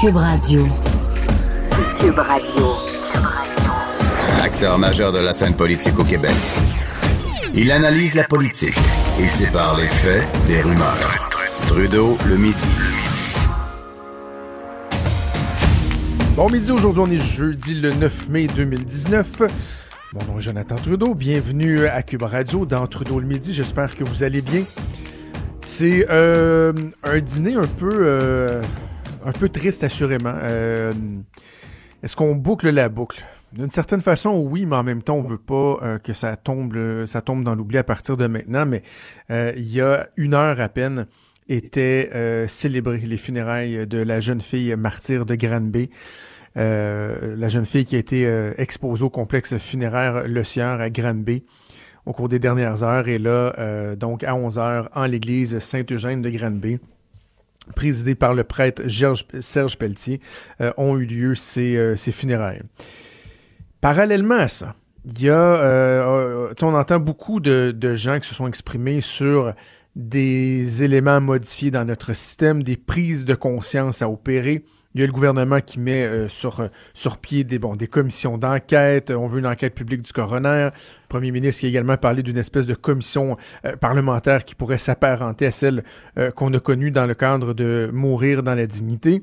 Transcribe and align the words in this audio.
Cube 0.00 0.16
Radio. 0.16 0.66
Cube 2.00 2.18
Radio. 2.18 2.76
Acteur 4.42 4.78
majeur 4.78 5.12
de 5.12 5.18
la 5.18 5.32
scène 5.32 5.54
politique 5.54 5.98
au 5.98 6.04
Québec. 6.04 6.34
Il 7.54 7.70
analyse 7.70 8.14
la 8.14 8.24
politique 8.24 8.76
et 9.20 9.28
sépare 9.28 9.76
les 9.78 9.86
faits 9.86 10.24
des 10.46 10.60
rumeurs. 10.60 11.30
Trudeau 11.66 12.18
le 12.26 12.36
midi. 12.36 12.68
Bon 16.36 16.50
midi, 16.50 16.72
aujourd'hui 16.72 17.02
on 17.06 17.10
est 17.10 17.16
jeudi 17.16 17.74
le 17.74 17.92
9 17.92 18.28
mai 18.30 18.46
2019. 18.48 19.42
Mon 20.12 20.24
nom 20.24 20.38
est 20.38 20.42
Jonathan 20.42 20.76
Trudeau, 20.76 21.14
bienvenue 21.14 21.86
à 21.86 22.02
Cube 22.02 22.22
Radio 22.22 22.66
dans 22.66 22.86
Trudeau 22.86 23.20
le 23.20 23.26
midi, 23.26 23.54
j'espère 23.54 23.94
que 23.94 24.02
vous 24.02 24.22
allez 24.22 24.42
bien. 24.42 24.64
C'est 25.62 26.06
euh, 26.10 26.72
un 27.04 27.20
dîner 27.20 27.54
un 27.54 27.66
peu, 27.66 27.90
euh, 28.00 28.62
un 29.24 29.32
peu 29.32 29.48
triste 29.48 29.84
assurément. 29.84 30.34
Euh, 30.42 30.92
Est-ce 32.02 32.16
qu'on 32.16 32.34
boucle 32.34 32.70
la 32.70 32.88
boucle? 32.88 33.24
D'une 33.52 33.70
certaine 33.70 34.00
façon, 34.00 34.30
oui, 34.36 34.66
mais 34.66 34.76
en 34.76 34.82
même 34.82 35.02
temps, 35.02 35.16
on 35.16 35.22
veut 35.22 35.38
pas 35.38 35.78
euh, 35.82 35.98
que 35.98 36.12
ça 36.12 36.36
tombe, 36.36 36.76
ça 37.06 37.20
tombe 37.20 37.44
dans 37.44 37.54
l'oubli 37.54 37.78
à 37.78 37.84
partir 37.84 38.16
de 38.16 38.26
maintenant. 38.26 38.66
Mais 38.66 38.82
euh, 39.30 39.52
il 39.56 39.72
y 39.72 39.80
a 39.80 40.08
une 40.16 40.34
heure 40.34 40.60
à 40.60 40.68
peine, 40.68 41.06
étaient 41.48 42.10
euh, 42.14 42.48
célébrées 42.48 42.98
les 42.98 43.16
funérailles 43.16 43.86
de 43.86 43.98
la 43.98 44.20
jeune 44.20 44.40
fille 44.40 44.74
martyre 44.76 45.26
de 45.26 45.34
Granby. 45.34 45.90
Euh, 46.56 47.34
la 47.36 47.48
jeune 47.48 47.64
fille 47.64 47.84
qui 47.84 47.96
a 47.96 47.98
été 47.98 48.26
euh, 48.26 48.52
exposée 48.58 49.04
au 49.04 49.10
complexe 49.10 49.56
funéraire 49.58 50.26
Le 50.26 50.44
Sieur 50.44 50.80
à 50.80 50.88
Granby 50.88 51.44
au 52.06 52.12
cours 52.12 52.28
des 52.28 52.38
dernières 52.38 52.82
heures 52.82 53.08
et 53.08 53.18
là, 53.18 53.54
euh, 53.58 53.96
donc 53.96 54.24
à 54.24 54.34
11 54.34 54.58
heures, 54.58 54.90
en 54.94 55.06
l'église 55.06 55.58
Saint-Eugène 55.58 56.22
de 56.22 56.30
Granby, 56.30 56.78
présidée 57.74 58.14
par 58.14 58.34
le 58.34 58.44
prêtre 58.44 58.82
Serge, 59.40 59.78
Pelletier, 59.78 60.20
euh, 60.60 60.72
ont 60.76 60.96
eu 60.98 61.06
lieu 61.06 61.34
ces, 61.34 61.76
euh, 61.76 61.96
ces 61.96 62.12
funérailles. 62.12 62.62
Parallèlement 63.80 64.36
à 64.36 64.48
ça, 64.48 64.74
euh, 65.24 66.54
on 66.62 66.74
entend 66.74 66.98
beaucoup 66.98 67.40
de 67.40 67.94
gens 67.94 68.18
qui 68.18 68.28
se 68.28 68.34
sont 68.34 68.48
exprimés 68.48 69.00
sur 69.00 69.54
des 69.96 70.82
éléments 70.82 71.20
modifiés 71.20 71.70
dans 71.70 71.84
notre 71.84 72.14
système, 72.14 72.62
des 72.62 72.76
prises 72.76 73.24
de 73.24 73.34
conscience 73.34 74.02
à 74.02 74.10
opérer. 74.10 74.64
Il 74.94 75.00
y 75.00 75.04
a 75.04 75.06
le 75.06 75.12
gouvernement 75.12 75.60
qui 75.60 75.80
met 75.80 76.04
euh, 76.04 76.28
sur, 76.28 76.68
sur 76.92 77.18
pied 77.18 77.44
des, 77.44 77.58
bon, 77.58 77.76
des 77.76 77.86
commissions 77.86 78.38
d'enquête. 78.38 79.10
On 79.10 79.26
veut 79.26 79.40
une 79.40 79.46
enquête 79.46 79.74
publique 79.74 80.02
du 80.02 80.12
coroner. 80.12 80.70
Le 80.72 81.08
premier 81.08 81.30
ministre 81.30 81.60
qui 81.60 81.66
a 81.66 81.68
également 81.68 81.96
parlé 81.96 82.22
d'une 82.22 82.38
espèce 82.38 82.66
de 82.66 82.74
commission 82.74 83.36
euh, 83.64 83.76
parlementaire 83.76 84.44
qui 84.44 84.54
pourrait 84.54 84.78
s'apparenter 84.78 85.46
à 85.46 85.50
celle 85.50 85.84
euh, 86.18 86.30
qu'on 86.30 86.52
a 86.54 86.60
connue 86.60 86.90
dans 86.90 87.06
le 87.06 87.14
cadre 87.14 87.54
de 87.54 87.90
Mourir 87.92 88.42
dans 88.42 88.54
la 88.54 88.66
dignité. 88.66 89.22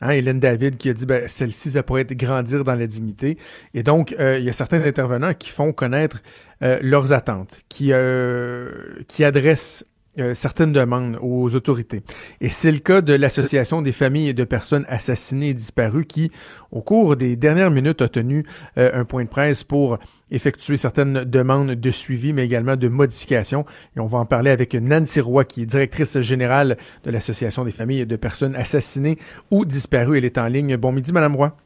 Hein, 0.00 0.10
Hélène 0.10 0.40
David 0.40 0.76
qui 0.76 0.88
a 0.88 0.94
dit 0.94 1.06
ben, 1.06 1.26
celle-ci, 1.26 1.72
ça 1.72 1.82
pourrait 1.82 2.02
être 2.02 2.14
grandir 2.14 2.64
dans 2.64 2.74
la 2.74 2.86
dignité. 2.86 3.38
Et 3.74 3.82
donc, 3.82 4.14
euh, 4.18 4.38
il 4.38 4.44
y 4.44 4.48
a 4.48 4.52
certains 4.52 4.82
intervenants 4.84 5.34
qui 5.34 5.50
font 5.50 5.72
connaître 5.72 6.22
euh, 6.62 6.78
leurs 6.82 7.12
attentes, 7.12 7.62
qui, 7.68 7.92
euh, 7.92 8.70
qui 9.08 9.24
adressent 9.24 9.84
euh, 10.18 10.34
certaines 10.34 10.72
demandes 10.72 11.18
aux 11.20 11.54
autorités. 11.54 12.02
Et 12.40 12.48
c'est 12.48 12.72
le 12.72 12.78
cas 12.78 13.00
de 13.00 13.14
l'Association 13.14 13.82
des 13.82 13.92
familles 13.92 14.34
de 14.34 14.44
personnes 14.44 14.86
assassinées 14.88 15.50
et 15.50 15.54
disparues 15.54 16.06
qui, 16.06 16.30
au 16.72 16.80
cours 16.80 17.16
des 17.16 17.36
dernières 17.36 17.70
minutes, 17.70 18.02
a 18.02 18.08
tenu 18.08 18.44
euh, 18.78 18.90
un 18.94 19.04
point 19.04 19.24
de 19.24 19.28
presse 19.28 19.64
pour 19.64 19.98
effectuer 20.30 20.76
certaines 20.76 21.24
demandes 21.24 21.72
de 21.72 21.90
suivi, 21.90 22.32
mais 22.32 22.44
également 22.44 22.76
de 22.76 22.88
modification. 22.88 23.64
Et 23.96 24.00
on 24.00 24.06
va 24.06 24.18
en 24.18 24.26
parler 24.26 24.50
avec 24.50 24.74
Nancy 24.74 25.20
Roy, 25.20 25.44
qui 25.44 25.62
est 25.62 25.66
directrice 25.66 26.20
générale 26.20 26.76
de 27.04 27.10
l'Association 27.10 27.64
des 27.64 27.70
familles 27.70 28.06
de 28.06 28.16
personnes 28.16 28.56
assassinées 28.56 29.18
ou 29.50 29.64
disparues. 29.64 30.18
Elle 30.18 30.24
est 30.24 30.38
en 30.38 30.46
ligne. 30.46 30.76
Bon 30.76 30.92
midi, 30.92 31.12
Madame 31.12 31.36
Roy. 31.36 31.56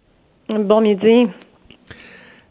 Bon 0.49 0.81
midi. 0.81 1.29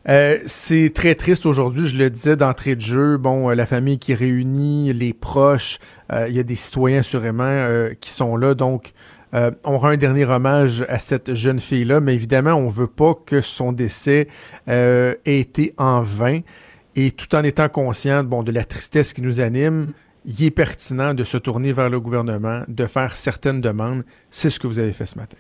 Euh, 0.08 0.38
c'est 0.46 0.92
très 0.94 1.16
triste 1.16 1.46
aujourd'hui, 1.46 1.88
je 1.88 1.98
le 1.98 2.10
disais 2.10 2.36
d'entrée 2.36 2.76
de 2.76 2.82
jeu. 2.82 3.18
Bon, 3.18 3.50
euh, 3.50 3.54
la 3.54 3.66
famille 3.66 4.00
qui 4.00 4.14
réunit, 4.14 4.94
les 4.94 5.14
proches, 5.14 5.80
euh, 6.12 6.28
il 6.30 6.36
y 6.36 6.40
a 6.40 6.44
des 6.44 6.56
citoyens 6.56 7.04
sûrement 7.04 7.44
euh, 7.44 7.94
qui 8.00 8.12
sont 8.12 8.38
là. 8.38 8.54
Donc, 8.54 8.94
on 9.32 9.78
rend 9.78 9.90
un 9.90 9.98
dernier 9.98 10.26
hommage 10.26 10.84
à 10.90 10.98
cette 10.98 11.36
jeune 11.36 11.60
fille-là, 11.60 12.00
mais 12.00 12.16
évidemment, 12.16 12.54
on 12.54 12.68
veut 12.68 12.88
pas 12.88 13.14
que 13.14 13.42
son 13.42 13.72
décès 13.72 14.28
ait 14.66 15.20
été 15.24 15.76
en 15.78 16.02
vain. 16.02 16.40
Et 16.96 17.12
tout 17.12 17.36
en 17.36 17.44
étant 17.44 17.70
conscient 17.70 18.24
bon, 18.24 18.42
de 18.42 18.52
la 18.52 18.66
tristesse 18.66 19.14
qui 19.14 19.22
nous 19.22 19.40
anime, 19.40 19.94
il 20.26 20.44
est 20.44 20.50
pertinent 20.50 21.14
de 21.14 21.24
se 21.24 21.38
tourner 21.38 21.74
vers 21.74 21.92
le 21.92 22.00
gouvernement, 22.00 22.64
de 22.68 22.88
faire 22.88 23.16
certaines 23.16 23.62
demandes. 23.62 24.02
C'est 24.32 24.50
ce 24.50 24.60
que 24.60 24.66
vous 24.66 24.80
avez 24.80 24.94
fait 24.94 25.06
ce 25.06 25.20
matin. 25.20 25.38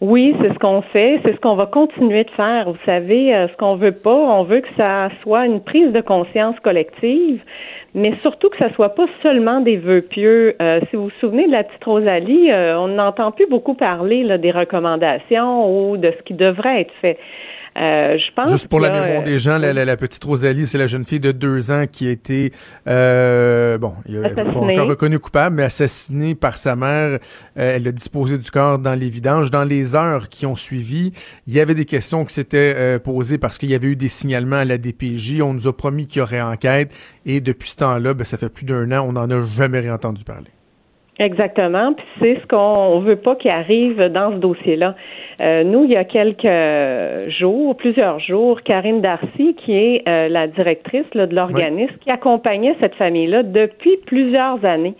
Oui, 0.00 0.34
c'est 0.40 0.48
ce 0.54 0.58
qu'on 0.58 0.80
fait, 0.80 1.20
c'est 1.22 1.34
ce 1.34 1.40
qu'on 1.40 1.56
va 1.56 1.66
continuer 1.66 2.24
de 2.24 2.30
faire. 2.30 2.70
Vous 2.70 2.78
savez, 2.86 3.34
euh, 3.34 3.48
ce 3.48 3.56
qu'on 3.58 3.76
veut 3.76 3.92
pas, 3.92 4.14
on 4.14 4.44
veut 4.44 4.62
que 4.62 4.74
ça 4.78 5.10
soit 5.22 5.44
une 5.44 5.60
prise 5.60 5.92
de 5.92 6.00
conscience 6.00 6.58
collective, 6.60 7.42
mais 7.92 8.14
surtout 8.22 8.48
que 8.48 8.56
ça 8.56 8.72
soit 8.72 8.94
pas 8.94 9.04
seulement 9.22 9.60
des 9.60 9.76
vœux 9.76 10.00
pieux. 10.00 10.56
Euh, 10.62 10.80
si 10.88 10.96
vous 10.96 11.04
vous 11.04 11.20
souvenez 11.20 11.46
de 11.46 11.52
la 11.52 11.64
petite 11.64 11.84
Rosalie, 11.84 12.50
euh, 12.50 12.78
on 12.78 12.88
n'entend 12.88 13.30
plus 13.30 13.46
beaucoup 13.46 13.74
parler 13.74 14.22
là, 14.22 14.38
des 14.38 14.52
recommandations 14.52 15.90
ou 15.90 15.98
de 15.98 16.10
ce 16.16 16.22
qui 16.22 16.32
devrait 16.32 16.80
être 16.80 16.94
fait. 17.02 17.18
Euh, 17.78 18.18
je 18.18 18.34
pense 18.34 18.50
Juste 18.50 18.66
pour 18.68 18.80
la 18.80 18.90
mémoire 18.90 19.22
euh, 19.22 19.24
des 19.24 19.38
gens, 19.38 19.56
la, 19.56 19.72
la- 19.72 19.84
la 19.84 19.96
petite 19.96 20.22
Rosalie, 20.24 20.66
c'est 20.66 20.76
la 20.76 20.88
jeune 20.88 21.04
fille 21.04 21.20
de 21.20 21.30
deux 21.32 21.70
ans 21.70 21.84
qui 21.90 22.08
a 22.08 22.10
été, 22.10 22.52
euh, 22.88 23.78
bon, 23.78 23.94
il 24.06 24.20
pas 24.20 24.42
encore 24.44 24.88
reconnu 24.88 25.18
coupable, 25.18 25.56
mais 25.56 25.62
assassinée 25.62 26.34
par 26.34 26.56
sa 26.56 26.74
mère. 26.76 27.18
Euh, 27.58 27.76
elle 27.76 27.86
a 27.86 27.92
disposé 27.92 28.38
du 28.38 28.50
corps 28.50 28.78
dans 28.78 28.94
les 28.94 29.08
vidanges. 29.08 29.50
Dans 29.50 29.64
les 29.64 29.94
heures 29.94 30.28
qui 30.28 30.46
ont 30.46 30.56
suivi, 30.56 31.12
il 31.46 31.54
y 31.54 31.60
avait 31.60 31.74
des 31.76 31.84
questions 31.84 32.24
qui 32.24 32.34
s'étaient 32.34 32.74
euh, 32.76 32.98
posées 32.98 33.38
parce 33.38 33.56
qu'il 33.56 33.70
y 33.70 33.74
avait 33.74 33.88
eu 33.88 33.96
des 33.96 34.08
signalements 34.08 34.56
à 34.56 34.64
la 34.64 34.76
DPJ. 34.76 35.40
On 35.40 35.54
nous 35.54 35.68
a 35.68 35.76
promis 35.76 36.06
qu'il 36.06 36.18
y 36.18 36.22
aurait 36.22 36.40
enquête. 36.40 36.92
Et 37.24 37.40
depuis 37.40 37.70
ce 37.70 37.76
temps-là, 37.76 38.14
ben, 38.14 38.24
ça 38.24 38.36
fait 38.36 38.48
plus 38.50 38.64
d'un 38.64 38.90
an, 38.92 39.06
on 39.08 39.12
n'en 39.12 39.30
a 39.30 39.46
jamais 39.46 39.78
réentendu 39.80 40.24
parler. 40.24 40.48
Exactement. 41.20 41.92
Puis 41.92 42.06
c'est 42.18 42.40
ce 42.40 42.46
qu'on 42.46 42.56
on 42.56 43.00
veut 43.00 43.16
pas 43.16 43.36
qu'il 43.36 43.50
arrive 43.50 44.02
dans 44.08 44.32
ce 44.32 44.36
dossier-là. 44.36 44.94
Euh, 45.42 45.64
nous, 45.64 45.84
il 45.84 45.90
y 45.90 45.96
a 45.96 46.04
quelques 46.04 47.28
jours, 47.30 47.76
plusieurs 47.76 48.18
jours, 48.20 48.62
Karine 48.62 49.02
Darcy, 49.02 49.54
qui 49.54 49.74
est 49.74 50.08
euh, 50.08 50.28
la 50.28 50.46
directrice 50.46 51.04
là, 51.12 51.26
de 51.26 51.34
l'organisme, 51.34 51.94
qui 52.00 52.10
accompagnait 52.10 52.74
cette 52.80 52.94
famille-là 52.94 53.42
depuis 53.42 53.98
plusieurs 54.06 54.64
années. 54.64 54.94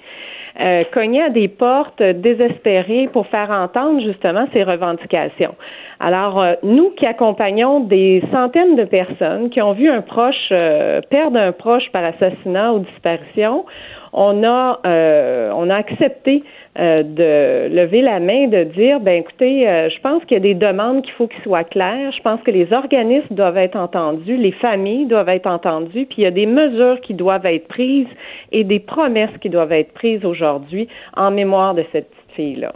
Euh, 0.60 0.82
cognait 0.92 1.22
à 1.22 1.30
des 1.30 1.48
portes 1.48 2.02
désespérées 2.02 3.08
pour 3.12 3.26
faire 3.28 3.50
entendre 3.50 4.00
justement 4.02 4.46
ses 4.52 4.62
revendications. 4.62 5.54
Alors, 6.00 6.40
euh, 6.40 6.54
nous 6.62 6.90
qui 6.90 7.06
accompagnons 7.06 7.80
des 7.80 8.22
centaines 8.32 8.74
de 8.74 8.84
personnes 8.84 9.48
qui 9.50 9.62
ont 9.62 9.72
vu 9.72 9.88
un 9.88 10.02
proche 10.02 10.48
euh, 10.50 11.00
perdre 11.08 11.38
un 11.38 11.52
proche 11.52 11.88
par 11.92 12.04
assassinat 12.04 12.74
ou 12.74 12.80
disparition, 12.80 13.64
on 14.12 14.42
a 14.44 14.80
euh, 14.86 15.52
on 15.54 15.70
a 15.70 15.76
accepté 15.76 16.42
euh, 16.78 17.02
de 17.02 17.74
lever 17.74 18.00
la 18.00 18.20
main, 18.20 18.48
de 18.48 18.64
dire 18.64 19.00
ben 19.00 19.20
écoutez, 19.20 19.68
euh, 19.68 19.88
je 19.90 20.00
pense 20.00 20.24
qu'il 20.24 20.36
y 20.36 20.40
a 20.40 20.40
des 20.40 20.54
demandes 20.54 21.02
qu'il 21.02 21.12
faut 21.14 21.26
qu'ils 21.26 21.42
soient 21.42 21.64
claires. 21.64 22.12
Je 22.16 22.22
pense 22.22 22.40
que 22.42 22.50
les 22.50 22.72
organismes 22.72 23.34
doivent 23.34 23.56
être 23.56 23.76
entendus, 23.76 24.36
les 24.36 24.52
familles 24.52 25.06
doivent 25.06 25.28
être 25.28 25.46
entendues, 25.46 26.06
puis 26.06 26.18
il 26.18 26.22
y 26.22 26.26
a 26.26 26.30
des 26.30 26.46
mesures 26.46 27.00
qui 27.00 27.14
doivent 27.14 27.46
être 27.46 27.68
prises 27.68 28.06
et 28.52 28.64
des 28.64 28.80
promesses 28.80 29.36
qui 29.40 29.48
doivent 29.48 29.72
être 29.72 29.92
prises 29.92 30.24
aujourd'hui 30.24 30.88
en 31.16 31.30
mémoire 31.30 31.74
de 31.74 31.84
cette 31.92 32.10
petite 32.10 32.36
fille-là. 32.36 32.72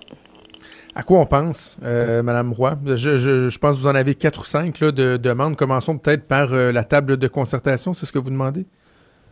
À 0.97 1.03
quoi 1.03 1.19
on 1.19 1.27
pense, 1.27 1.79
euh, 1.85 2.23
Madame 2.23 2.53
Roy? 2.53 2.75
Je, 2.85 3.59
pense 3.59 3.77
que 3.77 3.83
vous 3.83 3.89
en 3.89 3.97
avez 3.97 4.15
quatre 4.15 4.43
ou 4.43 4.45
cinq 4.45 4.81
de 4.81 5.17
demandes. 5.17 5.57
Commençons 5.57 5.99
peut-être 5.99 6.29
par 6.29 6.53
la 6.53 6.85
table 6.85 7.17
de 7.17 7.27
concertation. 7.27 7.95
C'est 7.95 8.07
ce 8.07 8.13
que 8.13 8.19
vous 8.21 8.31
demandez? 8.31 8.65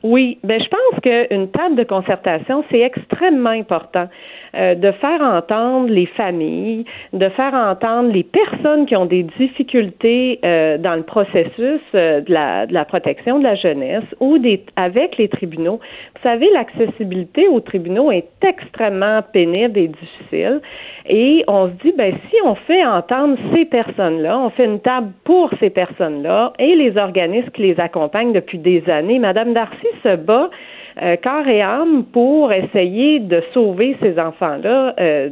Oui, 0.02 0.38
ben 0.42 0.60
je 0.60 0.68
pense 0.68 1.00
qu'une 1.00 1.50
table 1.50 1.76
de 1.76 1.84
concertation, 1.84 2.64
c'est 2.70 2.80
extrêmement 2.80 3.50
important 3.50 4.08
euh, 4.54 4.74
de 4.74 4.90
faire 4.92 5.20
entendre 5.22 5.88
les 5.88 6.06
familles, 6.06 6.84
de 7.12 7.28
faire 7.30 7.54
entendre 7.54 8.12
les 8.12 8.22
personnes 8.22 8.86
qui 8.86 8.94
ont 8.96 9.06
des 9.06 9.22
difficultés 9.38 10.40
euh, 10.44 10.76
dans 10.78 10.94
le 10.94 11.02
processus 11.02 11.80
euh, 11.94 12.20
de, 12.20 12.32
la, 12.32 12.66
de 12.66 12.74
la 12.74 12.84
protection 12.84 13.38
de 13.38 13.44
la 13.44 13.54
jeunesse 13.54 14.04
ou 14.20 14.38
des, 14.38 14.62
avec 14.76 15.16
les 15.16 15.28
tribunaux. 15.28 15.80
Vous 16.14 16.22
savez, 16.22 16.50
l'accessibilité 16.52 17.48
aux 17.48 17.60
tribunaux 17.60 18.12
est 18.12 18.28
extrêmement 18.42 19.20
pénible 19.32 19.78
et 19.78 19.88
difficile. 19.88 20.60
Et 21.08 21.44
on 21.48 21.68
se 21.68 21.72
dit, 21.82 21.94
ben, 21.96 22.14
si 22.30 22.36
on 22.44 22.54
fait 22.54 22.84
entendre 22.84 23.38
ces 23.54 23.64
personnes-là, 23.64 24.38
on 24.38 24.50
fait 24.50 24.66
une 24.66 24.80
table 24.80 25.12
pour 25.24 25.50
ces 25.60 25.70
personnes-là 25.70 26.52
et 26.58 26.74
les 26.76 26.96
organismes 26.96 27.50
qui 27.50 27.62
les 27.62 27.80
accompagnent 27.80 28.32
depuis 28.32 28.58
des 28.58 28.88
années. 28.88 29.18
Madame 29.18 29.54
Darcy 29.54 29.86
se 30.02 30.16
bat 30.16 30.50
euh, 31.00 31.16
corps 31.16 31.48
et 31.48 31.62
âme 31.62 32.04
pour 32.12 32.52
essayer 32.52 33.20
de 33.20 33.42
sauver 33.54 33.96
ces 34.02 34.18
enfants-là. 34.18 34.94
Euh, 35.00 35.28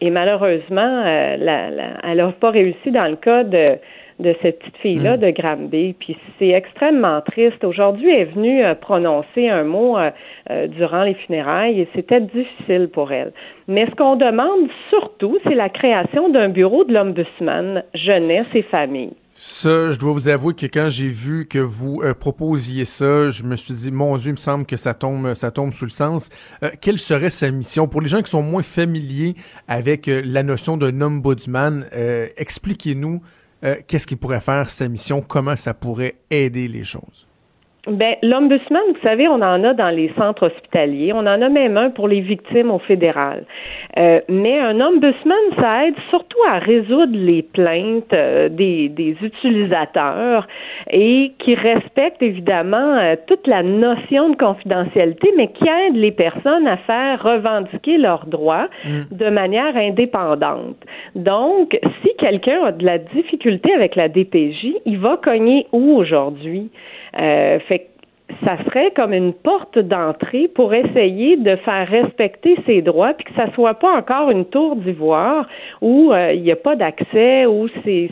et 0.00 0.10
malheureusement, 0.10 1.02
euh, 1.04 1.36
elle 2.02 2.16
n'a 2.16 2.32
pas 2.32 2.50
réussi 2.50 2.90
dans 2.90 3.08
le 3.08 3.16
cas 3.16 3.44
de 3.44 3.64
de 4.18 4.34
cette 4.42 4.58
petite 4.58 4.76
fille-là 4.78 5.16
mm. 5.16 5.20
de 5.20 5.30
Granby. 5.30 5.94
Puis 5.98 6.16
c'est 6.38 6.48
extrêmement 6.48 7.20
triste. 7.20 7.62
Aujourd'hui, 7.64 8.10
elle 8.10 8.20
est 8.20 8.32
venue 8.32 8.64
euh, 8.64 8.74
prononcer 8.74 9.48
un 9.48 9.64
mot 9.64 9.96
euh, 9.96 10.10
euh, 10.50 10.66
durant 10.66 11.04
les 11.04 11.14
funérailles 11.14 11.80
et 11.80 11.88
c'était 11.94 12.20
difficile 12.20 12.88
pour 12.92 13.12
elle. 13.12 13.32
Mais 13.68 13.86
ce 13.86 13.94
qu'on 13.94 14.16
demande 14.16 14.68
surtout, 14.90 15.38
c'est 15.44 15.54
la 15.54 15.68
création 15.68 16.30
d'un 16.30 16.48
bureau 16.48 16.84
de 16.84 16.92
l'Ombudsman 16.92 17.84
jeunesse 17.94 18.54
et 18.54 18.62
famille. 18.62 19.12
Ça, 19.32 19.92
je 19.92 19.98
dois 20.00 20.12
vous 20.12 20.26
avouer 20.26 20.54
que 20.54 20.66
quand 20.66 20.88
j'ai 20.88 21.10
vu 21.10 21.46
que 21.46 21.60
vous 21.60 22.02
proposiez 22.18 22.84
ça, 22.84 23.30
je 23.30 23.44
me 23.44 23.54
suis 23.54 23.72
dit, 23.72 23.92
mon 23.92 24.16
Dieu, 24.16 24.30
il 24.30 24.32
me 24.32 24.36
semble 24.36 24.66
que 24.66 24.76
ça 24.76 24.94
tombe, 24.94 25.34
ça 25.34 25.52
tombe 25.52 25.72
sous 25.72 25.84
le 25.84 25.90
sens. 25.90 26.28
quelle 26.80 26.98
serait 26.98 27.30
sa 27.30 27.48
mission? 27.52 27.86
Pour 27.86 28.00
les 28.00 28.08
gens 28.08 28.20
qui 28.20 28.32
sont 28.32 28.42
moins 28.42 28.64
familiers 28.64 29.34
avec 29.68 30.06
la 30.08 30.42
notion 30.42 30.76
d'un 30.76 31.00
ombudsman 31.02 31.84
Expliquez-nous 32.36 33.20
euh, 33.64 33.76
qu'est-ce 33.86 34.06
qu'il 34.06 34.18
pourrait 34.18 34.40
faire 34.40 34.68
sa 34.70 34.88
mission, 34.88 35.22
comment 35.22 35.56
ça 35.56 35.74
pourrait 35.74 36.16
aider 36.30 36.68
les 36.68 36.84
choses? 36.84 37.27
Ben, 37.86 38.16
l'ombudsman, 38.22 38.82
vous 38.88 39.00
savez, 39.02 39.28
on 39.28 39.40
en 39.40 39.64
a 39.64 39.72
dans 39.72 39.88
les 39.88 40.12
centres 40.18 40.46
hospitaliers. 40.46 41.12
On 41.14 41.20
en 41.20 41.40
a 41.40 41.48
même 41.48 41.76
un 41.76 41.90
pour 41.90 42.08
les 42.08 42.20
victimes 42.20 42.70
au 42.70 42.80
fédéral. 42.80 43.44
Euh, 43.96 44.20
mais 44.28 44.58
un 44.58 44.80
ombudsman, 44.80 45.38
ça 45.58 45.86
aide 45.86 45.94
surtout 46.10 46.38
à 46.48 46.58
résoudre 46.58 47.16
les 47.16 47.42
plaintes 47.42 48.12
euh, 48.12 48.48
des, 48.48 48.88
des, 48.88 49.16
utilisateurs 49.22 50.46
et 50.90 51.32
qui 51.38 51.54
respecte 51.54 52.22
évidemment 52.22 52.96
euh, 52.98 53.14
toute 53.26 53.46
la 53.46 53.62
notion 53.62 54.30
de 54.30 54.36
confidentialité, 54.36 55.32
mais 55.36 55.48
qui 55.48 55.64
aide 55.68 55.96
les 55.96 56.12
personnes 56.12 56.66
à 56.66 56.76
faire 56.78 57.22
revendiquer 57.22 57.96
leurs 57.96 58.26
droits 58.26 58.68
mm. 58.84 59.16
de 59.16 59.30
manière 59.30 59.76
indépendante. 59.76 60.76
Donc, 61.14 61.78
si 62.02 62.10
quelqu'un 62.18 62.64
a 62.64 62.72
de 62.72 62.84
la 62.84 62.98
difficulté 62.98 63.72
avec 63.72 63.96
la 63.96 64.08
DPJ, 64.08 64.74
il 64.84 64.98
va 64.98 65.16
cogner 65.16 65.66
où 65.72 65.96
aujourd'hui? 65.96 66.70
Euh, 67.18 67.58
fait 67.60 67.88
ça 68.44 68.62
serait 68.66 68.90
comme 68.90 69.14
une 69.14 69.32
porte 69.32 69.78
d'entrée 69.78 70.48
pour 70.48 70.74
essayer 70.74 71.38
de 71.38 71.56
faire 71.56 71.88
respecter 71.88 72.56
ses 72.66 72.82
droits, 72.82 73.14
puis 73.14 73.24
que 73.24 73.34
ça 73.34 73.50
soit 73.54 73.74
pas 73.74 73.96
encore 73.96 74.30
une 74.30 74.44
tour 74.44 74.76
d'ivoire 74.76 75.48
où 75.80 76.12
euh, 76.12 76.34
il 76.34 76.42
n'y 76.42 76.52
a 76.52 76.56
pas 76.56 76.76
d'accès, 76.76 77.46
où 77.46 77.68
c'est 77.84 78.10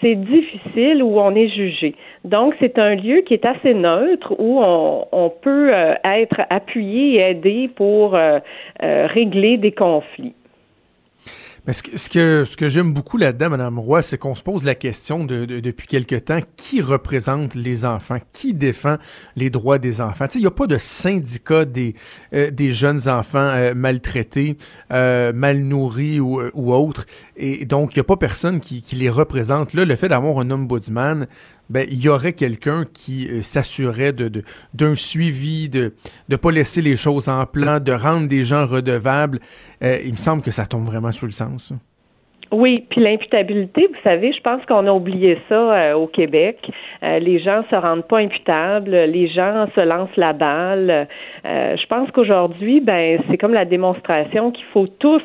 c'est 0.00 0.14
difficile, 0.16 1.02
où 1.02 1.20
on 1.20 1.34
est 1.34 1.48
jugé. 1.48 1.94
Donc 2.24 2.54
c'est 2.60 2.78
un 2.78 2.94
lieu 2.96 3.20
qui 3.20 3.34
est 3.34 3.44
assez 3.44 3.74
neutre 3.74 4.34
où 4.38 4.58
on, 4.60 5.04
on 5.12 5.28
peut 5.28 5.72
euh, 5.72 5.94
être 6.02 6.40
appuyé 6.50 7.16
et 7.16 7.20
aidé 7.30 7.70
pour 7.76 8.16
régler 8.80 9.58
des 9.58 9.72
conflits. 9.72 10.34
Mais 11.66 11.72
ce 11.72 11.82
que, 11.84 11.96
ce 11.96 12.10
que, 12.10 12.44
ce 12.44 12.56
que 12.56 12.68
j'aime 12.68 12.92
beaucoup 12.92 13.18
là-dedans, 13.18 13.50
Madame 13.50 13.78
Roy, 13.78 14.02
c'est 14.02 14.18
qu'on 14.18 14.34
se 14.34 14.42
pose 14.42 14.64
la 14.64 14.74
question 14.74 15.24
de, 15.24 15.44
depuis 15.44 15.86
quelque 15.86 16.16
temps, 16.16 16.40
qui 16.56 16.80
représente 16.80 17.54
les 17.54 17.84
enfants? 17.84 18.18
Qui 18.32 18.52
défend 18.52 18.96
les 19.36 19.48
droits 19.48 19.78
des 19.78 20.00
enfants? 20.00 20.24
Il 20.34 20.40
n'y 20.40 20.46
a 20.46 20.50
pas 20.50 20.66
de 20.66 20.78
syndicat 20.78 21.64
des, 21.64 21.94
euh, 22.34 22.50
des 22.50 22.72
jeunes 22.72 23.08
enfants 23.08 23.38
euh, 23.38 23.74
maltraités, 23.74 24.56
euh, 24.92 25.32
mal 25.32 25.60
nourris 25.60 26.18
ou, 26.18 26.40
ou 26.54 26.74
autres. 26.74 27.06
Et 27.36 27.64
donc, 27.64 27.94
il 27.94 27.98
n'y 27.98 28.02
a 28.02 28.04
pas 28.04 28.16
personne 28.16 28.58
qui, 28.58 28.82
qui 28.82 28.96
les 28.96 29.10
représente. 29.10 29.72
Là, 29.72 29.84
le 29.84 29.94
fait 29.94 30.08
d'avoir 30.08 30.40
un 30.40 30.50
ombudsman, 30.50 31.28
ben, 31.72 31.88
il 31.90 32.00
y 32.00 32.10
aurait 32.10 32.34
quelqu'un 32.34 32.84
qui 32.84 33.26
euh, 33.28 33.42
s'assurait 33.42 34.12
de, 34.12 34.44
d'un 34.74 34.94
suivi, 34.94 35.70
de 35.70 35.94
ne 36.28 36.36
pas 36.36 36.50
laisser 36.50 36.82
les 36.82 36.96
choses 36.96 37.30
en 37.30 37.46
plan, 37.46 37.80
de 37.80 37.92
rendre 37.92 38.28
des 38.28 38.44
gens 38.44 38.66
redevables. 38.66 39.40
Euh, 39.82 39.98
il 40.04 40.12
me 40.12 40.18
semble 40.18 40.42
que 40.42 40.50
ça 40.50 40.66
tombe 40.66 40.84
vraiment 40.84 41.12
sous 41.12 41.24
le 41.24 41.32
sens. 41.32 41.72
Oui, 42.52 42.84
puis 42.90 43.00
l'imputabilité, 43.00 43.86
vous 43.86 44.00
savez, 44.04 44.30
je 44.34 44.40
pense 44.42 44.62
qu'on 44.66 44.86
a 44.86 44.92
oublié 44.92 45.38
ça 45.48 45.54
euh, 45.54 45.94
au 45.94 46.06
Québec. 46.06 46.58
Euh, 47.02 47.18
les 47.18 47.38
gens 47.38 47.64
se 47.70 47.74
rendent 47.74 48.06
pas 48.06 48.18
imputables, 48.18 48.90
les 48.90 49.26
gens 49.28 49.66
se 49.74 49.80
lancent 49.80 50.14
la 50.18 50.34
balle. 50.34 51.08
Euh, 51.46 51.76
je 51.78 51.86
pense 51.86 52.10
qu'aujourd'hui, 52.10 52.80
ben 52.80 53.18
c'est 53.30 53.38
comme 53.38 53.54
la 53.54 53.64
démonstration 53.64 54.50
qu'il 54.50 54.66
faut 54.66 54.86
tous 54.86 55.22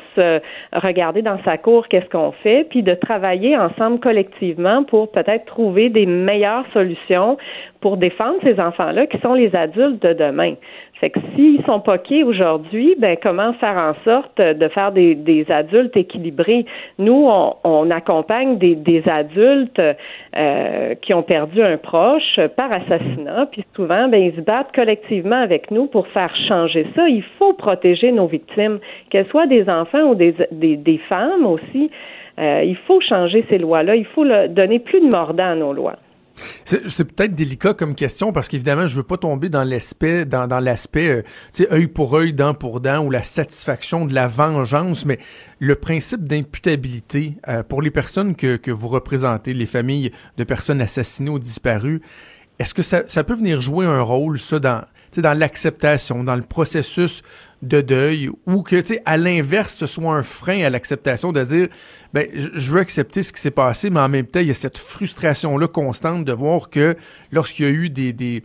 regarder 0.72 1.20
dans 1.20 1.38
sa 1.44 1.58
cour 1.58 1.86
qu'est-ce 1.88 2.08
qu'on 2.08 2.32
fait, 2.32 2.66
puis 2.70 2.82
de 2.82 2.94
travailler 2.94 3.58
ensemble 3.58 4.00
collectivement 4.00 4.84
pour 4.84 5.12
peut-être 5.12 5.44
trouver 5.44 5.90
des 5.90 6.06
meilleures 6.06 6.64
solutions 6.72 7.36
pour 7.80 7.98
défendre 7.98 8.38
ces 8.42 8.58
enfants-là 8.58 9.06
qui 9.06 9.18
sont 9.18 9.34
les 9.34 9.54
adultes 9.54 10.02
de 10.02 10.14
demain. 10.14 10.54
Fait 11.00 11.10
que 11.10 11.20
s'ils 11.34 11.64
sont 11.64 11.80
poqués 11.80 12.24
aujourd'hui, 12.24 12.96
ben 12.98 13.16
comment 13.22 13.52
faire 13.54 13.76
en 13.76 13.94
sorte 14.04 14.40
de 14.40 14.68
faire 14.68 14.90
des, 14.90 15.14
des 15.14 15.48
adultes 15.48 15.96
équilibrés? 15.96 16.66
Nous, 16.98 17.28
on, 17.64 17.90
accompagne 17.90 18.58
des, 18.58 18.74
des 18.74 19.02
adultes 19.08 19.80
euh, 19.80 20.94
qui 21.00 21.14
ont 21.14 21.22
perdu 21.22 21.62
un 21.62 21.76
proche 21.76 22.40
par 22.56 22.72
assassinat, 22.72 23.46
puis 23.50 23.64
souvent, 23.74 24.08
ben 24.08 24.20
ils 24.20 24.34
se 24.34 24.40
battent 24.40 24.74
collectivement 24.74 25.40
avec 25.40 25.70
nous 25.70 25.86
pour 25.86 26.08
faire 26.08 26.34
changer 26.48 26.86
ça. 26.96 27.08
Il 27.08 27.22
faut 27.38 27.52
protéger 27.52 28.10
nos 28.10 28.26
victimes, 28.26 28.78
qu'elles 29.10 29.26
soient 29.28 29.46
des 29.46 29.68
enfants 29.68 30.10
ou 30.10 30.14
des, 30.14 30.34
des, 30.50 30.76
des 30.76 30.98
femmes 31.08 31.46
aussi. 31.46 31.90
Euh, 32.38 32.62
il 32.64 32.76
faut 32.76 33.00
changer 33.00 33.44
ces 33.48 33.58
lois-là. 33.58 33.96
Il 33.96 34.04
faut 34.04 34.24
donner 34.48 34.78
plus 34.78 35.00
de 35.00 35.06
mordant 35.06 35.50
à 35.50 35.54
nos 35.54 35.72
lois. 35.72 35.96
C'est 36.64 37.04
peut-être 37.04 37.34
délicat 37.34 37.74
comme 37.74 37.94
question 37.94 38.32
parce 38.32 38.48
qu'évidemment, 38.48 38.86
je 38.86 38.96
veux 38.96 39.02
pas 39.02 39.16
tomber 39.16 39.48
dans 39.48 39.64
l'aspect, 39.64 40.24
dans, 40.24 40.46
l'aspect, 40.60 41.24
euh, 41.60 41.72
œil 41.72 41.86
pour 41.86 42.14
œil, 42.14 42.32
dent 42.32 42.54
pour 42.54 42.80
dent 42.80 43.04
ou 43.04 43.10
la 43.10 43.22
satisfaction 43.22 44.06
de 44.06 44.14
la 44.14 44.28
vengeance, 44.28 45.04
mais 45.04 45.18
le 45.58 45.74
principe 45.74 46.24
d'imputabilité 46.24 47.36
euh, 47.48 47.62
pour 47.62 47.82
les 47.82 47.90
personnes 47.90 48.34
que, 48.34 48.56
que 48.56 48.70
vous 48.70 48.88
représentez, 48.88 49.54
les 49.54 49.66
familles 49.66 50.12
de 50.36 50.44
personnes 50.44 50.80
assassinées 50.80 51.30
ou 51.30 51.38
disparues, 51.38 52.02
est-ce 52.58 52.74
que 52.74 52.82
ça, 52.82 53.02
ça 53.06 53.24
peut 53.24 53.34
venir 53.34 53.60
jouer 53.60 53.86
un 53.86 54.00
rôle, 54.00 54.38
ça, 54.38 54.58
dans, 54.58 54.82
dans 55.16 55.36
l'acceptation, 55.36 56.24
dans 56.24 56.36
le 56.36 56.42
processus 56.42 57.22
de 57.62 57.80
deuil, 57.80 58.30
ou 58.46 58.62
que, 58.62 58.76
tu 58.76 58.94
sais, 58.94 59.02
à 59.04 59.16
l'inverse, 59.16 59.74
ce 59.74 59.86
soit 59.86 60.14
un 60.14 60.22
frein 60.22 60.62
à 60.62 60.70
l'acceptation 60.70 61.32
de 61.32 61.42
dire, 61.42 61.68
ben, 62.14 62.26
je 62.32 62.72
veux 62.72 62.80
accepter 62.80 63.22
ce 63.22 63.32
qui 63.32 63.40
s'est 63.40 63.50
passé, 63.50 63.90
mais 63.90 64.00
en 64.00 64.08
même 64.08 64.26
temps, 64.26 64.40
il 64.40 64.46
y 64.46 64.52
a 64.52 64.54
cette 64.54 64.78
frustration-là 64.78 65.66
constante 65.66 66.24
de 66.24 66.32
voir 66.32 66.70
que 66.70 66.96
lorsqu'il 67.32 67.64
y 67.64 67.68
a 67.68 67.72
eu 67.72 67.90
des, 67.90 68.12
des, 68.12 68.44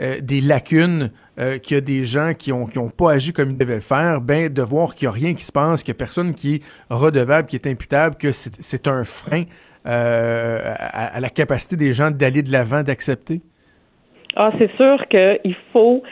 euh, 0.00 0.20
des 0.20 0.40
lacunes, 0.40 1.10
euh, 1.38 1.58
qu'il 1.58 1.74
y 1.74 1.78
a 1.78 1.80
des 1.80 2.04
gens 2.04 2.32
qui 2.32 2.52
ont, 2.52 2.66
qui 2.66 2.78
ont 2.78 2.90
pas 2.90 3.12
agi 3.12 3.32
comme 3.32 3.50
ils 3.50 3.56
devaient 3.56 3.74
le 3.76 3.80
faire, 3.80 4.20
ben, 4.20 4.52
de 4.52 4.62
voir 4.62 4.94
qu'il 4.94 5.06
y 5.06 5.08
a 5.08 5.12
rien 5.12 5.34
qui 5.34 5.44
se 5.44 5.52
passe, 5.52 5.82
qu'il 5.82 5.92
y 5.92 5.96
a 5.96 5.98
personne 5.98 6.32
qui 6.32 6.54
est 6.54 6.62
redevable, 6.88 7.48
qui 7.48 7.56
est 7.56 7.66
imputable, 7.66 8.16
que 8.16 8.32
c'est 8.32 8.88
un 8.88 9.04
frein 9.04 9.44
euh, 9.86 10.74
à, 10.76 11.16
à 11.16 11.20
la 11.20 11.28
capacité 11.28 11.76
des 11.76 11.92
gens 11.92 12.10
d'aller 12.10 12.42
de 12.42 12.50
l'avant, 12.50 12.82
d'accepter? 12.82 13.42
Ah, 14.36 14.50
c'est 14.58 14.74
sûr 14.76 15.06
qu'il 15.08 15.56
faut. 15.72 16.02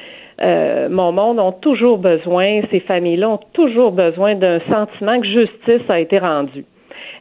Euh, 0.41 0.89
mon 0.89 1.13
monde 1.13 1.39
ont 1.39 1.53
toujours 1.53 1.99
besoin, 1.99 2.63
ces 2.71 2.81
familles-là 2.81 3.29
ont 3.31 3.41
toujours 3.53 3.93
besoin 3.93 4.35
d'un 4.35 4.61
sentiment 4.71 5.21
que 5.21 5.27
justice 5.27 5.89
a 5.89 6.01
été 6.01 6.19
rendue. 6.19 6.65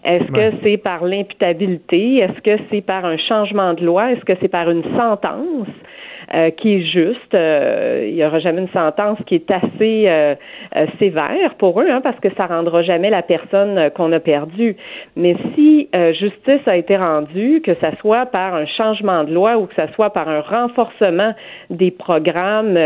Est-ce 0.03 0.31
que 0.31 0.57
c'est 0.63 0.77
par 0.77 1.03
l'imputabilité? 1.05 2.17
Est-ce 2.17 2.41
que 2.41 2.63
c'est 2.71 2.81
par 2.81 3.05
un 3.05 3.17
changement 3.17 3.73
de 3.73 3.85
loi? 3.85 4.11
Est-ce 4.11 4.25
que 4.25 4.33
c'est 4.41 4.47
par 4.47 4.69
une 4.69 4.83
sentence? 4.97 5.67
Euh, 6.33 6.49
qui 6.49 6.75
est 6.75 6.85
juste. 6.85 7.33
Euh, 7.33 8.05
il 8.07 8.15
n'y 8.15 8.23
aura 8.23 8.39
jamais 8.39 8.61
une 8.61 8.69
sentence 8.69 9.17
qui 9.25 9.35
est 9.35 9.51
assez 9.51 10.05
euh, 10.07 10.35
sévère 10.97 11.55
pour 11.57 11.81
eux, 11.81 11.89
hein, 11.89 11.99
parce 12.01 12.17
que 12.21 12.29
ça 12.37 12.45
rendra 12.45 12.83
jamais 12.83 13.09
la 13.09 13.21
personne 13.21 13.89
qu'on 13.95 14.13
a 14.13 14.19
perdue. 14.21 14.77
Mais 15.17 15.35
si 15.55 15.89
justice 16.13 16.65
a 16.67 16.77
été 16.77 16.95
rendue, 16.95 17.61
que 17.61 17.73
ça 17.81 17.91
soit 17.99 18.27
par 18.27 18.55
un 18.55 18.65
changement 18.65 19.25
de 19.25 19.33
loi 19.33 19.57
ou 19.57 19.65
que 19.65 19.75
ça 19.75 19.91
soit 19.93 20.11
par 20.11 20.29
un 20.29 20.39
renforcement 20.39 21.33
des 21.69 21.91
programmes 21.91 22.77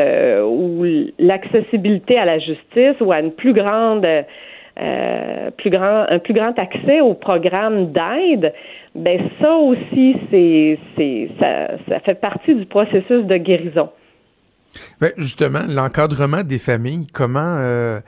ou 0.43 0.85
l'accessibilité 1.19 2.17
à 2.17 2.25
la 2.25 2.39
justice 2.39 2.99
ou 2.99 3.11
à 3.11 3.19
une 3.19 3.31
plus 3.31 3.53
grande 3.53 4.07
plus 5.57 5.69
grand, 5.69 6.05
un 6.09 6.19
plus 6.19 6.33
grand 6.33 6.57
accès 6.59 6.99
aux 6.99 7.13
programmes 7.13 7.93
d'aide, 7.93 8.53
ben 8.95 9.29
ça 9.41 9.53
aussi, 9.55 10.15
c'est, 10.31 11.29
ça, 11.39 11.77
ça 11.87 11.99
fait 11.99 12.15
partie 12.15 12.55
du 12.55 12.65
processus 12.65 13.25
de 13.25 13.37
guérison. 13.37 13.89
Ben, 14.99 15.11
justement, 15.17 15.63
l'encadrement 15.67 16.43
des 16.43 16.59
familles, 16.59 17.05
comment 17.13 17.57
euh, 17.59 17.99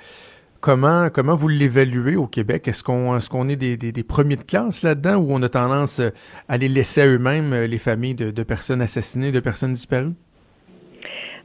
comment 0.61 1.09
comment 1.09 1.35
vous 1.35 1.49
l'évaluez 1.49 2.15
au 2.15 2.27
Québec? 2.27 2.67
Est-ce 2.67 2.83
qu'on 2.83 3.17
est-ce 3.17 3.29
qu'on 3.29 3.49
est 3.49 3.55
des, 3.55 3.77
des, 3.77 4.03
premiers 4.03 4.37
de 4.37 4.43
classe 4.43 4.83
là-dedans 4.83 5.15
ou 5.15 5.27
on 5.31 5.41
a 5.43 5.49
tendance 5.49 6.01
à 6.47 6.57
les 6.57 6.69
laisser 6.69 7.01
à 7.01 7.07
eux-mêmes 7.07 7.53
les 7.53 7.77
familles 7.77 8.15
de 8.15 8.43
personnes 8.43 8.81
assassinées, 8.81 9.31
de 9.31 9.39
personnes 9.39 9.73
disparues? 9.73 10.15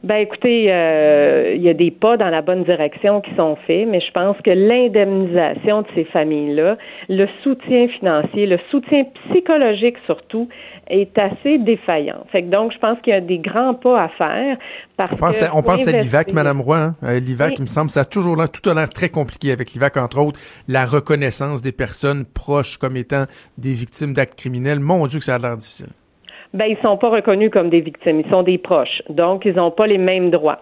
Ben 0.03 0.17
écoutez, 0.17 0.65
euh, 0.67 1.53
il 1.55 1.61
y 1.61 1.69
a 1.69 1.73
des 1.73 1.89
pas 1.89 2.17
dans 2.17 2.27
la 2.27 2.41
bonne 2.41 2.65
direction 2.65 3.21
qui 3.21 3.33
sont 3.35 3.55
faits, 3.65 3.87
mais 3.87 4.01
je 4.01 4.11
pense 4.11 4.35
que 4.43 4.49
l'indemnisation 4.49 5.83
de 5.83 5.87
ces 5.95 6.03
familles-là, 6.03 6.77
le 7.07 7.25
soutien 7.41 7.87
financier, 7.87 8.45
le 8.45 8.59
soutien 8.69 9.05
psychologique 9.29 9.95
surtout, 10.05 10.49
est 10.89 11.17
assez 11.17 11.57
défaillant. 11.57 12.25
Fait 12.33 12.43
que 12.43 12.49
donc, 12.49 12.73
je 12.73 12.79
pense 12.79 12.99
qu'il 12.99 13.13
y 13.13 13.15
a 13.15 13.21
des 13.21 13.37
grands 13.37 13.75
pas 13.75 14.03
à 14.03 14.09
faire. 14.09 14.57
Parce 14.97 15.13
on 15.13 15.15
pense, 15.15 15.39
que 15.39 15.45
à, 15.45 15.55
on 15.55 15.63
pense 15.63 15.87
à 15.87 15.91
l'IVAC, 15.93 16.33
Madame 16.33 16.59
Roy. 16.59 16.77
Hein? 16.77 16.95
Euh, 17.03 17.19
L'IVAC, 17.21 17.51
Oui. 17.51 17.55
il 17.59 17.61
me 17.61 17.67
semble, 17.67 17.89
ça 17.89 18.01
a 18.01 18.05
toujours 18.05 18.35
l'air, 18.35 18.51
tout 18.51 18.69
a 18.69 18.73
l'air 18.73 18.89
très 18.89 19.07
compliqué 19.07 19.53
avec 19.53 19.71
l'IVAC, 19.71 19.95
entre 19.95 20.19
autres, 20.19 20.39
la 20.67 20.85
reconnaissance 20.85 21.61
des 21.61 21.71
personnes 21.71 22.25
proches 22.25 22.77
comme 22.77 22.97
étant 22.97 23.23
des 23.57 23.73
victimes 23.73 24.11
d'actes 24.11 24.35
criminels. 24.37 24.81
Mon 24.81 25.07
Dieu, 25.07 25.19
que 25.19 25.25
ça 25.25 25.35
a 25.35 25.39
l'air 25.39 25.55
difficile. 25.55 25.87
Ben, 26.53 26.65
ils 26.67 26.77
sont 26.83 26.97
pas 26.97 27.09
reconnus 27.09 27.49
comme 27.49 27.69
des 27.69 27.81
victimes, 27.81 28.19
ils 28.19 28.29
sont 28.29 28.43
des 28.43 28.59
proches. 28.59 29.01
Donc, 29.09 29.43
ils 29.45 29.55
n'ont 29.55 29.71
pas 29.71 29.87
les 29.87 29.97
mêmes 29.97 30.29
droits. 30.29 30.59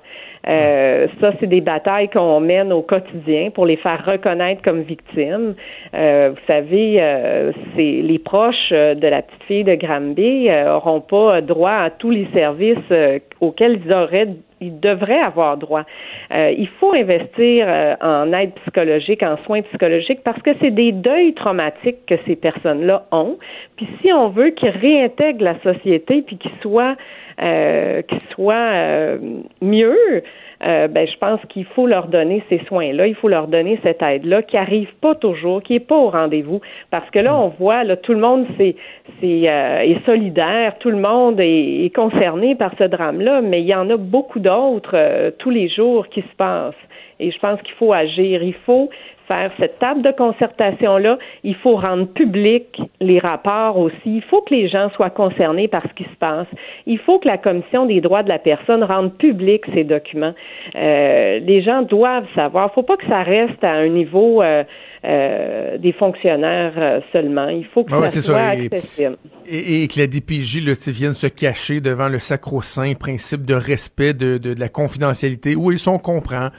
Euh, 0.48 1.08
ça, 1.20 1.34
c'est 1.40 1.48
des 1.48 1.62
batailles 1.62 2.10
qu'on 2.10 2.40
mène 2.40 2.72
au 2.72 2.82
quotidien 2.82 3.50
pour 3.52 3.66
les 3.66 3.76
faire 3.76 4.04
reconnaître 4.06 4.62
comme 4.62 4.82
victimes. 4.82 5.54
Euh, 5.94 6.32
vous 6.32 6.42
savez, 6.48 6.96
euh, 7.00 7.52
c'est 7.76 8.02
les 8.02 8.20
proches 8.20 8.72
euh, 8.72 8.96
de 8.96 9.08
la 9.08 9.22
petite 9.22 9.44
fille 9.44 9.64
de 9.66 9.76
Granby 9.76 10.50
euh, 10.50 10.76
auront 10.78 11.02
pas 11.02 11.42
droit 11.42 11.72
à 11.72 11.90
tous 11.90 12.10
les 12.10 12.28
services 12.34 12.78
euh, 12.92 13.20
auxquels 13.42 13.80
ils 13.86 13.94
auraient 13.94 14.30
ils 14.62 14.80
devraient 14.80 15.20
avoir 15.20 15.58
droit. 15.58 15.84
Euh, 16.32 16.54
il 16.58 16.68
faut 16.80 16.94
investir 16.94 17.66
euh, 17.68 17.96
en 18.02 18.32
aide 18.32 18.54
psychologique, 18.62 19.24
en 19.24 19.38
soins 19.46 19.62
psychologiques, 19.64 20.22
parce 20.24 20.42
que 20.42 20.52
c'est 20.62 20.72
des 20.72 20.92
deuils 20.92 21.34
traumatiques 21.34 22.06
que 22.06 22.16
ces 22.28 22.36
personnes-là 22.36 23.06
ont. 23.12 23.38
Puis 23.76 23.88
si 24.02 24.14
on 24.14 24.30
veut 24.30 24.52
qu'ils 24.52 24.70
réintègrent 24.70 25.44
la 25.44 25.60
société, 25.62 26.22
puis 26.22 26.38
qu'ils 26.38 26.52
soient, 26.62 26.96
euh, 27.42 28.02
qu'ils 28.04 28.28
soient 28.30 28.54
euh, 28.56 29.18
mieux, 29.62 30.24
euh, 30.64 30.88
ben, 30.88 31.08
je 31.08 31.18
pense 31.18 31.40
qu'il 31.50 31.66
faut 31.66 31.88
leur 31.88 32.08
donner 32.08 32.44
ces 32.50 32.60
soins-là, 32.66 33.08
il 33.08 33.16
faut 33.16 33.28
leur 33.28 33.48
donner 33.48 33.80
cette 33.84 34.02
aide-là 34.02 34.42
qui 34.44 34.58
arrive 34.58 34.90
pas 35.02 35.16
toujours, 35.16 35.64
qui 35.64 35.76
est 35.76 35.80
pas 35.80 35.98
au 35.98 36.10
rendez-vous, 36.10 36.62
parce 36.90 37.10
que 37.10 37.20
là 37.20 37.36
on 37.36 37.50
voit 37.50 37.84
là 37.84 37.96
tout 37.96 38.14
le 38.14 38.20
monde 38.20 38.46
c'est 38.58 38.76
c'est 39.20 39.50
euh, 39.50 39.80
est 39.80 40.06
solidaire, 40.06 40.78
tout 40.80 40.92
le 40.92 40.98
monde 40.98 41.40
est, 41.40 41.86
est 41.86 41.96
concerné 41.96 42.56
par 42.56 42.72
ce 42.78 42.84
drame-là, 42.84 43.42
mais 43.42 43.62
il 43.62 43.68
y 43.68 43.76
en 43.76 43.90
a 43.90 43.98
beaucoup 43.98 44.40
d'autres 44.40 44.96
euh, 44.96 45.32
tous 45.38 45.50
les 45.50 45.68
jours 45.70 46.08
qui 46.08 46.22
se 46.22 46.36
passent. 46.38 46.76
Et 47.20 47.32
je 47.32 47.40
pense 47.40 47.62
qu'il 47.62 47.76
faut 47.76 47.94
agir, 47.94 48.42
il 48.42 48.56
faut 48.66 48.90
faire 49.32 49.52
cette 49.60 49.80
table 49.80 50.02
de 50.02 50.12
concertation-là, 50.12 51.18
il 51.44 51.56
faut 51.56 51.76
rendre 51.78 52.08
public 52.08 52.82
les 53.00 53.20
rapports 53.20 53.78
aussi, 53.78 53.96
il 54.06 54.24
faut 54.24 54.42
que 54.42 54.54
les 54.54 54.68
gens 54.68 54.90
soient 54.96 55.10
concernés 55.10 55.68
par 55.68 55.84
ce 55.84 55.94
qui 55.94 56.04
se 56.04 56.18
passe, 56.20 56.48
il 56.86 57.00
faut 57.00 57.20
que 57.20 57.28
la 57.28 57.38
Commission 57.38 57.86
des 57.86 58.02
droits 58.02 58.24
de 58.24 58.30
la 58.30 58.40
personne 58.40 58.84
rende 58.84 59.18
public 59.18 59.64
ces 59.74 59.84
documents. 59.84 60.34
Euh, 60.76 61.40
les 61.40 61.62
gens 61.62 61.82
doivent 61.82 62.28
savoir, 62.36 62.66
il 62.66 62.72
ne 62.72 62.74
faut 62.74 62.84
pas 62.84 62.98
que 62.98 63.08
ça 63.08 63.24
reste 63.24 63.64
à 63.64 63.72
un 63.72 63.88
niveau 63.88 64.42
euh, 64.42 64.64
euh, 65.06 65.78
des 65.78 65.94
fonctionnaires 65.94 66.74
euh, 66.78 67.00
seulement, 67.12 67.48
il 67.48 67.66
faut 67.66 67.84
que 67.84 67.94
Ah 67.94 68.02
ouais, 68.02 68.10
ça 68.10 68.22
soit 68.22 68.56
ça, 68.80 69.10
et- 69.48 69.88
que 69.88 70.00
la 70.00 70.08
DPJ 70.08 70.62
là, 70.62 70.74
vienne 70.88 71.14
se 71.14 71.28
cacher 71.28 71.82
devant 71.82 72.08
le 72.10 72.20
sacro-saint 72.20 72.94
principe 72.96 73.46
de 73.46 73.54
respect 73.54 74.14
de, 74.14 74.38
de, 74.38 74.54
de 74.54 74.60
la 74.60 74.70
confidentialité. 74.70 75.56
Oui, 75.56 75.78
ça, 75.80 75.92
on 75.92 76.00
comprend. 76.00 76.50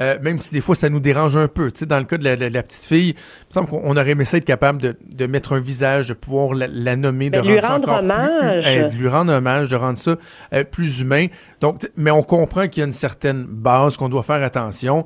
Euh, 0.00 0.16
même 0.22 0.38
si 0.40 0.52
des 0.54 0.60
fois, 0.62 0.74
ça 0.74 0.88
nous 0.88 1.00
dérange 1.00 1.36
un 1.36 1.48
peu. 1.48 1.70
Tu 1.70 1.80
sais, 1.80 1.86
dans 1.86 1.98
le 1.98 2.04
cas 2.04 2.16
de 2.16 2.24
la, 2.24 2.34
la- 2.36 2.48
la 2.50 2.62
petite 2.62 2.84
fille, 2.84 3.10
il 3.10 3.14
me 3.14 3.52
semble 3.52 3.68
qu'on 3.68 3.90
aurait 3.96 4.10
aimé 4.10 4.24
ça 4.24 4.38
être 4.38 4.44
capable 4.44 4.80
de, 4.80 4.96
de 5.14 5.26
mettre 5.26 5.52
un 5.52 5.60
visage, 5.60 6.08
de 6.08 6.14
pouvoir 6.14 6.54
la, 6.54 6.66
la 6.66 6.96
nommer, 6.96 7.30
de 7.30 7.40
Ben, 7.40 7.46
lui 7.46 7.60
rendre 7.60 7.86
ça 7.86 7.92
rendre 7.96 8.02
hommage. 8.04 8.64
plus... 8.64 8.72
eh, 8.72 8.84
de 8.84 8.94
lui 8.98 9.08
rendre 9.08 9.32
hommage, 9.32 9.68
de 9.68 9.76
rendre 9.76 9.98
ça 9.98 10.16
euh, 10.54 10.64
plus 10.64 11.00
humain. 11.00 11.26
Donc, 11.60 11.80
mais 11.96 12.10
on 12.10 12.22
comprend 12.22 12.68
qu'il 12.68 12.80
y 12.80 12.84
a 12.84 12.86
une 12.86 12.92
certaine 12.92 13.44
base, 13.44 13.96
qu'on 13.96 14.08
doit 14.08 14.22
faire 14.22 14.42
attention 14.42 15.04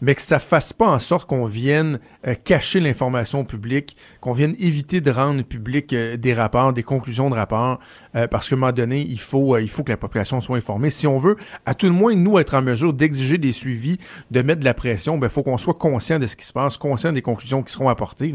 mais 0.00 0.14
que 0.14 0.20
ça 0.20 0.38
fasse 0.38 0.72
pas 0.72 0.86
en 0.86 0.98
sorte 0.98 1.28
qu'on 1.28 1.44
vienne 1.44 1.98
euh, 2.26 2.34
cacher 2.34 2.80
l'information 2.80 3.44
public, 3.44 3.96
qu'on 4.20 4.32
vienne 4.32 4.54
éviter 4.60 5.00
de 5.00 5.10
rendre 5.10 5.42
public 5.42 5.92
euh, 5.92 6.16
des 6.16 6.34
rapports, 6.34 6.72
des 6.72 6.82
conclusions 6.82 7.30
de 7.30 7.34
rapports, 7.34 7.78
euh, 8.14 8.26
parce 8.28 8.48
qu'à 8.48 8.56
un 8.56 8.58
moment 8.58 8.72
donné, 8.72 9.00
il 9.00 9.18
faut, 9.18 9.56
il 9.58 9.68
faut 9.68 9.82
que 9.82 9.90
la 9.90 9.96
population 9.96 10.40
soit 10.40 10.56
informée. 10.56 10.90
Si 10.90 11.06
on 11.06 11.18
veut, 11.18 11.36
à 11.66 11.74
tout 11.74 11.86
le 11.86 11.92
moins, 11.92 12.14
nous, 12.14 12.38
être 12.38 12.54
en 12.54 12.62
mesure 12.62 12.92
d'exiger 12.92 13.38
des 13.38 13.52
suivis, 13.52 13.98
de 14.30 14.42
mettre 14.42 14.60
de 14.60 14.64
la 14.64 14.74
pression, 14.74 15.18
ben, 15.18 15.26
il 15.26 15.30
faut 15.30 15.42
qu'on 15.42 15.58
soit 15.58 15.74
conscient 15.74 16.18
de 16.18 16.26
ce 16.26 16.36
qui 16.36 16.44
se 16.44 16.52
passe, 16.52 16.76
conscient 16.76 17.12
des 17.12 17.22
conclusions 17.22 17.62
qui 17.62 17.72
seront 17.72 17.88
apportées. 17.88 18.34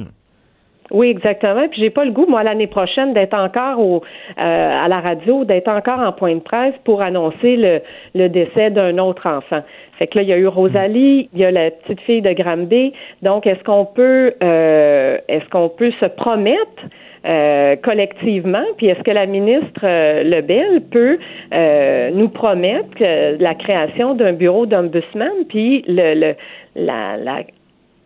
Oui, 0.91 1.07
exactement. 1.07 1.67
Puis 1.69 1.81
j'ai 1.81 1.89
pas 1.89 2.05
le 2.05 2.11
goût, 2.11 2.25
moi, 2.27 2.43
l'année 2.43 2.67
prochaine, 2.67 3.13
d'être 3.13 3.33
encore 3.33 4.03
à 4.37 4.87
la 4.87 4.99
radio, 4.99 5.43
d'être 5.45 5.69
encore 5.69 5.99
en 5.99 6.11
point 6.11 6.35
de 6.35 6.41
presse 6.41 6.75
pour 6.83 7.01
annoncer 7.01 7.81
le 8.13 8.27
décès 8.27 8.69
d'un 8.69 8.97
autre 8.97 9.27
enfant. 9.27 9.63
Fait 9.99 10.07
que 10.07 10.17
là, 10.17 10.23
il 10.23 10.29
y 10.29 10.33
a 10.33 10.37
eu 10.37 10.47
Rosalie, 10.47 11.29
il 11.33 11.39
y 11.39 11.45
a 11.45 11.51
la 11.51 11.71
petite 11.71 12.01
fille 12.01 12.21
de 12.21 12.33
Granby. 12.33 12.93
Donc, 13.21 13.45
est-ce 13.45 13.63
qu'on 13.63 13.85
peut, 13.85 14.33
euh, 14.41 15.17
est-ce 15.27 15.47
qu'on 15.49 15.69
peut 15.69 15.91
se 15.99 16.05
promettre 16.05 16.83
euh, 17.25 17.77
collectivement, 17.77 18.65
puis 18.75 18.87
est-ce 18.87 19.01
que 19.01 19.11
la 19.11 19.25
ministre 19.25 19.79
euh, 19.83 20.23
Lebel 20.23 20.81
peut 20.91 21.17
euh, 21.53 22.11
nous 22.11 22.27
promettre 22.27 22.89
que 22.95 23.41
la 23.41 23.55
création 23.55 24.13
d'un 24.13 24.33
bureau 24.33 24.65
d'ombudsman, 24.65 25.31
puis 25.47 25.85
le, 25.87 26.15
le 26.15 26.35
la, 26.75 27.15
la 27.15 27.43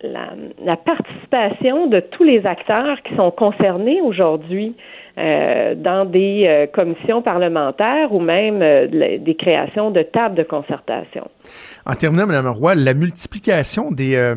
la, 0.04 0.30
la 0.64 0.76
participation 0.78 1.88
de 1.88 2.00
tous 2.00 2.24
les 2.24 2.46
acteurs 2.46 3.02
qui 3.04 3.16
sont 3.16 3.32
concernés 3.32 4.02
aujourd'hui 4.02 4.76
euh, 5.18 5.74
dans 5.76 6.06
des 6.06 6.46
euh, 6.46 6.68
commissions 6.68 7.24
parlementaires 7.24 8.14
ou 8.14 8.20
même 8.20 8.62
euh, 8.62 9.18
des 9.18 9.36
créations 9.36 9.90
de 9.90 10.04
tables 10.04 10.36
de 10.36 10.44
concertation? 10.44 11.28
En 11.90 11.96
terminant, 11.96 12.28
Mme 12.28 12.48
Roy, 12.50 12.76
la 12.76 12.94
multiplication 12.94 13.92
des, 13.92 14.16
euh, 14.16 14.36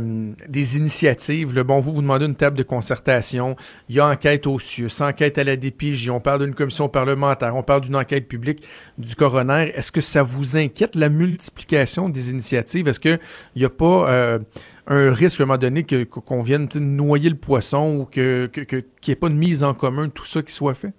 des 0.49 0.77
initiatives, 0.77 1.53
le 1.53 1.65
bon, 1.65 1.81
vous 1.81 1.93
vous 1.93 2.01
demandez 2.01 2.27
une 2.27 2.37
table 2.37 2.57
de 2.57 2.63
concertation, 2.63 3.57
il 3.89 3.97
y 3.97 3.99
a 3.99 4.07
enquête 4.07 4.47
au 4.47 4.61
CIUS, 4.61 5.01
enquête 5.01 5.37
à 5.37 5.43
la 5.43 5.57
DPJ, 5.57 6.11
on 6.11 6.21
parle 6.21 6.45
d'une 6.47 6.55
commission 6.55 6.89
parlementaire, 6.89 7.57
on 7.57 7.65
parle 7.65 7.81
d'une 7.81 7.97
enquête 7.97 8.29
publique 8.29 8.63
du 8.99 9.17
coroner. 9.17 9.73
Est-ce 9.75 9.91
que 9.91 10.01
ça 10.01 10.23
vous 10.23 10.57
inquiète, 10.57 10.95
la 10.95 11.09
multiplication 11.09 12.09
des 12.09 12.31
initiatives? 12.31 12.87
Est-ce 12.87 13.01
qu'il 13.01 13.19
n'y 13.57 13.65
a 13.65 13.69
pas 13.69 14.09
euh, 14.09 14.39
un 14.87 15.13
risque 15.13 15.41
à 15.41 15.43
un 15.43 15.47
moment 15.47 15.59
donné 15.59 15.85
qu'on 15.85 16.43
vienne 16.43 16.69
noyer 16.77 17.31
le 17.31 17.37
poisson 17.37 17.97
ou 17.97 18.05
que 18.05 18.47
que- 18.47 18.61
qu'il 18.61 18.85
n'y 19.09 19.13
ait 19.13 19.17
pas 19.17 19.29
de 19.29 19.35
mise 19.35 19.65
en 19.65 19.75
commun 19.75 20.09
tout 20.09 20.25
ça 20.25 20.41
qui 20.43 20.53
soit 20.53 20.75
fait? 20.75 20.93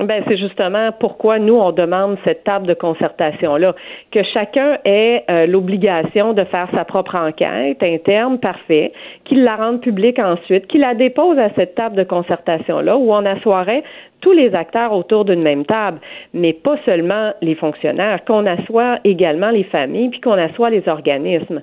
Ben, 0.00 0.22
c'est 0.26 0.38
justement 0.38 0.90
pourquoi 0.98 1.38
nous, 1.38 1.54
on 1.54 1.70
demande 1.70 2.16
cette 2.24 2.44
table 2.44 2.66
de 2.66 2.74
concertation-là. 2.74 3.74
Que 4.10 4.22
chacun 4.22 4.78
ait 4.84 5.24
euh, 5.30 5.46
l'obligation 5.46 6.32
de 6.32 6.44
faire 6.44 6.68
sa 6.74 6.84
propre 6.84 7.14
enquête 7.14 7.82
interne, 7.82 8.38
parfait, 8.38 8.92
qu'il 9.24 9.44
la 9.44 9.56
rende 9.56 9.80
publique 9.80 10.18
ensuite, 10.18 10.66
qu'il 10.66 10.80
la 10.80 10.94
dépose 10.94 11.38
à 11.38 11.50
cette 11.56 11.74
table 11.74 11.96
de 11.96 12.04
concertation-là 12.04 12.96
où 12.96 13.12
on 13.12 13.24
assoirait 13.26 13.82
tous 14.22 14.32
les 14.32 14.54
acteurs 14.54 14.92
autour 14.92 15.26
d'une 15.26 15.42
même 15.42 15.66
table, 15.66 15.98
mais 16.32 16.54
pas 16.54 16.76
seulement 16.86 17.32
les 17.42 17.54
fonctionnaires, 17.56 18.24
qu'on 18.24 18.46
assoie 18.46 18.98
également 19.04 19.50
les 19.50 19.64
familles, 19.64 20.08
puis 20.08 20.20
qu'on 20.20 20.38
assoie 20.48 20.70
les 20.70 20.88
organismes 20.88 21.60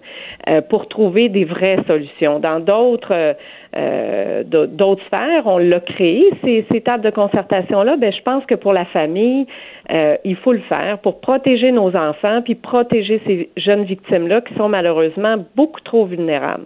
euh, 0.48 0.62
pour 0.62 0.88
trouver 0.88 1.30
des 1.30 1.46
vraies 1.46 1.80
solutions. 1.88 2.40
Dans 2.40 2.60
d'autres 2.60 3.14
euh, 3.14 3.34
euh, 3.78 4.44
d'au- 4.44 4.66
d'autres 4.68 5.04
sphères, 5.08 5.44
on 5.46 5.58
l'a 5.58 5.80
créé, 5.80 6.24
ces, 6.44 6.66
ces 6.72 6.82
tables 6.82 7.04
de 7.04 7.10
concertation-là, 7.12 7.96
ben, 7.98 8.12
je 8.12 8.22
pense 8.24 8.46
que 8.46 8.56
pour 8.56 8.74
la 8.74 8.86
famille, 8.86 9.46
euh, 9.92 10.18
il 10.26 10.36
faut 10.36 10.54
le 10.54 10.62
faire 10.62 11.00
pour 11.00 11.22
protéger 11.22 11.72
nos 11.72 11.96
enfants, 11.96 12.42
puis 12.44 12.56
protéger 12.56 13.22
ces 13.26 13.50
jeunes 13.58 13.86
victimes-là 13.86 14.42
qui 14.42 14.54
sont 14.56 14.70
malheureusement 14.70 15.38
beaucoup 15.56 15.82
trop 15.82 16.06
vulnérables. 16.06 16.66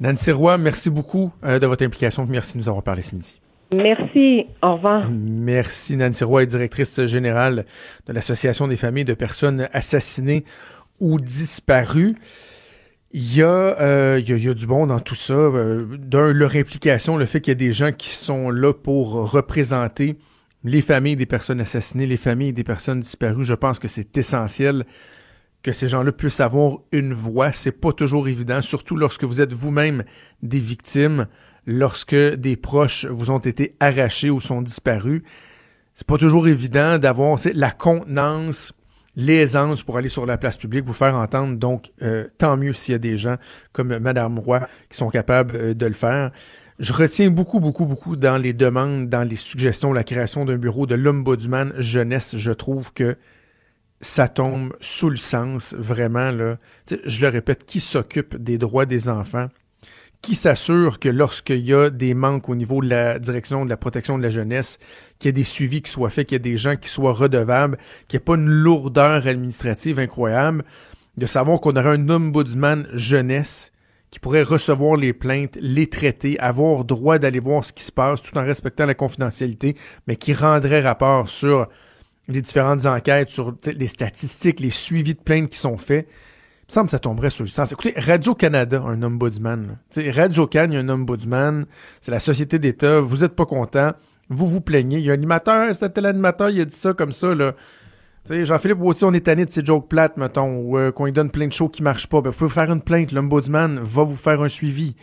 Nancy 0.00 0.32
Roy, 0.32 0.58
merci 0.58 0.90
beaucoup 0.90 1.30
euh, 1.44 1.58
de 1.58 1.66
votre 1.66 1.84
implication. 1.84 2.26
Merci 2.28 2.54
de 2.56 2.62
nous 2.62 2.68
avoir 2.68 2.82
parlé 2.82 3.02
ce 3.02 3.14
midi. 3.14 3.40
Merci. 3.72 4.46
Au 4.62 4.74
revoir. 4.74 5.08
Merci. 5.10 5.96
Nancy 5.96 6.24
Roy 6.24 6.46
directrice 6.46 7.04
générale 7.06 7.64
de 8.06 8.12
l'Association 8.12 8.68
des 8.68 8.76
familles 8.76 9.04
de 9.04 9.14
personnes 9.14 9.68
assassinées 9.72 10.44
ou 10.98 11.20
disparues. 11.20 12.16
Il 13.12 13.36
y, 13.36 13.42
a, 13.42 13.46
euh, 13.80 14.20
il 14.24 14.44
y 14.44 14.48
a 14.48 14.54
du 14.54 14.66
bon 14.66 14.86
dans 14.86 15.00
tout 15.00 15.16
ça. 15.16 15.34
Euh, 15.34 15.84
D'un, 15.98 16.32
leur 16.32 16.54
implication, 16.54 17.16
le 17.16 17.26
fait 17.26 17.40
qu'il 17.40 17.50
y 17.50 17.56
a 17.56 17.56
des 17.56 17.72
gens 17.72 17.90
qui 17.92 18.10
sont 18.10 18.50
là 18.50 18.72
pour 18.72 19.32
représenter 19.32 20.16
les 20.62 20.80
familles 20.80 21.16
des 21.16 21.26
personnes 21.26 21.60
assassinées, 21.60 22.06
les 22.06 22.16
familles 22.16 22.52
des 22.52 22.64
personnes 22.64 23.00
disparues. 23.00 23.44
Je 23.44 23.54
pense 23.54 23.78
que 23.78 23.88
c'est 23.88 24.16
essentiel 24.16 24.84
que 25.62 25.72
ces 25.72 25.88
gens-là 25.88 26.12
puissent 26.12 26.40
avoir 26.40 26.78
une 26.92 27.12
voix. 27.12 27.52
C'est 27.52 27.72
pas 27.72 27.92
toujours 27.92 28.28
évident, 28.28 28.62
surtout 28.62 28.96
lorsque 28.96 29.24
vous 29.24 29.40
êtes 29.40 29.52
vous-même 29.52 30.04
des 30.42 30.60
victimes, 30.60 31.26
lorsque 31.66 32.14
des 32.14 32.56
proches 32.56 33.06
vous 33.06 33.30
ont 33.30 33.38
été 33.38 33.76
arrachés 33.80 34.30
ou 34.30 34.40
sont 34.40 34.62
disparus. 34.62 35.22
C'est 35.94 36.06
pas 36.06 36.18
toujours 36.18 36.48
évident 36.48 36.98
d'avoir 36.98 37.38
la 37.54 37.70
contenance 37.70 38.72
l'aisance 39.16 39.82
pour 39.82 39.96
aller 39.98 40.08
sur 40.08 40.26
la 40.26 40.38
place 40.38 40.56
publique, 40.56 40.84
vous 40.84 40.92
faire 40.92 41.14
entendre. 41.14 41.56
Donc, 41.56 41.92
euh, 42.02 42.26
tant 42.38 42.56
mieux 42.56 42.72
s'il 42.72 42.92
y 42.92 42.94
a 42.94 42.98
des 42.98 43.16
gens 43.16 43.36
comme 43.72 43.98
Madame 43.98 44.38
Roy 44.38 44.66
qui 44.88 44.96
sont 44.96 45.10
capables 45.10 45.56
euh, 45.56 45.74
de 45.74 45.86
le 45.86 45.92
faire. 45.92 46.30
Je 46.78 46.92
retiens 46.92 47.30
beaucoup, 47.30 47.60
beaucoup, 47.60 47.84
beaucoup 47.84 48.16
dans 48.16 48.38
les 48.38 48.54
demandes, 48.54 49.08
dans 49.08 49.22
les 49.22 49.36
suggestions, 49.36 49.92
la 49.92 50.04
création 50.04 50.44
d'un 50.44 50.56
bureau 50.56 50.86
de 50.86 50.94
l'ombudsman 50.94 51.74
jeunesse. 51.76 52.36
Je 52.38 52.52
trouve 52.52 52.92
que 52.94 53.16
ça 54.00 54.28
tombe 54.28 54.74
sous 54.80 55.10
le 55.10 55.16
sens, 55.16 55.74
vraiment. 55.78 56.56
Je 56.88 57.20
le 57.20 57.28
répète, 57.28 57.66
qui 57.66 57.80
s'occupe 57.80 58.34
des 58.36 58.56
droits 58.56 58.86
des 58.86 59.10
enfants? 59.10 59.48
Qui 60.22 60.34
s'assure 60.34 60.98
que 60.98 61.08
lorsqu'il 61.08 61.60
y 61.60 61.72
a 61.72 61.88
des 61.88 62.12
manques 62.12 62.48
au 62.50 62.54
niveau 62.54 62.82
de 62.82 62.88
la 62.90 63.18
direction 63.18 63.64
de 63.64 63.70
la 63.70 63.78
protection 63.78 64.18
de 64.18 64.22
la 64.22 64.28
jeunesse, 64.28 64.78
qu'il 65.18 65.28
y 65.28 65.30
ait 65.30 65.32
des 65.32 65.42
suivis 65.42 65.80
qui 65.80 65.90
soient 65.90 66.10
faits, 66.10 66.28
qu'il 66.28 66.34
y 66.34 66.36
ait 66.36 66.52
des 66.52 66.58
gens 66.58 66.76
qui 66.76 66.90
soient 66.90 67.14
redevables, 67.14 67.78
qu'il 68.06 68.18
n'y 68.18 68.22
ait 68.22 68.24
pas 68.24 68.34
une 68.34 68.48
lourdeur 68.48 69.26
administrative 69.26 69.98
incroyable, 69.98 70.64
de 71.16 71.26
savoir 71.26 71.60
qu'on 71.60 71.76
aurait 71.76 71.96
un 71.96 72.08
ombudsman 72.10 72.86
jeunesse 72.92 73.72
qui 74.10 74.18
pourrait 74.18 74.42
recevoir 74.42 74.96
les 74.96 75.12
plaintes, 75.12 75.56
les 75.60 75.86
traiter, 75.86 76.38
avoir 76.38 76.84
droit 76.84 77.18
d'aller 77.18 77.40
voir 77.40 77.64
ce 77.64 77.72
qui 77.72 77.84
se 77.84 77.92
passe 77.92 78.20
tout 78.20 78.36
en 78.36 78.44
respectant 78.44 78.86
la 78.86 78.94
confidentialité, 78.94 79.76
mais 80.06 80.16
qui 80.16 80.32
rendrait 80.32 80.82
rapport 80.82 81.28
sur 81.28 81.68
les 82.28 82.42
différentes 82.42 82.86
enquêtes, 82.86 83.28
sur 83.28 83.54
les 83.64 83.86
statistiques, 83.86 84.60
les 84.60 84.70
suivis 84.70 85.14
de 85.14 85.20
plaintes 85.20 85.50
qui 85.50 85.58
sont 85.58 85.76
faits. 85.76 86.08
Me 86.70 86.72
semble 86.72 86.86
que 86.86 86.92
ça 86.92 87.00
tomberait 87.00 87.30
sur 87.30 87.42
le 87.42 87.50
sens. 87.50 87.72
Écoutez, 87.72 87.92
Radio-Canada, 87.96 88.80
un 88.86 89.02
ombudsman. 89.02 89.74
Radio-Can, 89.96 90.66
il 90.70 90.74
y 90.74 90.76
a 90.76 90.78
un 90.78 90.88
ombudsman. 90.88 91.66
C'est 92.00 92.12
la 92.12 92.20
société 92.20 92.60
d'État. 92.60 93.00
Vous 93.00 93.16
n'êtes 93.16 93.34
pas 93.34 93.44
content. 93.44 93.90
Vous 94.28 94.46
vous 94.46 94.60
plaignez. 94.60 94.98
Il 94.98 95.04
y 95.04 95.10
a 95.10 95.12
un 95.12 95.14
animateur, 95.14 95.74
c'était 95.74 95.88
tel 95.88 96.06
animateur, 96.06 96.48
il 96.48 96.60
a 96.60 96.64
dit 96.64 96.76
ça 96.76 96.94
comme 96.94 97.10
ça. 97.10 97.34
Là. 97.34 97.56
Jean-Philippe 98.30 98.80
aussi, 98.82 99.02
on 99.02 99.12
est 99.12 99.26
tanné 99.26 99.46
de 99.46 99.50
ces 99.50 99.64
jokes 99.64 99.88
plates, 99.88 100.16
mettons, 100.16 100.58
ou 100.58 100.78
euh, 100.78 100.92
qu'on 100.92 101.06
lui 101.06 101.12
donne 101.12 101.32
plein 101.32 101.48
de 101.48 101.52
shows 101.52 101.70
qui 101.70 101.82
marchent 101.82 102.06
pas. 102.06 102.20
Ben, 102.20 102.30
vous 102.30 102.36
pouvez 102.36 102.50
faire 102.50 102.70
une 102.70 102.82
plainte. 102.82 103.10
L'ombudsman 103.10 103.80
va 103.80 104.04
vous 104.04 104.14
faire 104.14 104.40
un 104.40 104.46
suivi. 104.46 104.94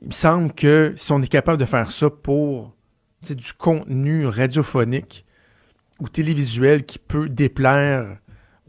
Il 0.00 0.06
me 0.06 0.12
semble 0.12 0.50
que 0.50 0.94
si 0.96 1.12
on 1.12 1.20
est 1.20 1.28
capable 1.28 1.58
de 1.58 1.66
faire 1.66 1.90
ça 1.90 2.08
pour 2.08 2.74
du 3.22 3.52
contenu 3.52 4.24
radiophonique 4.24 5.26
ou 6.00 6.08
télévisuel 6.08 6.86
qui 6.86 6.98
peut 6.98 7.28
déplaire 7.28 8.16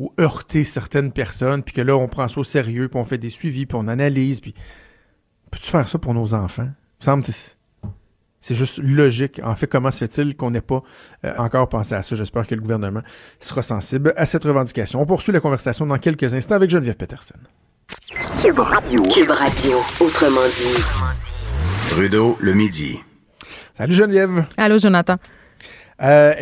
ou 0.01 0.12
heurter 0.20 0.63
certaines 0.63 1.12
personnes, 1.12 1.62
puis 1.62 1.75
que 1.75 1.81
là, 1.81 1.96
on 1.96 2.08
prend 2.08 2.27
ça 2.27 2.39
au 2.39 2.43
sérieux, 2.43 2.89
puis 2.89 3.00
on 3.00 3.05
fait 3.05 3.20
des 3.20 3.29
suivis, 3.29 3.67
puis 3.67 3.77
on 3.79 3.88
analyse, 3.88 4.41
puis... 4.41 4.55
Peux-tu 5.51 5.70
faire 5.70 5.88
ça 5.88 6.00
pour 6.00 6.13
nos 6.13 6.34
enfants? 6.34 6.63
Il 6.63 7.01
me 7.01 7.05
semble 7.05 7.24
que 7.24 7.31
c'est 8.39 8.55
juste 8.55 8.79
logique. 8.81 9.41
En 9.43 9.55
fait, 9.55 9.67
comment 9.67 9.91
se 9.91 10.05
fait-il 10.05 10.36
qu'on 10.36 10.50
n'ait 10.50 10.62
pas 10.62 10.81
euh, 11.25 11.34
encore 11.38 11.67
pensé 11.67 11.93
à 11.93 12.01
ça? 12.01 12.15
J'espère 12.15 12.48
que 12.48 12.55
le 12.55 12.62
gouvernement 12.62 13.01
sera 13.39 13.62
sensible 13.62 14.13
à 14.15 14.25
cette 14.25 14.46
revendication. 14.46 15.01
On 15.01 15.05
poursuit 15.05 15.34
la 15.34 15.41
conversation 15.41 15.86
dans 15.86 15.98
quelques 15.98 16.34
instants 16.34 16.55
avec 16.55 16.70
Geneviève 16.70 16.96
Peterson. 16.96 17.36
Cube 18.41 18.60
Radio. 18.60 19.01
Cube 19.13 19.29
Radio, 19.29 19.77
autrement 20.00 20.48
dit. 20.58 21.89
Trudeau, 21.89 22.38
le 22.39 22.53
midi. 22.53 23.01
Salut 23.74 23.93
Geneviève. 23.93 24.46
Allô, 24.55 24.77
Jonathan. 24.79 25.17
Euh, 26.01 26.34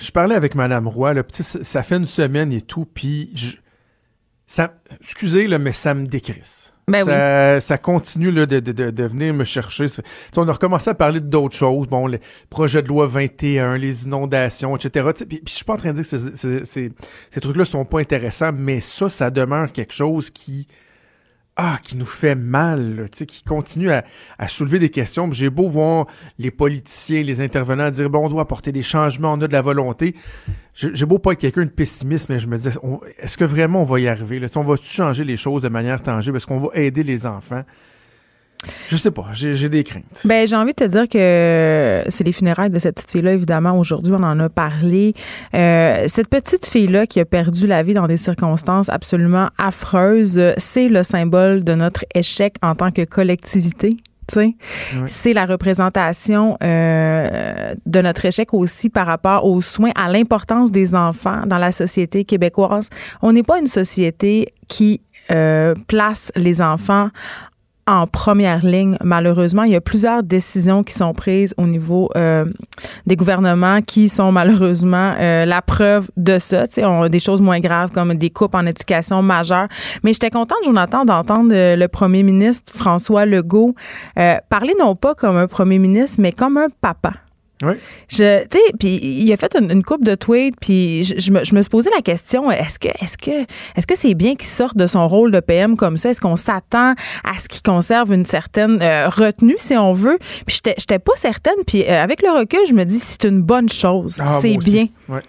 je 0.00 0.10
parlais 0.10 0.34
avec 0.34 0.54
Madame 0.54 0.88
Roy, 0.88 1.14
là, 1.14 1.22
petit, 1.22 1.42
ça, 1.42 1.82
fait 1.82 1.96
une 1.96 2.06
semaine 2.06 2.52
et 2.52 2.60
tout, 2.60 2.86
puis 2.92 3.30
je- 3.34 3.56
ça, 4.46 4.74
excusez, 5.00 5.46
là, 5.46 5.58
mais 5.58 5.72
ça 5.72 5.94
me 5.94 6.06
décrisse. 6.06 6.72
Ben 6.88 7.04
ça, 7.04 7.58
ça 7.60 7.78
continue 7.78 8.30
là, 8.30 8.46
de, 8.46 8.60
de, 8.60 8.90
de, 8.90 9.04
venir 9.04 9.34
me 9.34 9.42
chercher. 9.42 9.88
Ça- 9.88 10.02
tu 10.02 10.08
sais, 10.32 10.38
on 10.38 10.46
a 10.48 10.52
recommencé 10.52 10.90
à 10.90 10.94
parler 10.94 11.18
d'autres 11.20 11.56
choses. 11.56 11.88
Bon, 11.88 12.06
le 12.06 12.20
projet 12.48 12.80
de 12.80 12.86
loi 12.88 13.06
21, 13.08 13.76
les 13.76 14.04
inondations, 14.04 14.76
etc. 14.76 15.08
Tu 15.12 15.18
sais, 15.18 15.26
Puis, 15.26 15.36
puis 15.38 15.50
je 15.50 15.54
suis 15.56 15.64
pas 15.64 15.74
en 15.74 15.78
train 15.78 15.88
de 15.92 16.00
dire 16.00 16.08
que 16.08 16.16
ces- 16.18 16.36
ces- 16.36 16.64
ces- 16.64 16.92
ces 17.30 17.40
trucs-là 17.40 17.64
sont 17.64 17.84
pas 17.84 17.98
intéressants, 17.98 18.52
mais 18.52 18.80
ça, 18.80 19.08
ça 19.08 19.30
demeure 19.32 19.72
quelque 19.72 19.92
chose 19.92 20.30
qui 20.30 20.68
ah, 21.56 21.78
qui 21.82 21.96
nous 21.96 22.06
fait 22.06 22.34
mal, 22.34 22.96
là, 22.96 23.04
qui 23.08 23.42
continue 23.42 23.90
à, 23.90 24.04
à 24.38 24.46
soulever 24.46 24.78
des 24.78 24.90
questions. 24.90 25.30
J'ai 25.32 25.48
beau 25.48 25.68
voir 25.68 26.06
les 26.38 26.50
politiciens, 26.50 27.22
les 27.22 27.40
intervenants 27.40 27.90
dire 27.90 28.10
bon, 28.10 28.26
on 28.26 28.28
doit 28.28 28.42
apporter 28.42 28.72
des 28.72 28.82
changements, 28.82 29.32
on 29.32 29.40
a 29.40 29.48
de 29.48 29.52
la 29.52 29.62
volonté. 29.62 30.14
J'ai 30.74 31.06
beau 31.06 31.18
pas 31.18 31.32
être 31.32 31.40
quelqu'un 31.40 31.64
de 31.64 31.70
pessimiste, 31.70 32.28
mais 32.28 32.38
je 32.38 32.46
me 32.46 32.58
dis, 32.58 32.68
est-ce 33.18 33.38
que 33.38 33.44
vraiment 33.44 33.80
on 33.80 33.84
va 33.84 33.98
y 33.98 34.08
arriver? 34.08 34.38
Là? 34.38 34.48
Sais, 34.48 34.58
On 34.58 34.62
va-tu 34.62 34.86
changer 34.86 35.24
les 35.24 35.38
choses 35.38 35.62
de 35.62 35.70
manière 35.70 36.02
tangible? 36.02 36.36
Est-ce 36.36 36.46
qu'on 36.46 36.58
va 36.58 36.68
aider 36.74 37.02
les 37.02 37.26
enfants? 37.26 37.64
Je 38.88 38.96
sais 38.96 39.10
pas, 39.10 39.26
j'ai 39.32 39.68
des 39.68 39.84
craintes. 39.84 40.04
Ben, 40.24 40.46
j'ai 40.46 40.56
envie 40.56 40.72
de 40.72 40.76
te 40.76 40.84
dire 40.84 41.08
que 41.08 42.04
c'est 42.08 42.24
les 42.24 42.32
funérailles 42.32 42.70
de 42.70 42.78
cette 42.78 42.96
petite 42.96 43.10
fille-là, 43.10 43.32
évidemment. 43.32 43.78
Aujourd'hui, 43.78 44.12
on 44.14 44.22
en 44.22 44.38
a 44.40 44.48
parlé. 44.48 45.14
Euh, 45.54 46.04
cette 46.08 46.28
petite 46.28 46.66
fille-là 46.66 47.06
qui 47.06 47.20
a 47.20 47.24
perdu 47.24 47.66
la 47.66 47.82
vie 47.82 47.94
dans 47.94 48.06
des 48.06 48.16
circonstances 48.16 48.88
absolument 48.88 49.48
affreuses, 49.58 50.40
c'est 50.58 50.88
le 50.88 51.02
symbole 51.02 51.64
de 51.64 51.74
notre 51.74 52.04
échec 52.14 52.56
en 52.62 52.74
tant 52.74 52.90
que 52.90 53.04
collectivité. 53.04 53.90
sais. 54.30 54.54
C'est 55.06 55.32
la 55.32 55.44
représentation 55.44 56.56
euh, 56.62 57.74
de 57.84 58.00
notre 58.00 58.24
échec 58.24 58.52
aussi 58.54 58.90
par 58.90 59.06
rapport 59.06 59.44
aux 59.44 59.60
soins, 59.60 59.92
à 59.94 60.10
l'importance 60.10 60.70
des 60.70 60.94
enfants 60.94 61.42
dans 61.46 61.58
la 61.58 61.72
société 61.72 62.24
québécoise. 62.24 62.88
On 63.22 63.32
n'est 63.32 63.42
pas 63.42 63.58
une 63.58 63.66
société 63.66 64.48
qui 64.68 65.00
euh, 65.32 65.74
place 65.88 66.30
les 66.36 66.62
enfants 66.62 67.08
en 67.86 68.06
première 68.06 68.64
ligne. 68.64 68.96
Malheureusement, 69.02 69.62
il 69.62 69.72
y 69.72 69.76
a 69.76 69.80
plusieurs 69.80 70.22
décisions 70.22 70.82
qui 70.82 70.92
sont 70.92 71.12
prises 71.12 71.54
au 71.56 71.66
niveau 71.66 72.10
euh, 72.16 72.44
des 73.06 73.16
gouvernements 73.16 73.80
qui 73.80 74.08
sont 74.08 74.32
malheureusement 74.32 75.12
euh, 75.18 75.44
la 75.44 75.62
preuve 75.62 76.10
de 76.16 76.38
ça. 76.38 76.66
Tu 76.66 76.74
sais, 76.74 76.84
on 76.84 77.02
a 77.02 77.08
des 77.08 77.20
choses 77.20 77.40
moins 77.40 77.60
graves 77.60 77.90
comme 77.90 78.14
des 78.14 78.30
coupes 78.30 78.54
en 78.54 78.66
éducation 78.66 79.22
majeures. 79.22 79.68
Mais 80.02 80.12
j'étais 80.12 80.30
contente, 80.30 80.58
Jonathan, 80.64 81.04
d'entendre 81.04 81.52
euh, 81.52 81.76
le 81.76 81.88
premier 81.88 82.22
ministre 82.22 82.72
François 82.74 83.24
Legault 83.24 83.74
euh, 84.18 84.36
parler 84.48 84.74
non 84.78 84.96
pas 84.96 85.14
comme 85.14 85.36
un 85.36 85.46
premier 85.46 85.78
ministre, 85.78 86.16
mais 86.20 86.32
comme 86.32 86.56
un 86.56 86.68
papa. 86.80 87.12
Oui. 87.62 87.72
Je, 88.08 88.42
tu 88.44 88.58
sais, 88.58 88.72
puis 88.78 88.98
il 89.02 89.32
a 89.32 89.36
fait 89.36 89.56
une, 89.58 89.70
une 89.70 89.82
coupe 89.82 90.04
de 90.04 90.14
tweets, 90.14 90.56
puis 90.60 91.04
je, 91.04 91.14
je 91.18 91.30
me, 91.32 91.42
je 91.42 91.54
me 91.54 91.62
suis 91.62 91.70
posé 91.70 91.88
la 91.94 92.02
question 92.02 92.50
est-ce 92.50 92.78
que, 92.78 92.88
est-ce 92.88 93.16
que, 93.16 93.30
est-ce 93.76 93.86
que 93.86 93.96
c'est 93.96 94.14
bien 94.14 94.34
qu'il 94.34 94.46
sorte 94.46 94.76
de 94.76 94.86
son 94.86 95.08
rôle 95.08 95.30
de 95.30 95.40
PM 95.40 95.76
comme 95.76 95.96
ça? 95.96 96.10
Est-ce 96.10 96.20
qu'on 96.20 96.36
s'attend 96.36 96.94
à 97.24 97.38
ce 97.42 97.48
qu'il 97.48 97.62
conserve 97.62 98.12
une 98.12 98.26
certaine 98.26 98.80
euh, 98.82 99.08
retenue, 99.08 99.56
si 99.56 99.74
on 99.76 99.92
veut? 99.94 100.18
Puis 100.46 100.60
j'étais, 100.78 100.98
pas 100.98 101.12
certaine. 101.16 101.56
Puis 101.66 101.84
euh, 101.84 102.02
avec 102.02 102.22
le 102.22 102.30
recul, 102.30 102.60
je 102.68 102.74
me 102.74 102.84
dis 102.84 102.98
c'est 102.98 103.24
une 103.24 103.42
bonne 103.42 103.68
chose, 103.68 104.18
Ah, 104.20 104.38
c'est 104.42 104.56
bien. 104.58 104.88
Ouais. 105.08 105.20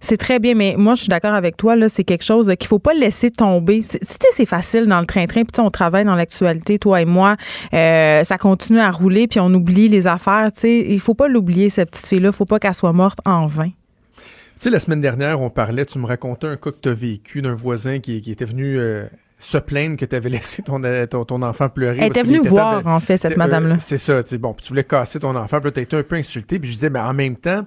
C'est 0.00 0.16
très 0.16 0.38
bien, 0.38 0.54
mais 0.54 0.74
moi, 0.76 0.94
je 0.94 1.00
suis 1.02 1.08
d'accord 1.08 1.34
avec 1.34 1.56
toi. 1.56 1.76
Là, 1.76 1.88
c'est 1.88 2.04
quelque 2.04 2.24
chose 2.24 2.52
qu'il 2.58 2.66
faut 2.68 2.78
pas 2.78 2.94
laisser 2.94 3.30
tomber. 3.30 3.82
C'est- 3.82 3.98
Tu 4.00 4.06
sais, 4.06 4.28
c'est 4.32 4.46
facile 4.46 4.86
dans 4.86 5.00
le 5.00 5.06
train-train. 5.06 5.42
Puis 5.44 5.52
tu 5.52 5.60
on 5.60 5.70
travaille 5.70 6.04
dans 6.04 6.14
l'actualité, 6.14 6.78
toi 6.78 7.00
et 7.00 7.04
moi. 7.04 7.36
Euh, 7.74 8.24
ça 8.24 8.38
continue 8.38 8.78
à 8.80 8.90
rouler, 8.90 9.26
puis 9.28 9.38
on 9.40 9.52
oublie 9.52 9.88
les 9.88 10.06
affaires. 10.06 10.50
Tu 10.54 10.60
sais, 10.60 10.78
il 10.88 11.00
faut 11.00 11.14
pas 11.14 11.28
l'oublier 11.28 11.70
cette 11.70 11.90
petite 11.90 12.06
fille-là. 12.08 12.32
Faut 12.32 12.44
pas 12.46 12.58
qu'elle 12.58 12.74
soit 12.74 12.92
morte 12.92 13.18
en 13.24 13.46
vain. 13.46 13.68
Tu 13.68 14.62
sais, 14.62 14.70
la 14.70 14.78
semaine 14.80 15.00
dernière, 15.02 15.40
on 15.40 15.50
parlait, 15.50 15.84
tu 15.84 15.98
me 15.98 16.06
racontais 16.06 16.46
un 16.46 16.56
cas 16.56 16.70
que 16.70 16.78
tu 16.80 16.88
as 16.88 16.94
vécu 16.94 17.42
d'un 17.42 17.54
voisin 17.54 17.98
qui, 17.98 18.22
qui 18.22 18.30
était 18.32 18.46
venu 18.46 18.78
euh, 18.78 19.04
se 19.38 19.58
plaindre 19.58 19.96
que 19.98 20.06
tu 20.06 20.16
avais 20.16 20.30
laissé 20.30 20.62
ton, 20.62 20.82
euh, 20.82 21.04
ton, 21.06 21.26
ton 21.26 21.42
enfant 21.42 21.68
pleurer. 21.68 21.98
Elle 22.00 22.06
était 22.06 22.22
venue 22.22 22.38
voir, 22.38 22.82
de- 22.82 22.88
en 22.88 23.00
fait, 23.00 23.18
cette 23.18 23.32
Euh, 23.32 23.36
madame-là. 23.36 23.78
C'est 23.78 23.98
ça, 23.98 24.22
tu 24.22 24.30
sais, 24.30 24.38
bon, 24.38 24.54
tu 24.54 24.68
voulais 24.68 24.84
casser 24.84 25.18
ton 25.20 25.36
enfant, 25.36 25.60
puis 25.60 25.70
t'as 25.72 25.82
été 25.82 25.94
un 25.96 26.02
peu 26.02 26.16
insulté, 26.16 26.58
puis 26.58 26.70
je 26.70 26.74
disais, 26.74 26.90
mais 26.90 27.00
en 27.00 27.12
même 27.12 27.36
temps, 27.36 27.66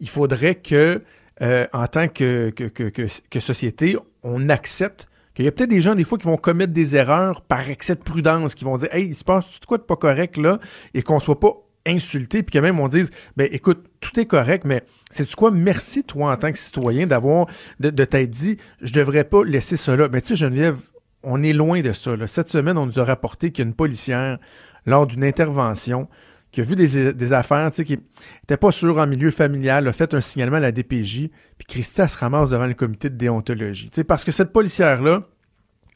il 0.00 0.08
faudrait 0.08 0.54
que, 0.54 1.02
euh, 1.42 1.66
en 1.72 1.86
tant 1.86 2.08
que, 2.08 2.52
société, 3.38 3.96
on 4.22 4.48
accepte 4.48 5.08
qu'il 5.34 5.44
y 5.44 5.48
a 5.48 5.52
peut-être 5.52 5.70
des 5.70 5.80
gens, 5.80 5.94
des 5.94 6.04
fois, 6.04 6.18
qui 6.18 6.26
vont 6.26 6.36
commettre 6.36 6.72
des 6.72 6.96
erreurs 6.96 7.42
par 7.42 7.70
excès 7.70 7.94
de 7.94 8.00
prudence, 8.00 8.54
qui 8.54 8.64
vont 8.64 8.76
dire, 8.76 8.92
hey, 8.92 9.06
il 9.06 9.14
se 9.14 9.24
passe 9.24 9.60
tout 9.60 9.66
quoi 9.66 9.78
de 9.78 9.84
pas 9.84 9.96
correct, 9.96 10.36
là, 10.36 10.58
et 10.94 11.02
qu'on 11.02 11.20
soit 11.20 11.38
pas 11.38 11.54
insulté, 11.86 12.42
puis 12.42 12.52
que 12.52 12.58
même 12.58 12.80
on 12.80 12.88
dise, 12.88 13.10
ben 13.36 13.48
écoute, 13.50 13.84
tout 14.00 14.18
est 14.20 14.26
correct, 14.26 14.64
mais 14.64 14.82
c'est 15.10 15.32
quoi, 15.34 15.50
merci 15.50 16.04
toi 16.04 16.32
en 16.32 16.36
tant 16.36 16.52
que 16.52 16.58
citoyen 16.58 17.06
d'avoir, 17.06 17.46
de, 17.80 17.90
de 17.90 18.04
t'être 18.04 18.30
dit, 18.30 18.58
je 18.82 18.92
devrais 18.92 19.24
pas 19.24 19.44
laisser 19.44 19.76
là. 19.96 20.08
Mais 20.10 20.20
tu 20.20 20.28
sais, 20.28 20.36
Geneviève, 20.36 20.78
on 21.22 21.42
est 21.42 21.52
loin 21.52 21.80
de 21.80 21.92
ça. 21.92 22.14
Cette 22.26 22.48
semaine, 22.48 22.78
on 22.78 22.86
nous 22.86 23.00
a 23.00 23.04
rapporté 23.04 23.50
qu'il 23.50 23.72
policière, 23.72 24.38
lors 24.86 25.06
d'une 25.06 25.24
intervention, 25.24 26.08
qui 26.50 26.60
a 26.60 26.64
vu 26.64 26.74
des, 26.76 27.32
affaires, 27.32 27.70
tu 27.70 27.76
sais, 27.76 27.84
qui 27.84 27.96
n'était 27.96 28.56
pas 28.56 28.72
sûre 28.72 28.98
en 28.98 29.06
milieu 29.06 29.30
familial, 29.30 29.86
a 29.86 29.92
fait 29.92 30.14
un 30.14 30.20
signalement 30.20 30.56
à 30.56 30.60
la 30.60 30.72
DPJ, 30.72 31.28
puis 31.58 31.66
Christy, 31.66 32.00
elle 32.00 32.08
se 32.08 32.16
ramasse 32.18 32.50
devant 32.50 32.66
le 32.66 32.74
comité 32.74 33.10
de 33.10 33.16
déontologie. 33.16 33.90
Tu 33.90 34.04
parce 34.04 34.24
que 34.24 34.32
cette 34.32 34.52
policière-là 34.52 35.24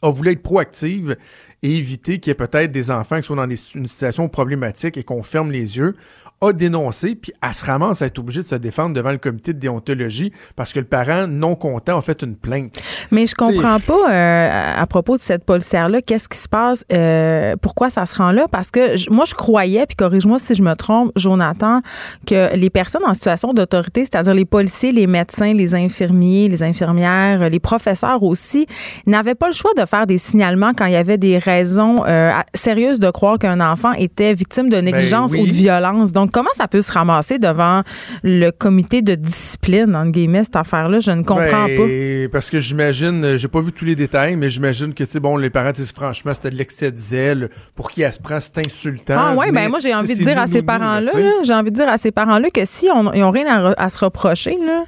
a 0.03 0.11
voulu 0.11 0.33
être 0.33 0.43
proactive 0.43 1.17
et 1.63 1.77
éviter 1.77 2.19
qu'il 2.19 2.31
y 2.31 2.33
ait 2.33 2.35
peut-être 2.35 2.73
des 2.73 2.91
enfants 2.91 3.17
qui 3.19 3.23
sont 3.27 3.37
dans 3.37 3.47
des- 3.47 3.57
une 3.75 3.87
situation 3.87 4.29
problématique 4.29 4.97
et 4.97 5.05
qu'on 5.05 5.23
ferme 5.23 5.51
les 5.51 5.79
yeux, 5.79 5.95
a 6.41 6.53
dénoncé, 6.53 7.15
puis 7.15 7.33
elle 7.41 7.55
se 7.55 7.65
ramasse 7.65 8.03
à 8.03 8.07
être 8.07 8.19
obligée 8.19 8.41
de 8.41 8.47
se 8.47 8.57
défendre 8.57 8.97
devant 8.97 9.13
le 9.13 9.19
comité 9.19 9.53
de 9.53 9.61
déontologie 9.61 10.33
parce 10.57 10.73
que 10.73 10.81
le 10.81 10.87
parent 10.87 11.29
non 11.29 11.55
content 11.55 11.97
a 11.97 12.01
fait 12.01 12.21
une 12.23 12.35
plainte. 12.35 12.83
Mais 13.13 13.27
je 13.27 13.37
comprends 13.37 13.79
pas 13.79 14.11
euh, 14.13 14.73
à 14.77 14.85
propos 14.89 15.17
de 15.17 15.23
cette 15.23 15.45
policière-là, 15.45 16.03
qu'est-ce 16.03 16.29
qui 16.29 16.39
se 16.39 16.49
passe, 16.49 16.85
euh, 16.93 17.55
pourquoi 17.63 17.91
ça 17.91 18.07
se 18.07 18.17
rend 18.17 18.33
là? 18.33 18.47
Parce 18.51 18.73
que 18.73 18.97
je- 18.97 19.09
moi, 19.11 19.25
je 19.25 19.35
croyais, 19.35 19.87
puis 19.87 19.95
corrige-moi 19.95 20.41
si 20.41 20.57
je 20.57 20.63
me 20.65 20.75
trompe, 20.75 21.13
Jonathan, 21.15 21.81
que 22.27 22.57
les 22.57 22.71
personnes 22.71 23.03
en 23.07 23.15
situation 23.15 23.53
d'autorité, 23.53 24.01
c'est-à-dire 24.05 24.35
les 24.35 24.45
policiers, 24.45 24.91
les 24.91 25.07
médecins, 25.07 25.53
les 25.55 25.77
infirmiers, 25.77 26.49
les 26.49 26.65
infirmières, 26.65 27.49
les 27.51 27.61
professeurs 27.61 28.21
aussi, 28.25 28.67
n'avaient 29.07 29.37
pas 29.37 29.47
le 29.47 29.53
choix 29.55 29.71
de 29.77 29.85
faire 29.87 30.09
des 30.09 30.19
signalements 30.19 30.73
quand 30.77 30.87
il 30.87 30.93
y 30.95 30.97
avait 30.97 31.19
des 31.19 31.39
raisons 31.53 32.05
euh, 32.07 32.33
sérieuses 32.55 32.99
de 32.99 33.11
croire 33.11 33.39
qu'un 33.39 33.61
enfant 33.61 33.93
était 33.93 34.35
victime 34.35 34.69
de 34.69 34.77
négligence 34.77 35.33
oui. 35.33 35.41
ou 35.43 35.47
de 35.47 35.53
violence. 35.53 36.13
Donc, 36.13 36.31
comment 36.31 36.53
ça 36.55 36.69
peut 36.69 36.81
se 36.81 36.93
ramasser 36.93 37.39
devant 37.39 37.83
le 38.23 38.51
comité 38.51 39.03
de 39.03 39.15
discipline, 39.15 39.95
entre 39.95 40.13
guillemets, 40.13 40.45
cette 40.45 40.57
affaire-là? 40.57 41.01
Je 41.01 41.11
ne 41.13 41.23
comprends 41.23 41.67
pas. 41.77 41.87
Ben, 41.87 42.29
Parce 42.31 42.51
que 42.51 42.59
j'imagine, 42.59 43.25
euh, 43.25 43.37
j'ai 43.37 43.49
pas 43.49 43.61
vu 43.61 43.73
tous 43.73 43.85
les 43.85 43.97
détails, 43.97 44.37
mais 44.37 44.51
j'imagine 44.51 44.95
que, 44.95 45.05
tu 45.05 45.11
sais, 45.11 45.21
bon, 45.21 45.37
les 45.37 45.51
parents 45.51 45.73
disent 45.73 45.93
franchement, 45.93 46.33
c'était 46.35 46.51
de 46.51 46.57
l'excès 46.57 46.91
de 46.91 46.97
zèle. 46.97 47.49
Pour 47.75 47.91
qui 47.91 48.03
elle 48.03 48.13
se 48.13 48.21
prend, 48.21 48.39
c'est 48.41 48.59
insultant. 48.59 49.15
Ah 49.17 49.35
ouais, 49.35 49.47
Venez- 49.47 49.61
ben 49.61 49.69
moi 49.71 49.79
j'ai 49.81 49.95
envie 49.95 50.17
de 50.17 50.23
dire 50.23 50.37
nous, 50.37 50.43
à 50.43 50.47
ces 50.47 50.63
parents-là, 50.63 51.13
j'ai 51.43 51.55
envie 51.55 51.71
de 51.71 51.77
dire 51.77 51.89
à 51.89 51.99
ces 51.99 52.11
parents-là 52.13 52.51
que 52.51 52.65
si 52.65 52.89
on, 52.95 53.13
ils 53.13 53.23
ont 53.23 53.31
rien 53.31 53.47
à, 53.47 53.75
à 53.85 53.89
se 53.89 53.99
reprocher, 54.05 54.57
là, 54.65 54.85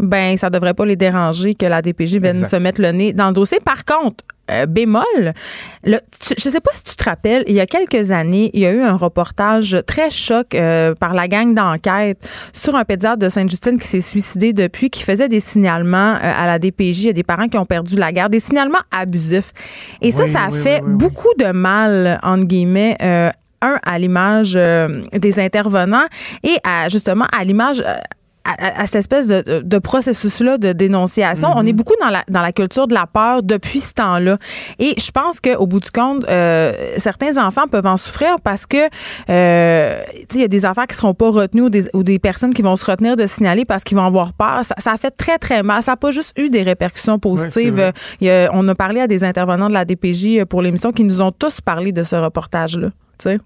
ben 0.00 0.36
ça 0.36 0.50
devrait 0.50 0.74
pas 0.74 0.84
les 0.86 0.96
déranger 0.96 1.54
que 1.54 1.66
la 1.66 1.82
DPJ 1.82 2.16
vienne 2.16 2.36
Exact. 2.36 2.48
se 2.48 2.56
mettre 2.56 2.80
le 2.80 2.92
nez 2.92 3.12
dans 3.12 3.28
le 3.28 3.32
dossier. 3.34 3.58
Par 3.64 3.84
contre, 3.84 4.24
euh, 4.50 4.66
bémol, 4.66 5.04
le, 5.84 5.98
tu- 6.18 6.34
je 6.36 6.48
sais 6.48 6.60
pas 6.60 6.70
si 6.72 6.82
tu 6.82 6.96
te 6.96 7.04
rappelles, 7.04 7.44
il 7.46 7.54
y 7.54 7.60
a 7.60 7.66
quelques 7.66 8.10
années, 8.10 8.50
il 8.52 8.60
y 8.60 8.66
a 8.66 8.72
eu 8.72 8.80
un 8.82 8.96
reportage 8.96 9.76
très 9.86 10.10
choc 10.10 10.54
euh, 10.56 10.92
par 10.98 11.14
la 11.14 11.28
gang 11.28 11.54
d'enquête 11.54 12.18
sur 12.52 12.74
un 12.74 12.84
pédiatre 12.84 13.18
de 13.18 13.28
Sainte-Justine 13.28 13.78
qui 13.78 13.86
s'est 13.86 14.00
suicidé 14.00 14.52
depuis, 14.52 14.90
qui 14.90 15.04
faisait 15.04 15.28
des 15.28 15.38
signalements 15.40 16.14
euh, 16.14 16.18
à 16.22 16.46
la 16.46 16.58
DPJ. 16.58 17.00
Il 17.02 17.06
y 17.06 17.10
a 17.10 17.12
des 17.12 17.22
parents 17.22 17.46
qui 17.46 17.58
ont 17.58 17.66
perdu 17.66 17.94
la 17.96 18.10
garde, 18.10 18.32
des 18.32 18.40
signalements 18.40 18.78
abusifs. 18.90 19.52
Et 20.02 20.10
ça, 20.10 20.24
Oui, 20.24 20.30
ça 20.30 20.40
a 20.44 20.50
oui, 20.50 20.58
fait 20.58 20.80
oui, 20.84 20.90
beaucoup 20.94 21.32
de 21.38 21.52
mal, 21.52 22.18
entre 22.24 22.44
guillemets, 22.44 22.96
un, 23.00 23.30
à 23.84 23.98
l'image 23.98 24.54
euh, 24.56 25.02
des 25.12 25.38
intervenants 25.38 26.06
et 26.42 26.56
à, 26.64 26.88
justement 26.88 27.26
à 27.30 27.44
l'image 27.44 27.82
euh, 27.86 27.94
à, 28.58 28.86
cette 28.86 28.96
espèce 28.96 29.26
de, 29.28 29.60
de 29.62 29.78
processus-là 29.78 30.58
de 30.58 30.72
dénonciation. 30.72 31.48
On 31.56 31.66
est 31.66 31.72
beaucoup 31.72 31.94
dans 32.00 32.08
la, 32.08 32.24
dans 32.28 32.42
la 32.42 32.52
culture 32.52 32.86
de 32.86 32.94
la 32.94 33.06
peur 33.06 33.42
depuis 33.42 33.78
ce 33.80 33.92
temps-là. 33.94 34.38
Et 34.78 34.94
je 34.98 35.10
pense 35.10 35.40
qu'au 35.40 35.66
bout 35.66 35.80
du 35.80 35.90
compte, 35.90 36.24
euh, 36.28 36.72
certains 36.98 37.36
enfants 37.44 37.66
peuvent 37.70 37.86
en 37.86 37.96
souffrir 37.96 38.36
parce 38.42 38.66
que, 38.66 38.88
euh, 39.28 40.02
tu 40.12 40.18
sais, 40.20 40.26
il 40.36 40.40
y 40.40 40.44
a 40.44 40.48
des 40.48 40.66
affaires 40.66 40.86
qui 40.86 40.96
seront 40.96 41.14
pas 41.14 41.30
retenues 41.30 41.62
ou 41.62 41.70
des, 41.70 41.88
ou 41.94 42.02
des 42.02 42.18
personnes 42.18 42.52
qui 42.54 42.62
vont 42.62 42.76
se 42.76 42.84
retenir 42.90 43.16
de 43.16 43.26
signaler 43.26 43.64
parce 43.64 43.84
qu'ils 43.84 43.96
vont 43.96 44.06
avoir 44.06 44.32
peur. 44.32 44.60
Ça, 44.64 44.74
ça 44.78 44.92
a 44.92 44.96
fait 44.96 45.10
très, 45.10 45.38
très 45.38 45.62
mal. 45.62 45.82
Ça 45.82 45.92
n'a 45.92 45.96
pas 45.96 46.10
juste 46.10 46.32
eu 46.38 46.50
des 46.50 46.62
répercussions 46.62 47.18
positives. 47.18 47.78
Euh, 48.22 48.46
a- 48.46 48.50
on 48.52 48.66
a 48.68 48.74
parlé 48.74 49.00
à 49.00 49.06
des 49.06 49.24
intervenants 49.24 49.68
de 49.68 49.74
la 49.74 49.84
DPJ 49.84 50.44
pour 50.48 50.62
l'émission 50.62 50.92
qui 50.92 51.04
nous 51.04 51.20
ont 51.20 51.32
tous 51.32 51.60
parlé 51.60 51.92
de 51.92 52.02
ce 52.02 52.16
reportage-là. 52.16 52.88
Tu 53.18 53.38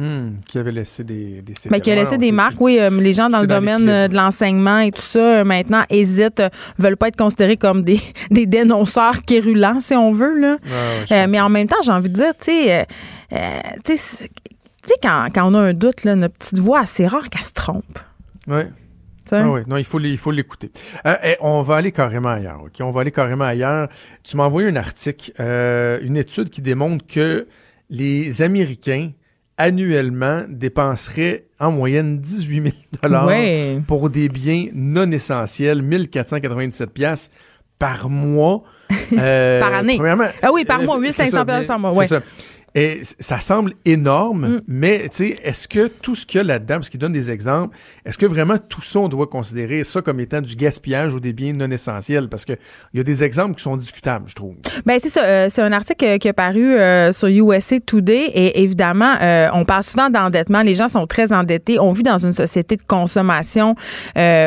Hmm, 0.00 0.36
qui 0.48 0.58
avait 0.58 0.70
laissé 0.70 1.02
des, 1.02 1.42
des 1.42 1.54
Ben, 1.68 1.80
qui 1.80 1.90
a 1.90 1.96
laissé 1.96 2.18
des 2.18 2.30
marques, 2.30 2.60
oui. 2.60 2.78
euh, 2.78 2.88
les 2.88 3.12
gens 3.12 3.28
dans 3.28 3.40
le 3.40 3.48
dans 3.48 3.56
domaine 3.56 3.88
euh, 3.88 4.06
de 4.06 4.14
l'enseignement 4.14 4.78
et 4.78 4.92
tout 4.92 5.02
ça, 5.02 5.40
euh, 5.40 5.44
maintenant, 5.44 5.82
hésitent, 5.90 6.42
veulent 6.78 6.96
pas 6.96 7.08
être 7.08 7.16
considérés 7.16 7.56
comme 7.56 7.82
des, 7.82 8.00
des 8.30 8.46
dénonceurs 8.46 9.22
quérulents, 9.22 9.80
si 9.80 9.94
on 9.94 10.12
veut. 10.12 10.38
Là. 10.38 10.56
Ouais, 10.64 11.04
ouais, 11.16 11.26
mais 11.26 11.40
en 11.40 11.48
même 11.48 11.66
temps, 11.66 11.82
j'ai 11.84 11.90
envie 11.90 12.10
de 12.10 12.14
dire, 12.14 12.32
tu 12.38 12.52
sais, 12.52 12.86
quand, 15.02 15.28
quand 15.34 15.50
on 15.50 15.54
a 15.54 15.60
un 15.60 15.74
doute, 15.74 16.04
là, 16.04 16.14
notre 16.14 16.34
petite 16.36 16.58
voix, 16.60 16.86
c'est 16.86 17.06
rare 17.06 17.28
qu'elle 17.28 17.42
se 17.44 17.52
trompe. 17.52 17.98
Sais? 18.46 19.36
Ah 19.36 19.50
oui, 19.50 19.60
non, 19.66 19.76
il 19.76 19.84
faut, 19.84 19.98
les- 19.98 20.10
il 20.10 20.16
faut 20.16 20.30
l'écouter. 20.30 20.70
Euh, 21.06 21.14
eh, 21.22 21.36
on 21.40 21.60
va 21.60 21.76
aller 21.76 21.92
carrément 21.92 22.30
ailleurs, 22.30 22.62
OK? 22.64 22.72
On 22.80 22.90
va 22.90 23.02
aller 23.02 23.10
carrément 23.12 23.44
ailleurs. 23.44 23.88
Tu 24.24 24.36
m'as 24.38 24.44
envoyé 24.44 24.68
un 24.68 24.76
article, 24.76 25.32
euh, 25.38 25.98
une 26.02 26.16
étude 26.16 26.48
qui 26.48 26.62
démontre 26.62 27.04
que 27.06 27.46
les 27.90 28.40
Américains, 28.40 29.10
annuellement, 29.58 30.42
dépenseraient 30.48 31.44
en 31.60 31.72
moyenne 31.72 32.18
18 32.20 32.72
000 33.02 33.26
Ouais. 33.26 33.80
pour 33.86 34.08
des 34.08 34.28
biens 34.28 34.66
non 34.72 35.10
essentiels, 35.10 35.82
1497 35.82 36.90
pièces 36.90 37.30
par 37.78 38.08
mois. 38.08 38.62
Euh, 39.18 39.60
Par 39.60 39.74
année. 39.74 39.96
premièrement, 39.96 40.28
Ah 40.42 40.50
oui, 40.52 40.64
par 40.64 40.80
euh, 40.80 40.84
mois, 40.84 40.96
c'est 41.10 41.24
1500 41.24 41.30
ça, 41.30 41.44
piastres 41.44 41.60
mais- 41.62 41.66
par 41.66 41.78
mois, 41.78 41.94
ouais. 41.94 42.06
ça. 42.06 42.20
Et 42.74 43.00
ça 43.18 43.40
semble 43.40 43.72
énorme, 43.84 44.48
Mm. 44.48 44.60
mais 44.68 44.98
tu 45.04 45.08
sais, 45.12 45.38
est-ce 45.42 45.66
que 45.68 45.88
tout 45.88 46.14
ce 46.14 46.26
qu'il 46.26 46.38
y 46.38 46.40
a 46.40 46.44
là-dedans, 46.44 46.76
parce 46.76 46.90
qu'il 46.90 47.00
donne 47.00 47.12
des 47.12 47.30
exemples, 47.30 47.76
est-ce 48.04 48.18
que 48.18 48.26
vraiment 48.26 48.56
tout 48.58 48.82
ça, 48.82 49.00
on 49.00 49.08
doit 49.08 49.26
considérer 49.26 49.84
ça 49.84 50.02
comme 50.02 50.20
étant 50.20 50.40
du 50.40 50.54
gaspillage 50.54 51.14
ou 51.14 51.20
des 51.20 51.32
biens 51.32 51.52
non 51.54 51.70
essentiels? 51.70 52.28
Parce 52.28 52.44
qu'il 52.44 52.58
y 52.94 53.00
a 53.00 53.02
des 53.02 53.24
exemples 53.24 53.54
qui 53.56 53.62
sont 53.62 53.76
discutables, 53.76 54.26
je 54.28 54.34
trouve. 54.34 54.54
Ben 54.86 54.98
c'est 55.00 55.08
ça. 55.08 55.24
euh, 55.24 55.46
c'est 55.50 55.62
un 55.62 55.72
article 55.72 56.18
qui 56.18 56.28
a 56.28 56.32
paru 56.32 56.74
euh, 56.74 57.10
sur 57.12 57.28
USA 57.28 57.80
Today 57.80 58.30
et 58.34 58.62
évidemment, 58.62 59.14
euh, 59.20 59.48
on 59.54 59.64
parle 59.64 59.82
souvent 59.82 60.10
d'endettement. 60.10 60.62
Les 60.62 60.74
gens 60.74 60.88
sont 60.88 61.06
très 61.06 61.32
endettés. 61.32 61.78
On 61.80 61.92
vit 61.92 62.02
dans 62.02 62.18
une 62.18 62.32
société 62.32 62.76
de 62.76 62.82
consommation 62.86 63.74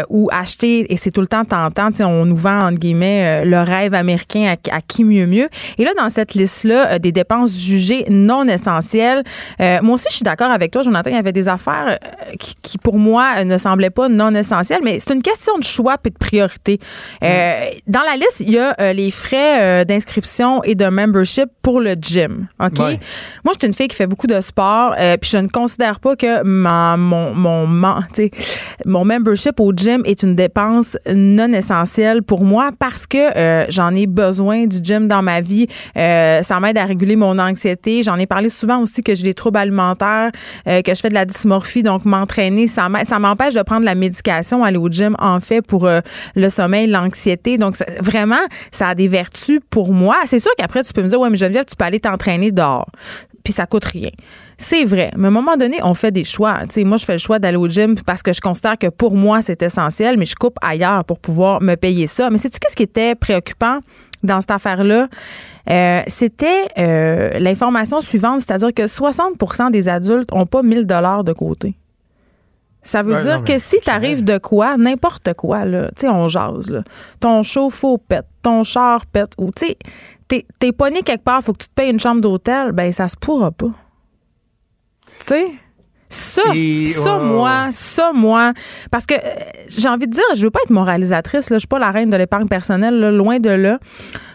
où 0.10 0.30
acheter 0.32 0.92
et 0.92 0.98
c'est 0.98 1.12
tout 1.12 1.22
le 1.22 1.28
temps 1.28 1.46
tentant. 1.46 1.90
On 2.02 2.26
nous 2.26 2.36
vend 2.36 2.68
entre 2.68 2.78
guillemets 2.80 3.46
le 3.46 3.60
rêve 3.62 3.94
américain 3.94 4.54
à, 4.72 4.76
à 4.76 4.82
qui 4.82 5.04
mieux 5.04 5.26
mieux. 5.26 5.50
Et 5.78 5.84
là, 5.84 5.92
dans 5.98 6.10
cette 6.10 6.34
liste-là, 6.34 7.00
des 7.00 7.12
dépenses 7.12 7.60
jugées 7.62 8.06
non 8.12 8.48
essentielles. 8.48 9.24
euh, 9.60 9.80
moi 9.82 9.96
aussi, 9.96 10.06
je 10.10 10.16
suis 10.16 10.24
d'accord 10.24 10.52
avec 10.52 10.72
toi, 10.72 10.82
Jonathan. 10.82 11.10
Il 11.10 11.16
y 11.16 11.20
avait 11.20 11.32
des 11.32 11.48
affaires 11.48 11.98
euh, 12.04 12.36
qui, 12.40 12.56
qui, 12.62 12.78
pour 12.78 12.98
moi 12.98 13.44
ne 13.44 13.58
semblaient 13.58 13.90
pas 13.90 14.10
non 14.10 14.34
essentielles, 14.36 14.82
mais 14.84 15.00
c'est 15.00 15.14
une 15.14 15.22
question 15.24 15.58
de 15.58 15.64
choix 15.64 15.96
et 16.06 16.10
de 16.10 16.18
priorité. 16.18 16.80
Euh, 17.24 17.66
Dans 17.88 18.02
la 18.02 18.16
liste, 18.16 18.42
il 18.42 18.52
y 18.52 18.60
a 18.60 18.76
euh, 18.80 18.94
les 18.94 19.12
frais 19.12 19.86
d'inscription 19.86 20.64
et 20.64 20.76
de 20.76 20.86
membership 20.86 21.50
pour 21.62 21.80
le 21.82 21.94
gym. 22.00 22.48
OK? 22.60 22.80
Ouais. 22.80 23.00
Moi, 23.44 23.54
je 23.54 23.60
suis 23.60 23.68
une 23.68 23.74
fille 23.74 23.88
qui 23.88 23.96
fait 23.96 24.08
beaucoup 24.08 24.28
de 24.28 24.40
sport, 24.42 24.94
puis 25.22 25.30
je 25.30 25.38
ne 25.38 25.48
considère 25.48 26.00
pas 26.00 26.16
que 26.16 26.44
ma- 26.44 26.98
mon, 26.98 27.34
mon, 27.34 27.68
mon, 27.68 29.06
membership 29.06 29.60
au 29.60 29.72
gym 29.76 30.02
est 30.06 30.24
une 30.24 30.36
dépense 30.36 30.98
non 31.14 31.52
essentielle 31.54 32.24
pour 32.24 32.44
moi 32.44 32.70
parce 32.78 33.08
que 33.08 33.66
j'en 33.70 33.94
ai 33.96 34.08
besoin 34.08 34.66
du 34.68 34.78
gym 34.84 35.08
dans 35.08 35.22
ma 35.22 35.42
vie. 35.42 35.68
Ça 35.96 36.60
m'aide 36.62 36.78
à 36.78 36.86
réguler 36.86 37.16
mon 37.16 37.38
anxiété. 37.40 38.01
J'en 38.04 38.18
ai 38.18 38.26
parlé 38.26 38.50
souvent 38.50 38.80
aussi 38.80 39.04
que 39.04 39.16
j'ai 39.16 39.24
des 39.24 39.34
troubles 39.34 39.58
alimentaires, 39.58 40.32
euh, 40.68 40.82
que 40.82 40.94
je 40.94 41.00
fais 41.00 41.10
de 41.10 41.14
la 41.14 41.26
dysmorphie, 41.26 41.84
donc 41.84 42.06
m'entraîner, 42.06 42.68
ça 42.68 42.90
m'empêche 42.90 43.54
de 43.54 43.62
prendre 43.62 43.86
la 43.86 43.96
médication, 43.96 44.64
aller 44.64 44.78
au 44.78 44.90
gym, 44.90 45.16
en 45.20 45.40
fait, 45.40 45.62
pour 45.62 45.86
euh, 45.86 46.02
le 46.36 46.50
sommeil, 46.50 46.88
l'anxiété. 46.88 47.58
Donc, 47.58 47.76
vraiment, 48.00 48.42
ça 48.72 48.90
a 48.90 48.96
des 48.96 49.08
vertus 49.08 49.60
pour 49.70 49.94
moi. 49.94 50.18
C'est 50.26 50.40
sûr 50.40 50.52
qu'après, 50.58 50.84
tu 50.84 50.94
peux 50.94 51.04
me 51.04 51.08
dire, 51.08 51.20
ouais, 51.20 51.30
mais 51.30 51.38
Geneviève, 51.38 51.66
tu 51.66 51.76
peux 51.76 51.86
aller 51.86 52.00
t'entraîner 52.00 52.52
dehors. 52.52 52.88
Puis 53.44 53.54
ça 53.54 53.66
coûte 53.66 53.86
rien. 53.86 54.10
C'est 54.58 54.84
vrai. 54.84 55.12
Mais 55.18 55.26
à 55.26 55.28
un 55.30 55.32
moment 55.32 55.58
donné, 55.58 55.80
on 55.82 55.96
fait 55.96 56.12
des 56.12 56.24
choix. 56.24 56.60
Tu 56.68 56.74
sais, 56.74 56.84
moi, 56.84 56.98
je 56.98 57.06
fais 57.06 57.14
le 57.14 57.20
choix 57.20 57.40
d'aller 57.40 57.58
au 57.58 57.68
gym 57.68 57.96
parce 58.06 58.22
que 58.22 58.32
je 58.32 58.42
considère 58.42 58.78
que 58.78 58.88
pour 58.88 59.16
moi, 59.16 59.42
c'est 59.42 59.64
essentiel, 59.64 60.18
mais 60.18 60.28
je 60.28 60.36
coupe 60.36 60.58
ailleurs 60.62 61.04
pour 61.06 61.20
pouvoir 61.20 61.62
me 61.62 61.76
payer 61.76 62.06
ça. 62.06 62.30
Mais 62.30 62.38
sais-tu 62.38 62.60
qu'est-ce 62.60 62.76
qui 62.76 62.84
était 62.84 63.16
préoccupant 63.16 63.80
dans 64.22 64.40
cette 64.40 64.52
affaire-là? 64.52 65.08
Euh, 65.70 66.02
c'était 66.08 66.68
euh, 66.78 67.38
l'information 67.40 68.02
suivante, 68.02 68.42
c'est-à-dire 68.42 68.74
que 68.74 68.84
60% 68.84 69.72
des 69.72 69.88
adultes 69.90 70.32
n'ont 70.34 70.46
pas 70.46 70.64
1000 70.64 70.86
dollars 70.86 71.24
de 71.24 71.34
côté. 71.34 71.76
Ça 72.84 73.04
veut 73.04 73.14
Ouais, 73.14 73.22
dire 73.22 73.38
non, 73.40 73.44
que 73.44 73.60
si 73.60 73.80
t'arrives 73.80 74.24
de 74.24 74.40
quoi, 74.40 74.76
n'importe 74.76 75.34
quoi, 75.36 75.66
là, 75.66 75.90
tu 75.96 76.02
sais, 76.02 76.10
on 76.10 76.28
jase, 76.28 76.72
là. 76.72 76.82
Ton 77.20 77.44
chauffe-eau 77.44 78.00
pète, 78.00 78.26
ton 78.42 78.64
char 78.64 79.06
pète, 79.06 79.34
ou 79.38 79.52
tu 79.56 79.68
sais, 79.68 79.78
t'es, 80.28 80.46
t'es 80.60 80.72
pogné 80.72 81.04
quelque 81.04 81.24
part, 81.24 81.44
faut 81.44 81.54
que 81.54 81.60
tu 81.62 81.68
te 81.70 81.74
payes 81.76 81.92
une 81.92 82.00
chambre 82.00 82.22
d'hôtel, 82.22 82.72
ben 82.72 82.92
ça 82.92 83.08
se 83.08 83.16
pourra 83.16 83.52
pas. 83.52 83.68
Tu 85.20 85.26
sais? 85.28 85.52
Ça, 86.10 86.42
Et- 86.56 86.88
ça, 86.88 87.20
moi, 87.20 87.68
ça, 87.72 88.12
moi, 88.14 88.52
parce 88.90 89.06
que 89.06 89.14
euh, 89.14 89.20
j'ai 89.70 89.88
envie 89.88 90.08
de 90.08 90.12
dire, 90.12 90.24
je 90.36 90.42
veux 90.42 90.50
pas 90.50 90.60
être 90.64 90.72
moralisatrice, 90.72 91.50
là, 91.52 91.56
je 91.58 91.60
suis 91.60 91.68
pas 91.68 91.80
la 91.80 91.92
reine 91.92 92.10
de 92.10 92.18
l'épargne 92.18 92.48
personnelle, 92.48 93.00
là, 93.00 93.12
loin 93.12 93.40
de 93.40 93.50
là. 93.52 93.80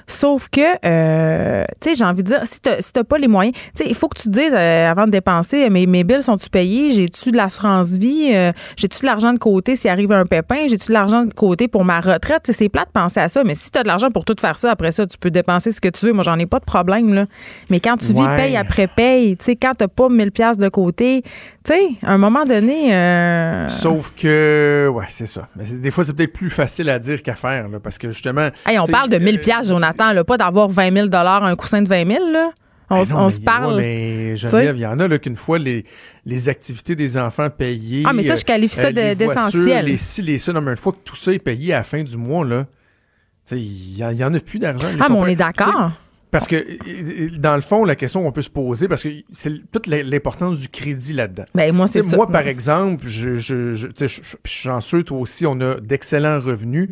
Sauf 0.07 0.49
que, 0.49 0.61
euh, 0.85 1.65
tu 1.81 1.91
sais, 1.91 1.95
j'ai 1.97 2.05
envie 2.05 2.23
de 2.23 2.29
dire, 2.29 2.41
si 2.45 2.61
t'as 2.61 2.81
si 2.81 2.93
t'as 2.93 3.05
pas 3.05 3.19
les 3.19 3.29
moyens, 3.29 3.55
tu 3.75 3.83
sais, 3.83 3.89
il 3.89 3.95
faut 3.95 4.09
que 4.09 4.19
tu 4.19 4.25
te 4.25 4.33
dises 4.35 4.53
euh, 4.53 4.91
avant 4.91 5.07
de 5.07 5.11
dépenser, 5.11 5.69
mes, 5.69 5.87
mes 5.87 6.05
billes 6.05 6.23
sont-tu 6.23 6.49
payées? 6.49 6.91
J'ai-tu 6.93 7.33
de 7.33 7.37
l'assurance 7.37 7.89
vie? 7.89 8.31
Euh, 8.33 8.53
J'ai-tu 8.77 9.01
de 9.01 9.07
l'argent 9.07 9.33
de 9.33 9.39
côté 9.39 9.75
s'il 9.75 9.91
arrive 9.91 10.13
un 10.13 10.25
pépin? 10.25 10.69
J'ai-tu 10.69 10.89
de 10.89 10.93
l'argent 10.93 11.25
de 11.25 11.33
côté 11.35 11.67
pour 11.67 11.85
ma 11.85 12.01
retraite? 12.01 12.43
Tu 12.45 12.53
c'est 12.53 12.69
plat 12.69 12.85
de 12.85 12.91
penser 12.91 13.21
à 13.21 13.29
ça, 13.29 13.43
mais 13.45 13.55
si 13.55 13.71
tu 13.71 13.79
as 13.79 13.83
de 13.83 13.89
l'argent 13.89 14.09
pour 14.11 14.25
tout 14.25 14.37
faire 14.41 14.57
ça, 14.57 14.71
après 14.71 14.93
ça, 14.93 15.07
tu 15.07 15.19
peux 15.19 15.31
dépenser 15.31 15.73
ce 15.73 15.81
que 15.81 15.89
tu 15.89 16.07
veux. 16.07 16.13
Moi, 16.13 16.23
j'en 16.23 16.39
ai 16.39 16.47
pas 16.47 16.61
de 16.61 16.65
problème, 16.65 17.13
là. 17.13 17.27
Mais 17.71 17.81
quand 17.81 17.97
tu 17.97 18.07
vis 18.07 18.27
paye 18.37 18.57
après 18.57 18.87
paye, 18.87 19.37
tu 19.37 19.45
sais, 19.45 19.57
quand 19.57 19.73
t'as 19.77 19.89
pas 19.89 20.09
1000 20.09 20.31
pièces 20.31 20.59
de 20.59 20.69
côté, 20.69 21.23
tu 21.65 21.73
sais, 21.73 21.89
à 22.05 22.13
un 22.13 22.19
moment 22.19 22.45
donné, 22.45 22.95
euh, 22.95 23.69
Sauf 23.69 24.13
que, 24.17 24.89
ouais, 24.93 25.07
c'est 25.09 25.27
ça. 25.27 25.49
Mais 25.57 25.65
des 25.65 25.91
fois, 25.91 26.05
c'est 26.05 26.13
peut-être 26.13 26.33
plus 26.33 26.51
facile 26.51 26.89
à 26.91 26.99
dire 26.99 27.23
qu'à 27.23 27.35
faire, 27.35 27.69
là, 27.69 27.79
parce 27.83 27.99
que 27.99 28.11
justement. 28.11 28.49
Hey, 28.67 28.79
on 28.79 28.87
parle 28.87 29.11
de 29.11 29.19
1000 29.19 29.37
euh, 29.37 29.41
pièces, 29.41 29.69
Jonathan, 29.69 29.96
là, 30.13 30.25
pas 30.25 30.37
d'avoir 30.37 30.69
20 30.69 30.93
000 30.93 31.09
un 31.15 31.57
coussin 31.57 31.83
de 31.83 31.89
20 31.89 32.07
000 32.07 32.31
là. 32.33 32.51
On, 32.89 33.05
non, 33.05 33.17
on 33.17 33.25
mais- 33.25 33.31
se 33.31 33.41
parle. 33.41 33.75
ouais, 33.77 33.81
mais 33.83 34.37
Geneviève, 34.37 34.77
il 34.77 34.81
y 34.83 34.87
en 34.87 34.99
a 35.01 35.09
là 35.09 35.19
qu'une 35.19 35.35
fois 35.35 35.59
les, 35.59 35.85
les 36.25 36.49
activités 36.49 36.95
des 36.95 37.19
enfants 37.19 37.51
payées. 37.51 38.05
Ah, 38.07 38.13
mais 38.13 38.23
ça, 38.23 38.37
je 38.37 38.45
qualifie 38.45 38.77
ça 38.77 38.87
euh, 38.89 38.93
de- 38.93 39.01
les 39.01 39.15
d'essentiel. 39.17 39.87
Les 39.87 39.97
ça. 40.39 40.53
Non, 40.53 40.61
mais 40.61 40.71
une 40.71 40.77
fois 40.77 40.93
que 40.93 40.99
tout 41.05 41.17
ça 41.17 41.33
est 41.33 41.41
payé 41.41 41.75
à 41.75 41.79
la 41.79 41.83
fin 41.83 42.03
du 42.05 42.17
mois, 42.17 42.45
là, 42.45 42.67
il 43.51 43.97
y, 43.99 44.05
en- 44.05 44.35
a 44.35 44.41
plus 44.41 44.59
d'argent. 44.61 44.87
Ah, 45.01 45.07
mais 45.09 45.17
on 45.17 45.23
pas- 45.23 45.31
est 45.31 45.37
d'accord. 45.37 45.91
Parce 46.31 46.49
que, 46.49 46.57
euh, 46.57 47.31
dans 47.39 47.55
le 47.57 47.61
fond, 47.63 47.85
la 47.85 47.97
question 47.97 48.23
qu'on 48.23 48.33
peut 48.33 48.43
se 48.43 48.51
poser, 48.51 48.89
parce 48.89 49.03
que 49.03 49.09
c'est 49.33 49.53
toute 49.73 49.87
l'importance 49.87 50.59
du 50.59 50.69
crédit 50.69 51.13
là-dedans. 51.13 51.45
Ben, 51.55 51.75
moi, 51.75 51.87
c'est 51.87 52.03
par 52.27 52.47
exemple, 52.47 53.07
je, 53.09 53.39
je- 53.39 53.75
je- 53.75 53.87
je 53.97 54.07
suis 54.07 54.27
chanceux, 54.45 55.03
toi 55.03 55.19
aussi, 55.19 55.47
on 55.47 55.61
a 55.61 55.77
d'excellents 55.81 56.39
revenus. 56.41 56.91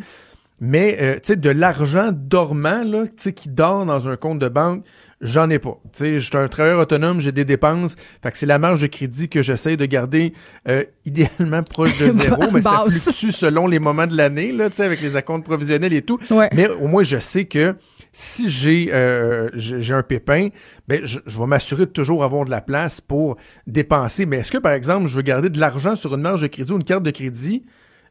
Mais, 0.61 0.97
euh, 1.01 1.15
tu 1.15 1.21
sais, 1.25 1.37
de 1.37 1.51
l'argent 1.51 2.11
dormant, 2.13 2.85
là, 2.85 3.07
tu 3.07 3.13
sais, 3.17 3.33
qui 3.33 3.49
dort 3.49 3.85
dans 3.85 4.09
un 4.09 4.17
compte 4.17 4.39
de 4.39 4.49
banque, 4.49 4.85
j'en 5.21 5.51
ai 5.51 5.59
pas. 5.59 5.81
Tu 5.93 5.99
sais, 5.99 6.21
je 6.21 6.27
suis 6.27 6.37
un 6.37 6.47
travailleur 6.47 6.79
autonome, 6.79 7.21
j'ai 7.21 7.33
des 7.33 7.45
dépenses. 7.45 7.97
Fait 8.23 8.31
que 8.31 8.39
c'est 8.39 8.47
la 8.47 8.59
marge 8.61 8.83
de 8.83 8.87
crédit 8.87 9.29
que 9.29 9.43
j'essaie 9.43 9.77
de 9.77 9.85
garder 9.85 10.33
euh, 10.69 10.85
idéalement 11.05 11.63
proche 11.65 11.99
de 11.99 12.11
zéro, 12.11 12.51
mais 12.53 12.63
ça 12.63 12.85
fluctue 12.87 13.31
selon 13.31 13.67
les 13.67 13.81
moments 13.81 14.07
de 14.07 14.17
l'année, 14.17 14.53
là, 14.53 14.71
tu 14.71 14.77
sais, 14.77 14.85
avec 14.85 15.01
les 15.01 15.17
acomptes 15.17 15.45
provisionnels 15.45 15.93
et 15.93 16.03
tout. 16.03 16.19
Ouais. 16.31 16.49
Mais 16.55 16.69
au 16.69 16.87
moins, 16.87 17.03
je 17.03 17.19
sais 17.19 17.47
que 17.47 17.75
si 18.13 18.49
j'ai 18.49 18.91
euh, 18.93 19.51
j'ai 19.55 19.93
un 19.93 20.05
pépin, 20.05 20.51
ben 20.87 21.05
je, 21.05 21.19
je 21.27 21.39
vais 21.39 21.47
m'assurer 21.47 21.87
de 21.87 21.91
toujours 21.91 22.23
avoir 22.23 22.45
de 22.45 22.51
la 22.51 22.61
place 22.61 23.01
pour 23.01 23.37
dépenser. 23.67 24.25
Mais 24.25 24.37
est-ce 24.39 24.53
que, 24.53 24.59
par 24.59 24.73
exemple, 24.73 25.09
je 25.09 25.17
veux 25.17 25.23
garder 25.23 25.51
de 25.51 25.59
l'argent 25.59 25.97
sur 25.97 26.15
une 26.15 26.21
marge 26.21 26.43
de 26.43 26.47
crédit 26.47 26.71
ou 26.71 26.77
une 26.77 26.85
carte 26.85 27.03
de 27.03 27.11
crédit, 27.11 27.65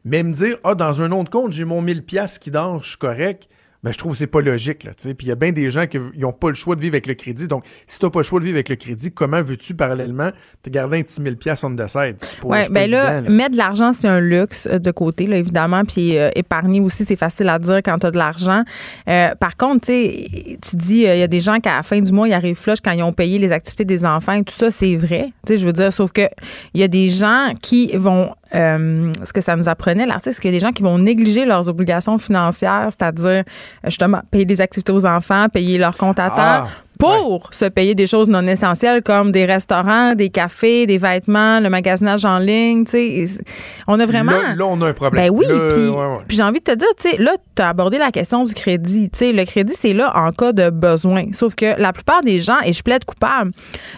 mais 0.04 0.22
me 0.22 0.32
dire, 0.32 0.56
ah, 0.64 0.74
dans 0.74 1.02
un 1.02 1.10
autre 1.12 1.30
compte, 1.30 1.52
j'ai 1.52 1.64
mon 1.64 1.82
1000 1.82 2.02
pièces 2.04 2.38
qui 2.38 2.50
dort, 2.50 2.82
je 2.82 2.90
suis 2.90 2.98
correct. 2.98 3.48
Ben, 3.84 3.92
je 3.92 3.98
trouve 3.98 4.12
que 4.12 4.18
c'est 4.18 4.26
pas 4.26 4.40
logique, 4.40 4.84
là, 4.84 4.92
tu. 4.94 5.14
Puis 5.14 5.26
il 5.26 5.28
y 5.28 5.32
a 5.32 5.34
bien 5.34 5.52
des 5.52 5.70
gens 5.70 5.86
qui 5.86 5.98
n'ont 6.16 6.32
pas 6.32 6.48
le 6.48 6.54
choix 6.54 6.74
de 6.74 6.80
vivre 6.80 6.94
avec 6.94 7.06
le 7.06 7.12
crédit. 7.12 7.46
Donc, 7.48 7.66
si 7.86 7.98
t'as 7.98 8.08
pas 8.08 8.20
le 8.20 8.24
choix 8.24 8.40
de 8.40 8.46
vivre 8.46 8.56
avec 8.56 8.70
le 8.70 8.76
crédit, 8.76 9.12
comment 9.12 9.42
veux-tu, 9.42 9.74
parallèlement, 9.74 10.30
te 10.62 10.70
garder 10.70 11.00
un 11.00 11.02
petit 11.02 11.20
1000 11.20 11.36
pièces 11.36 11.62
on 11.64 11.76
the 11.76 11.86
side? 11.86 12.16
Oui, 12.44 12.60
ben 12.70 12.90
là, 12.90 13.20
mettre 13.20 13.50
de 13.50 13.58
l'argent, 13.58 13.92
c'est 13.92 14.08
un 14.08 14.20
luxe 14.20 14.66
euh, 14.72 14.78
de 14.78 14.90
côté, 14.90 15.26
là, 15.26 15.36
évidemment. 15.36 15.84
Puis 15.84 16.16
euh, 16.16 16.30
épargner 16.34 16.80
aussi, 16.80 17.04
c'est 17.04 17.14
facile 17.14 17.50
à 17.50 17.58
dire 17.58 17.82
quand 17.84 17.98
tu 17.98 18.06
as 18.06 18.10
de 18.10 18.16
l'argent. 18.16 18.62
Euh, 19.06 19.34
par 19.34 19.54
contre, 19.58 19.84
tu 19.88 20.56
tu 20.62 20.76
dis, 20.76 21.06
euh, 21.06 21.16
il 21.16 21.20
y 21.20 21.22
a 21.22 21.28
des 21.28 21.40
gens 21.40 21.60
qu'à 21.60 21.76
la 21.76 21.82
fin 21.82 22.00
du 22.00 22.10
mois, 22.10 22.26
ils 22.26 22.32
arrivent 22.32 22.56
flush 22.56 22.78
quand 22.82 22.92
ils 22.92 23.02
ont 23.02 23.12
payé 23.12 23.38
les 23.38 23.52
activités 23.52 23.84
des 23.84 24.06
enfants 24.06 24.32
et 24.32 24.44
tout 24.44 24.54
ça, 24.54 24.70
c'est 24.70 24.96
vrai. 24.96 25.34
Tu 25.46 25.58
je 25.58 25.66
veux 25.66 25.74
dire, 25.74 25.92
sauf 25.92 26.10
que 26.10 26.26
il 26.72 26.80
y 26.80 26.84
a 26.84 26.88
des 26.88 27.10
gens 27.10 27.52
qui 27.60 27.94
vont, 27.94 28.34
euh, 28.54 29.12
ce 29.24 29.32
que 29.32 29.40
ça 29.40 29.56
nous 29.56 29.68
apprenait, 29.68 30.06
l'artiste, 30.06 30.36
c'est 30.36 30.42
qu'il 30.42 30.52
y 30.52 30.54
a 30.54 30.58
des 30.58 30.64
gens 30.64 30.72
qui 30.72 30.82
vont 30.82 30.98
négliger 30.98 31.44
leurs 31.44 31.68
obligations 31.68 32.18
financières, 32.18 32.88
c'est-à-dire, 32.90 33.26
euh, 33.26 33.42
justement, 33.86 34.20
payer 34.30 34.44
des 34.44 34.60
activités 34.60 34.92
aux 34.92 35.06
enfants, 35.06 35.48
payer 35.48 35.78
leur 35.78 35.96
compte 35.96 36.18
à 36.18 36.28
temps 36.28 36.34
Ah, 36.36 36.68
pour 36.98 37.52
se 37.52 37.64
payer 37.64 37.94
des 37.94 38.06
choses 38.06 38.28
non 38.28 38.46
essentielles 38.46 39.02
comme 39.02 39.32
des 39.32 39.44
restaurants, 39.44 40.14
des 40.14 40.28
cafés, 40.30 40.86
des 40.86 40.98
vêtements, 40.98 41.58
le 41.60 41.68
magasinage 41.68 42.24
en 42.24 42.38
ligne, 42.38 42.84
tu 42.84 43.26
sais. 43.26 43.44
On 43.88 43.98
a 43.98 44.06
vraiment... 44.06 44.32
Là, 44.32 44.54
là, 44.54 44.66
on 44.66 44.80
a 44.80 44.88
un 44.88 44.92
problème. 44.92 45.24
Ben 45.24 45.36
oui, 45.36 45.46
Là, 45.48 45.68
puis 45.70 45.88
ouais, 45.88 45.96
ouais. 45.96 46.16
puis 46.28 46.36
j'ai 46.36 46.42
envie 46.42 46.60
de 46.60 46.64
te 46.64 46.74
dire, 46.74 46.88
tu 47.00 47.10
sais, 47.10 47.16
là, 47.18 47.32
tu 47.56 47.62
as 47.62 47.68
abordé 47.68 47.98
la 47.98 48.12
question 48.12 48.44
du 48.44 48.54
crédit. 48.54 49.10
Tu 49.10 49.18
sais, 49.18 49.32
le 49.32 49.44
crédit, 49.44 49.74
c'est 49.76 49.92
là 49.92 50.12
en 50.14 50.30
cas 50.30 50.52
de 50.52 50.70
besoin. 50.70 51.26
Sauf 51.32 51.54
que 51.54 51.78
la 51.80 51.92
plupart 51.92 52.22
des 52.22 52.38
gens, 52.38 52.60
et 52.64 52.72
je 52.72 52.82
plaide 52.82 53.04
coupable, 53.04 53.50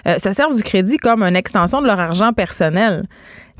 euh, 0.08 0.16
se 0.18 0.32
servent 0.32 0.56
du 0.56 0.62
crédit 0.62 0.96
comme 0.96 1.22
une 1.22 1.36
extension 1.36 1.82
de 1.82 1.86
leur 1.86 2.00
argent 2.00 2.32
personnel. 2.32 3.04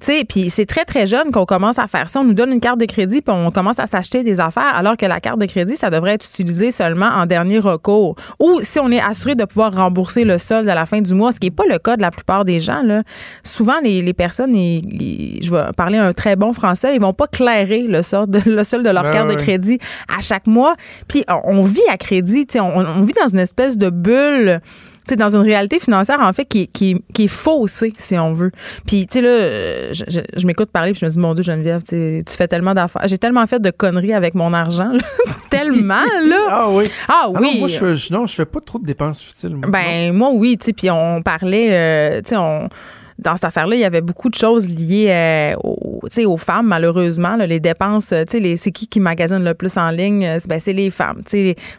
Tu 0.00 0.06
sais, 0.12 0.24
puis 0.28 0.50
c'est 0.50 0.66
très, 0.66 0.84
très 0.84 1.06
jeune 1.06 1.30
qu'on 1.32 1.46
commence 1.46 1.78
à 1.78 1.86
faire 1.86 2.08
ça. 2.10 2.20
On 2.20 2.24
nous 2.24 2.34
donne 2.34 2.52
une 2.52 2.60
carte 2.60 2.78
de 2.78 2.84
crédit, 2.84 3.22
puis 3.22 3.34
on 3.34 3.50
commence 3.50 3.78
à 3.78 3.86
s'acheter 3.86 4.22
des 4.22 4.40
affaires, 4.40 4.74
alors 4.74 4.96
que 4.98 5.06
la 5.06 5.20
carte 5.20 5.38
de 5.40 5.46
crédit, 5.46 5.74
ça 5.76 5.88
devrait 5.88 6.12
être 6.12 6.26
utilisé 6.26 6.70
seulement 6.70 7.06
en 7.06 7.24
dernier 7.24 7.58
recours. 7.58 8.14
Ou 8.38 8.60
si 8.62 8.78
on 8.78 8.90
est 8.90 9.00
assuré 9.00 9.34
de 9.34 9.44
pouvoir 9.46 9.72
rembourser 9.74 10.24
le 10.24 10.36
solde 10.36 10.68
à 10.68 10.74
la 10.74 10.84
fin 10.84 11.00
du 11.00 11.14
mois, 11.14 11.32
ce 11.32 11.40
qui 11.40 11.46
n'est 11.46 11.50
pas 11.50 11.64
le 11.66 11.78
cas 11.78 11.96
de 11.96 12.02
la 12.02 12.10
plupart 12.10 12.44
des 12.44 12.60
gens. 12.60 12.82
Là. 12.82 13.02
Souvent, 13.42 13.80
les, 13.82 14.02
les 14.02 14.12
personnes, 14.12 14.54
ils- 14.54 14.84
ils- 15.02 15.42
je 15.42 15.50
vais 15.50 15.64
parler 15.76 15.96
un 15.98 16.12
très 16.12 16.36
bon 16.36 16.52
français, 16.52 16.94
ils 16.94 17.00
vont 17.00 17.14
pas 17.14 17.26
clairer 17.26 17.82
le 17.82 18.02
solde, 18.02 18.38
le 18.46 18.64
solde 18.64 18.84
de 18.84 18.90
leur 18.90 19.04
Ben 19.04 19.12
carte 19.12 19.28
de 19.30 19.34
crédit 19.34 19.78
à 20.14 20.20
chaque 20.20 20.46
mois. 20.46 20.74
Puis 21.08 21.24
on, 21.28 21.40
on 21.44 21.62
vit 21.64 21.80
à 21.90 21.96
crédit, 21.96 22.46
on, 22.56 22.60
on 22.60 23.02
vit 23.02 23.14
dans 23.18 23.28
une 23.28 23.38
espèce 23.38 23.78
de 23.78 23.88
bulle 23.90 24.60
sais, 25.10 25.16
dans 25.16 25.34
une 25.36 25.42
réalité 25.42 25.78
financière, 25.78 26.20
en 26.20 26.32
fait, 26.32 26.44
qui, 26.44 26.62
est- 26.62 26.66
qui, 26.66 26.90
est- 26.92 27.02
qui 27.12 27.24
est 27.24 27.28
faussée, 27.28 27.92
si 27.98 28.16
on 28.18 28.32
veut. 28.32 28.50
Puis, 28.86 29.06
tu 29.06 29.18
sais, 29.18 29.22
là, 29.22 29.92
je, 29.92 30.04
je- 30.08 30.20
je 30.40 30.46
m'écoute 30.46 30.70
parler, 30.70 30.92
puis 30.92 31.00
je 31.00 31.06
me 31.06 31.10
dis, 31.10 31.18
mon 31.18 31.34
Dieu, 31.34 31.42
Geneviève, 31.44 31.82
tu 31.82 32.22
fais 32.28 32.48
tellement 32.48 32.74
d'affaires. 32.74 33.02
J'ai 33.06 33.18
tellement 33.18 33.46
fait 33.46 33.60
de 33.60 33.70
conneries 33.70 34.12
avec 34.14 34.34
mon 34.34 34.52
argent, 34.52 34.90
là. 34.92 35.00
tellement, 35.50 35.94
là. 36.24 36.36
Ah 36.50 36.66
oui. 36.70 36.84
Ah 37.08 37.24
Ah 37.26 37.30
oui. 37.40 37.56
moi, 37.58 37.68
je 37.68 37.78
fais, 37.78 38.12
non, 38.14 38.26
je 38.26 38.34
fais 38.34 38.44
pas 38.44 38.60
trop 38.60 38.78
de 38.78 38.84
dépenses 38.86 39.22
futiles. 39.22 39.56
moi. 39.56 39.70
Ben 39.70 40.12
moi 40.12 40.30
oui, 40.32 40.56
tu 40.58 40.66
sais, 40.66 40.72
puis 40.72 40.90
on 40.90 41.22
parlait, 41.22 41.68
euh, 41.70 42.20
tu 42.22 42.30
sais, 42.30 42.36
on 42.36 42.68
dans 43.18 43.34
cette 43.34 43.44
affaire-là, 43.44 43.76
il 43.76 43.80
y 43.80 43.84
avait 43.84 44.00
beaucoup 44.02 44.28
de 44.28 44.34
choses 44.34 44.68
liées 44.68 45.06
euh, 45.08 45.54
aux, 45.64 46.00
aux 46.26 46.36
femmes, 46.36 46.66
malheureusement. 46.66 47.36
là, 47.36 47.46
les 47.46 47.60
dépenses, 47.60 48.12
euh, 48.12 48.24
les- 48.34 48.56
c'est 48.56 48.72
qui 48.72 48.86
qui 48.88 49.00
magasine 49.00 49.42
le 49.42 49.54
plus 49.54 49.76
en 49.78 49.90
ligne? 49.90 50.24
Euh, 50.24 50.38
c'est- 50.38 50.48
Ben, 50.48 50.60
c'est 50.60 50.72
les 50.72 50.90
femmes. 50.90 51.22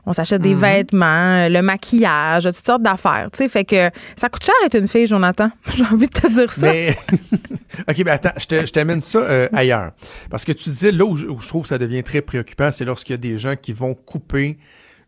On 0.05 0.13
s'achète 0.13 0.41
des 0.41 0.53
vêtements, 0.55 1.45
euh, 1.45 1.49
le 1.49 1.61
maquillage, 1.61 2.43
toutes 2.45 2.55
sortes 2.55 2.81
d'affaires. 2.81 3.29
Fait 3.33 3.63
que 3.65 3.89
ça 4.15 4.29
coûte 4.29 4.43
cher 4.43 4.55
être 4.65 4.75
une 4.77 4.87
fille, 4.87 5.07
Jonathan. 5.07 5.49
J'ai 5.75 5.83
envie 5.83 6.07
de 6.07 6.11
te 6.11 6.27
dire 6.27 6.51
ça. 6.51 6.71
Mais, 6.71 6.97
OK, 7.89 8.01
mais 8.03 8.11
attends, 8.11 8.31
je 8.37 8.71
t'amène 8.71 9.01
ça 9.01 9.19
euh, 9.19 9.47
ailleurs. 9.53 9.91
Parce 10.29 10.43
que 10.45 10.51
tu 10.51 10.69
disais, 10.69 10.91
là 10.91 11.05
où 11.05 11.15
je, 11.15 11.27
où 11.27 11.39
je 11.39 11.47
trouve 11.47 11.61
que 11.63 11.67
ça 11.69 11.77
devient 11.77 12.03
très 12.03 12.21
préoccupant, 12.21 12.71
c'est 12.71 12.85
lorsqu'il 12.85 13.13
y 13.13 13.15
a 13.15 13.17
des 13.17 13.37
gens 13.37 13.55
qui 13.55 13.73
vont 13.73 13.93
couper 13.93 14.57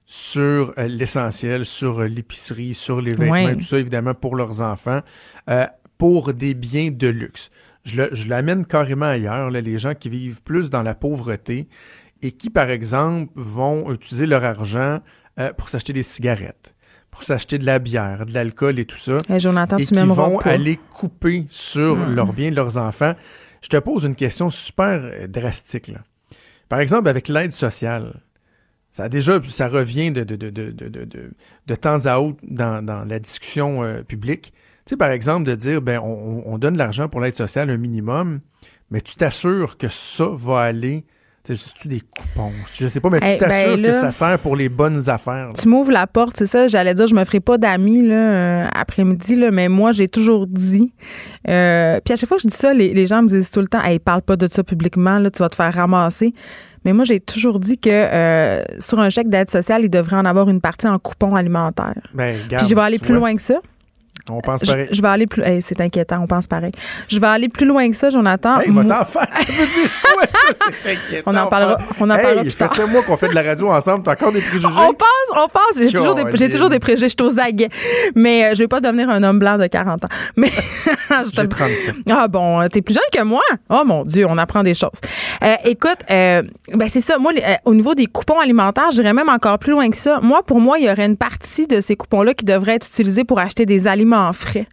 sur 0.06 0.74
euh, 0.78 0.88
l'essentiel, 0.88 1.66
sur 1.66 2.00
euh, 2.00 2.06
l'épicerie, 2.08 2.74
sur 2.74 3.00
les 3.02 3.12
vêtements, 3.12 3.54
tout 3.56 3.62
ça, 3.62 3.78
évidemment, 3.78 4.14
pour 4.16 4.36
leurs 4.36 4.62
enfants, 4.62 5.02
euh, 5.50 5.66
pour 6.00 6.34
des 6.34 6.56
biens 6.56 6.90
de 6.90 7.08
luxe. 7.08 7.52
Je 7.86 8.28
l'amène 8.28 8.66
carrément 8.66 9.06
ailleurs, 9.06 9.52
là, 9.52 9.62
les 9.62 9.78
gens 9.78 9.94
qui 9.94 10.10
vivent 10.10 10.42
plus 10.42 10.70
dans 10.72 10.82
la 10.82 10.96
pauvreté 10.96 11.68
et 12.24 12.32
qui, 12.32 12.50
par 12.50 12.70
exemple, 12.72 13.32
vont 13.36 13.92
utiliser 13.94 14.26
leur 14.26 14.44
argent 14.44 15.00
euh, 15.40 15.54
pour 15.54 15.70
s'acheter 15.70 15.94
des 15.94 16.04
cigarettes, 16.04 16.74
pour 17.12 17.24
s'acheter 17.24 17.58
de 17.58 17.66
la 17.66 17.80
bière, 17.80 18.26
de 18.26 18.34
l'alcool 18.34 18.80
et 18.80 18.86
tout 18.86 18.98
ça 18.98 19.18
Hey, 19.30 19.40
Jonathan, 19.40 19.78
et 19.78 19.86
tu 19.86 19.94
qui 19.94 20.00
vont 20.06 20.38
pas. 20.40 20.50
aller 20.52 20.80
couper 20.92 21.46
sur 21.50 21.96
leurs 21.96 22.34
biens, 22.34 22.52
leurs 22.52 22.78
enfants. 22.78 23.14
Je 23.62 23.68
te 23.70 23.78
pose 23.78 24.04
une 24.06 24.16
question 24.16 24.50
super 24.50 25.02
euh, 25.04 25.28
drastique. 25.28 25.90
là. 25.90 26.00
Par 26.70 26.80
exemple, 26.80 27.10
avec 27.10 27.28
l'aide 27.28 27.52
sociale, 27.52 28.22
ça 28.92 29.04
a 29.04 29.10
déjà, 29.10 29.40
ça 29.48 29.68
revient 29.68 30.12
de, 30.12 30.24
de, 30.24 30.36
de, 30.36 30.50
de, 30.50 30.72
de, 30.72 30.88
de, 30.88 31.04
de- 31.06 31.32
de 31.68 31.76
temps 31.76 32.06
à 32.06 32.20
autre 32.20 32.40
dans, 32.44 32.84
dans 32.86 33.04
la 33.04 33.20
discussion 33.20 33.84
euh, 33.84 34.02
publique. 34.04 34.54
Tu 34.90 34.94
sais, 34.96 34.98
par 34.98 35.12
exemple, 35.12 35.44
de 35.48 35.54
dire, 35.54 35.84
ben, 35.84 36.00
on, 36.04 36.42
on 36.48 36.58
donne 36.58 36.74
de 36.74 36.80
l'argent 36.80 37.08
pour 37.08 37.22
l'aide 37.22 37.36
sociale, 37.36 37.70
un 37.70 37.78
minimum, 37.78 38.40
mais 38.90 39.02
tu 39.02 39.18
t'assures 39.18 39.78
que 39.78 39.88
ça 39.88 40.26
va 40.34 40.62
aller. 40.62 41.06
Tu 41.44 41.56
sais, 41.56 41.64
c'est-tu 41.64 41.88
des 41.88 42.00
coupons? 42.02 42.52
Je 42.74 42.88
sais 42.88 43.00
pas, 43.00 43.12
mais 43.12 43.20
Eh, 43.22 43.34
tu 43.34 43.38
t'assures 43.38 43.76
ben 43.76 43.82
que 43.84 43.88
là- 43.90 43.94
ça 43.94 44.12
sert 44.12 44.40
pour 44.40 44.56
les 44.56 44.68
bonnes 44.68 45.08
affaires. 45.08 45.46
là. 45.50 45.54
Tu 45.54 45.68
m'ouvres 45.68 45.92
la 45.92 46.08
porte, 46.08 46.38
c'est 46.38 46.48
ça? 46.48 46.66
J'allais 46.66 46.96
dire, 46.96 47.06
je 47.06 47.14
me 47.14 47.24
ferai 47.24 47.40
pas 47.40 47.60
d'amis 47.60 48.02
euh, 48.10 48.66
après-midi, 48.74 49.36
là, 49.36 49.52
mais 49.52 49.70
moi, 49.70 49.92
j'ai 49.92 50.08
toujours 50.08 50.48
dit. 50.48 50.92
euh, 51.48 52.00
puis 52.04 52.14
à 52.14 52.16
chaque 52.16 52.28
fois 52.28 52.38
que 52.38 52.44
je 52.44 52.48
dis 52.48 52.56
ça, 52.58 52.74
les, 52.74 52.92
les 52.92 53.06
gens 53.06 53.22
me 53.22 53.28
disent 53.28 53.52
tout 53.52 53.62
le 53.62 53.68
temps, 53.68 53.84
hey, 53.84 54.00
parle 54.00 54.24
pas 54.24 54.38
de 54.38 54.48
ça 54.48 54.64
publiquement, 54.64 55.20
là, 55.20 55.30
tu 55.30 55.38
vas 55.38 55.50
te 55.50 55.56
faire 55.56 55.72
ramasser. 55.72 56.34
Mais 56.84 56.94
moi, 56.94 57.04
j'ai 57.04 57.20
toujours 57.20 57.60
dit 57.60 57.78
que 57.78 57.92
euh, 57.92 58.64
sur 58.80 59.00
un 59.00 59.12
chèque 59.12 59.30
d'aide 59.30 59.52
sociale, 59.52 59.84
il 59.84 59.90
devrait 59.92 60.16
en 60.16 60.26
avoir 60.26 60.50
une 60.50 60.62
partie 60.62 60.88
en 60.88 60.98
coupon 60.98 61.36
alimentaire. 61.36 61.94
Ben, 62.16 62.38
Puis 62.58 62.66
je 62.68 62.74
vais 62.74 62.82
aller 62.82 62.98
plus 62.98 63.10
vois, 63.10 63.18
loin 63.18 63.36
que 63.36 63.42
ça. 63.44 63.60
On 64.30 64.42
pense 64.42 64.62
pareil. 64.62 64.88
je 64.92 65.02
vais 65.02 65.08
aller 65.08 65.28
plus. 65.28 65.42
hey, 65.44 65.62
c'est 65.62 65.80
inquiétant, 65.82 66.20
on 66.22 66.28
pense 66.28 66.48
pareil. 66.48 66.72
Je 67.08 67.20
vais 67.20 67.28
aller 67.28 67.50
plus 67.50 67.66
loin 67.66 67.90
que 67.90 67.96
ça, 67.96 68.10
Jonathan. 68.10 68.60
Hey, 68.60 68.70
Moi- 68.70 68.84
t'en 68.86 69.06
faire, 69.06 69.28
ça 69.32 69.40
veut 69.40 69.66
dire 69.66 69.90
quoi, 70.14 70.24
ça, 70.28 70.66
c'est 70.84 70.92
inquiétant. 70.92 71.32
On 71.32 71.36
en 71.38 71.48
parlera- 71.48 71.78
on 72.00 72.10
en 72.10 72.16
hey, 72.16 72.22
parlera 72.22 72.42
plus 72.44 72.52
fait 72.52 72.66
tard. 72.68 72.76
sept 72.76 72.88
mois 72.90 73.02
qu'on 73.04 73.18
fait 73.18 73.30
de 73.30 73.36
la 73.36 73.44
radio 73.44 73.70
ensemble, 73.72 74.04
t'as 74.04 74.12
encore 74.14 74.32
des 74.32 74.42
préjugés? 74.42 74.68
On 74.68 74.94
pense, 74.94 75.30
on 75.36 75.48
pense. 75.48 75.78
J'ai 75.80 75.92
toujours, 75.92 76.16
des, 76.16 76.24
j'ai 76.36 76.50
toujours 76.50 76.70
des 76.70 76.80
préjugés. 76.80 77.10
Je 77.10 77.16
suis 77.18 77.24
aux 77.36 77.40
aguets. 77.40 77.70
Mais 78.16 78.46
euh, 78.46 78.50
je 78.54 78.60
vais 78.60 78.68
pas 78.68 78.82
devenir 78.82 79.10
un 79.10 79.24
homme 79.24 79.40
blanc 79.40 79.58
de 79.58 79.68
40 79.68 80.04
ans. 80.06 80.08
Mais 80.36 80.50
je 80.50 81.30
te- 81.32 81.42
J'ai 81.42 81.48
37. 81.48 81.96
Ah 82.12 82.28
bon, 82.28 82.62
euh, 82.62 82.68
t'es 82.68 82.82
plus 82.82 82.94
jeune 82.94 83.04
que 83.12 83.24
moi? 83.24 83.42
Oh 83.70 83.82
mon 83.86 84.04
Dieu, 84.04 84.26
on 84.30 84.38
apprend 84.38 84.64
des 84.64 84.74
choses. 84.74 84.90
Euh, 85.44 85.56
écoute, 85.66 85.98
euh, 86.12 86.44
ben 86.74 86.88
c'est 86.90 87.02
ça. 87.02 87.18
Moi, 87.18 87.34
les- 87.34 87.42
euh, 87.42 87.56
au 87.66 87.74
niveau 87.74 87.96
des 87.96 88.06
coupons 88.06 88.40
alimentaires, 88.40 88.92
j'irais 88.92 89.14
même 89.14 89.30
encore 89.30 89.58
plus 89.60 89.72
loin 89.72 89.90
que 89.90 89.98
ça. 89.98 90.20
Moi, 90.22 90.44
pour 90.44 90.60
moi, 90.60 90.78
il 90.80 90.86
y 90.86 90.92
aurait 90.92 91.06
une 91.06 91.18
partie 91.18 91.68
de 91.68 91.82
ces 91.82 91.96
coupons-là 91.96 92.34
qui 92.34 92.46
devrait 92.46 92.76
être 92.76 92.88
utilisée 92.88 93.24
pour 93.24 93.40
acheter 93.40 93.66
des 93.66 93.88
aliments 93.88 94.09
frais. 94.34 94.68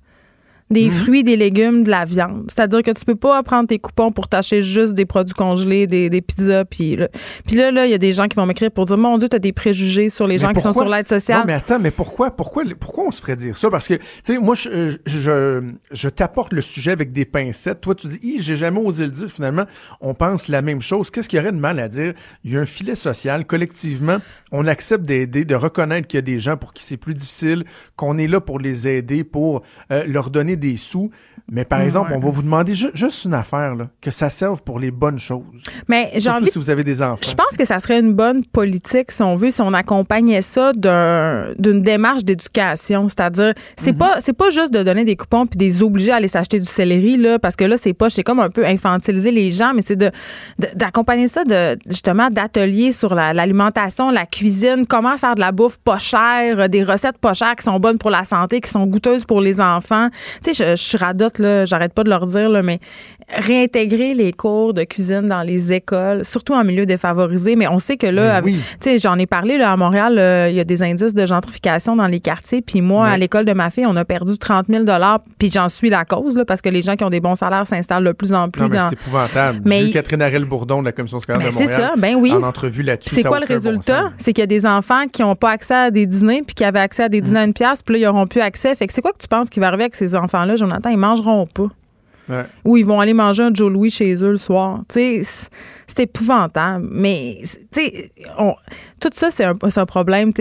Des 0.71 0.91
fruits, 0.91 1.23
des 1.23 1.37
légumes, 1.37 1.85
de 1.85 1.91
la 1.91 2.05
viande. 2.05 2.45
C'est-à-dire 2.49 2.83
que 2.83 2.91
tu 2.91 3.05
peux 3.05 3.15
pas 3.15 3.41
prendre 3.43 3.69
tes 3.69 3.79
coupons 3.79 4.11
pour 4.11 4.29
t'acheter 4.29 4.63
juste 4.63 4.95
des 4.95 5.07
produits 5.07 5.35
congelés, 5.35 5.87
des, 5.87 6.11
des 6.11 6.21
pizzas. 6.21 6.65
Puis 6.65 6.97
là, 6.97 7.09
puis 7.47 7.57
là, 7.57 7.71
là, 7.71 7.87
il 7.87 7.93
y 7.93 7.95
a 7.95 7.99
des 7.99 8.13
gens 8.13 8.27
qui 8.27 8.37
vont 8.37 8.47
m'écrire 8.47 8.73
pour 8.73 8.85
dire, 8.85 8.99
mon 8.99 9.17
Dieu, 9.19 9.29
t'as 9.29 9.39
des 9.39 9.53
préjugés 9.53 10.09
sur 10.09 10.27
les 10.27 10.35
Mais 10.35 10.39
gens 10.39 10.53
qui 10.53 10.61
sont 10.61 10.73
sur 10.73 10.89
l'aide 10.89 11.07
sociale. 11.07 11.41
Non, 11.41 11.45
mais 11.47 11.53
attends, 11.53 11.79
mais 11.79 11.93
pourquoi, 11.93 12.33
pourquoi, 12.33 12.65
pourquoi 12.79 13.05
on 13.05 13.11
se 13.13 13.21
ferait 13.21 13.37
dire 13.37 13.57
ça? 13.57 13.71
Parce 13.71 13.87
que, 13.87 13.95
tu 13.95 14.03
sais, 14.25 14.39
moi, 14.39 14.57
je, 14.57 14.97
je, 15.07 15.63
je 15.93 16.09
t'apporte 16.09 16.53
le 16.53 16.61
sujet 16.61 16.91
avec 16.91 17.13
des 17.13 17.25
pincettes. 17.25 17.81
Toi, 17.81 17.95
tu 17.95 18.09
dis, 18.09 18.19
Hi, 18.23 18.43
j'ai 18.43 18.57
jamais 18.57 18.81
osé 18.81 19.05
le 19.05 19.13
dire. 19.13 19.31
Finalement, 19.31 19.67
on 20.01 20.15
pense 20.15 20.49
la 20.49 20.63
même 20.63 20.81
chose. 20.81 21.11
Qu'est-ce 21.11 21.29
qu'il 21.29 21.39
y 21.39 21.43
aurait 21.43 21.53
de 21.53 21.59
mal 21.59 21.79
à 21.79 21.89
dire? 21.89 22.13
Il 22.43 22.53
y 22.53 22.57
a 22.57 22.61
un 22.61 22.67
filet 22.67 22.97
social. 22.97 23.47
Collectivement, 23.47 24.19
on 24.51 24.67
accepte 24.67 25.05
d'aider, 25.05 25.45
de 25.45 25.55
reconnaître 25.55 26.09
qu'il 26.09 26.19
y 26.19 26.23
a 26.23 26.23
des 26.23 26.41
gens 26.41 26.57
pour 26.57 26.73
qui 26.73 26.83
c'est 26.83 26.97
plus 26.97 27.15
difficile, 27.15 27.65
qu'on 27.95 28.19
est 28.19 28.27
là 28.27 28.41
pour 28.41 28.59
les 28.59 28.89
aider, 28.89 29.23
pour 29.23 29.63
euh, 29.93 30.05
leur 30.07 30.31
donner 30.31 30.56
des 30.57 30.77
sous. 30.77 31.11
Mais 31.49 31.65
par 31.65 31.81
exemple, 31.81 32.13
on 32.13 32.19
va 32.19 32.29
vous 32.29 32.43
demander 32.43 32.75
ju- 32.75 32.91
juste 32.93 33.25
une 33.25 33.35
affaire, 33.35 33.77
là, 33.77 33.89
que 34.01 34.11
ça 34.11 34.31
serve 34.31 34.63
pour 34.65 34.81
les 34.81 34.91
bonnes 34.91 35.19
choses. 35.19 35.45
mais 35.87 36.11
j'ai 36.15 36.21
Surtout 36.23 36.39
envie 36.43 36.51
si 36.51 36.59
vous 36.59 36.71
avez 36.71 36.83
des 36.83 37.01
enfants. 37.03 37.21
Je 37.23 37.35
pense 37.35 37.57
que 37.57 37.65
ça 37.65 37.79
serait 37.79 38.01
une 38.01 38.15
bonne 38.15 38.45
politique, 38.45 39.13
si 39.13 39.23
on 39.23 39.37
veut, 39.37 39.53
si 39.53 39.63
on 39.63 39.73
accompagnait 39.73 40.43
ça 40.43 40.73
d'un- 40.73 41.53
d'une 41.59 41.81
démarche 41.83 42.25
d'éducation. 42.25 43.09
C'est-à-dire, 43.09 43.53
c'est 43.77 43.93
Mhm. 43.93 43.99
pas 43.99 44.21
c'est 44.21 44.33
pas 44.33 44.51
juste 44.51 44.73
de 44.73 44.83
donner 44.83 45.05
des 45.05 45.15
coupons 45.15 45.47
puis 45.47 45.57
des 45.57 45.83
obliger 45.85 46.11
à 46.11 46.17
aller 46.17 46.27
s'acheter 46.29 46.59
du 46.59 46.67
céleri, 46.67 47.17
là, 47.17 47.39
parce 47.39 47.55
que 47.55 47.65
là, 47.65 47.77
c'est 47.77 47.93
pas, 47.93 48.11
c'est 48.11 48.25
comme 48.25 48.41
un 48.41 48.51
peu 48.51 48.65
infantiliser 48.67 49.31
les 49.31 49.53
gens, 49.53 49.73
mais 49.75 49.83
c'est 49.83 49.95
de 49.97 50.11
de- 50.59 50.69
d'accompagner 50.75 51.29
ça 51.29 51.45
de 51.45 51.79
justement 51.87 52.29
d'ateliers 52.31 52.91
sur 52.93 53.15
la- 53.15 53.33
l'alimentation, 53.33 54.11
la, 54.11 54.27
cuisine, 54.27 54.85
comment 54.89 55.17
faire 55.19 55.35
de 55.37 55.41
la 55.41 55.53
bouffe 55.53 55.79
pas 55.79 55.99
chère, 55.99 56.69
des 56.69 56.83
recettes 56.83 57.19
pas 57.19 57.35
chères 57.35 57.55
qui 57.57 57.63
sont 57.65 57.79
bonnes 57.79 57.99
pour 57.99 58.11
la 58.11 58.25
santé, 58.25 58.61
qui 58.61 58.71
sont 58.71 58.87
goûteuses 58.87 59.25
pour 59.25 59.41
les 59.41 59.61
enfants. 59.61 60.09
Je 60.53 60.75
suis 60.77 60.99
radote, 60.99 61.39
là, 61.39 61.65
j'arrête 61.65 61.93
pas 61.93 62.05
de 62.05 62.11
leur 62.11 62.27
dire, 62.27 62.49
là, 62.49 62.63
mais 62.63 62.79
réintégrer 63.29 64.15
les 64.15 64.33
cours 64.33 64.73
de 64.75 64.85
cuisine 64.85 65.23
dans 65.29 65.43
les 65.43 65.73
écoles, 65.73 66.25
surtout 66.25 66.55
en 66.55 66.63
milieu 66.65 66.87
défavorisé. 66.87 67.57
Mais 67.57 67.67
on 67.67 67.79
sait 67.79 67.97
que 67.97 68.07
là, 68.07 68.41
Ben 68.41 68.47
oui. 68.47 68.61
tu 68.81 68.91
sais, 68.91 68.99
j'en 68.99 69.19
ai 69.19 69.27
parlé 69.27 69.59
là, 69.59 69.73
à 69.73 69.77
Montréal, 69.77 70.17
euh, 70.19 70.49
il 70.49 70.57
y 70.57 70.61
a 70.61 70.65
des 70.65 70.83
indices 70.83 71.15
de 71.15 71.27
gentrification 71.27 71.97
dans 71.97 72.07
les 72.07 72.21
quartiers. 72.21 72.63
Puis 72.63 72.81
moi, 72.81 73.09
à 73.09 73.17
l'école 73.17 73.45
de 73.45 73.53
ma 73.53 73.71
fille, 73.71 73.87
on 73.87 73.97
a 73.97 74.05
perdu 74.05 74.39
30 74.39 74.67
000 74.69 74.85
puis 75.39 75.51
j'en 75.51 75.69
suis 75.69 75.91
la 75.91 76.05
cause, 76.05 76.37
là, 76.37 76.45
parce 76.45 76.61
que 76.61 76.69
les 76.69 76.83
gens 76.83 76.97
qui 76.97 77.05
ont 77.05 77.11
des 77.11 77.21
bons 77.21 77.35
salaires 77.35 77.67
s'installent 77.67 78.05
de 78.05 78.13
plus 78.13 78.33
en 78.33 78.49
plus 78.49 78.63
Non, 78.63 78.69
mais 78.69 78.79
dans. 78.79 78.89
c'est 78.89 78.95
épouvantable. 78.95 79.61
Mais 79.65 79.87
J'ai 79.87 79.91
Catherine 79.91 80.23
Arel-Bourdon 80.23 80.81
de 80.81 80.87
la 80.87 80.93
Commission 80.93 81.19
scolaire 81.21 81.41
Ben, 81.41 81.47
de 81.49 81.53
c'est 81.53 81.65
Montréal. 81.65 81.91
ça, 81.95 82.01
ben 82.01 82.15
oui. 82.17 82.33
En 82.33 82.43
entrevue 82.43 82.83
là-dessus. 82.83 83.15
C'est 83.15 83.23
quoi 83.25 83.41
le 83.41 83.47
bon 83.47 83.53
résultat? 83.55 84.13
c'est 84.19 84.33
qu'il 84.33 84.43
y 84.43 84.45
a 84.45 84.47
des 84.47 84.67
enfants 84.67 85.05
qui 85.13 85.23
n'ont 85.23 85.35
pas 85.37 85.51
accès 85.51 85.75
à 85.75 85.91
des 85.91 86.07
dîners, 86.07 86.43
puis 86.47 86.55
qui 86.55 86.65
avaient 86.65 86.79
accès 86.81 87.03
à 87.05 87.09
des 87.09 87.21
Mm. 87.21 87.25
dîners 87.25 87.41
à 87.41 87.45
une 87.45 87.55
pièce, 87.55 87.83
puis 87.83 87.95
là, 87.95 87.99
ils 87.99 88.05
n'auront 88.13 88.27
plus 88.27 88.41
accès. 88.41 88.75
Fait 88.77 88.87
que 88.87 88.93
c'est 88.93 89.03
quoi 89.03 89.13
que 89.13 89.19
tu 89.19 89.29
penses 89.29 89.51
qui 89.51 89.59
va 89.61 89.69
arriver 89.69 89.85
avec 89.85 89.95
ces 89.97 90.15
enfants-là, 90.15 90.57
Jonathan? 90.57 90.91
Ils 90.91 90.97
mangeront 90.97 91.47
pas. 91.47 91.67
Ou 92.65 92.77
ils 92.77 92.85
vont 92.85 93.01
aller 93.01 93.13
manger 93.15 93.45
un 93.45 93.55
Joe 93.55 93.71
Louis 93.71 93.91
chez 93.91 94.15
eux 94.25 94.31
le 94.31 94.37
soir. 94.37 94.83
C'est- 94.89 95.23
épouvantable. 95.99 96.87
Mais, 96.91 97.39
on- 98.39 98.55
tout 99.01 99.11
ça, 99.15 99.31
c'est 99.31 99.45
un, 99.45 99.55
problème 99.87 100.33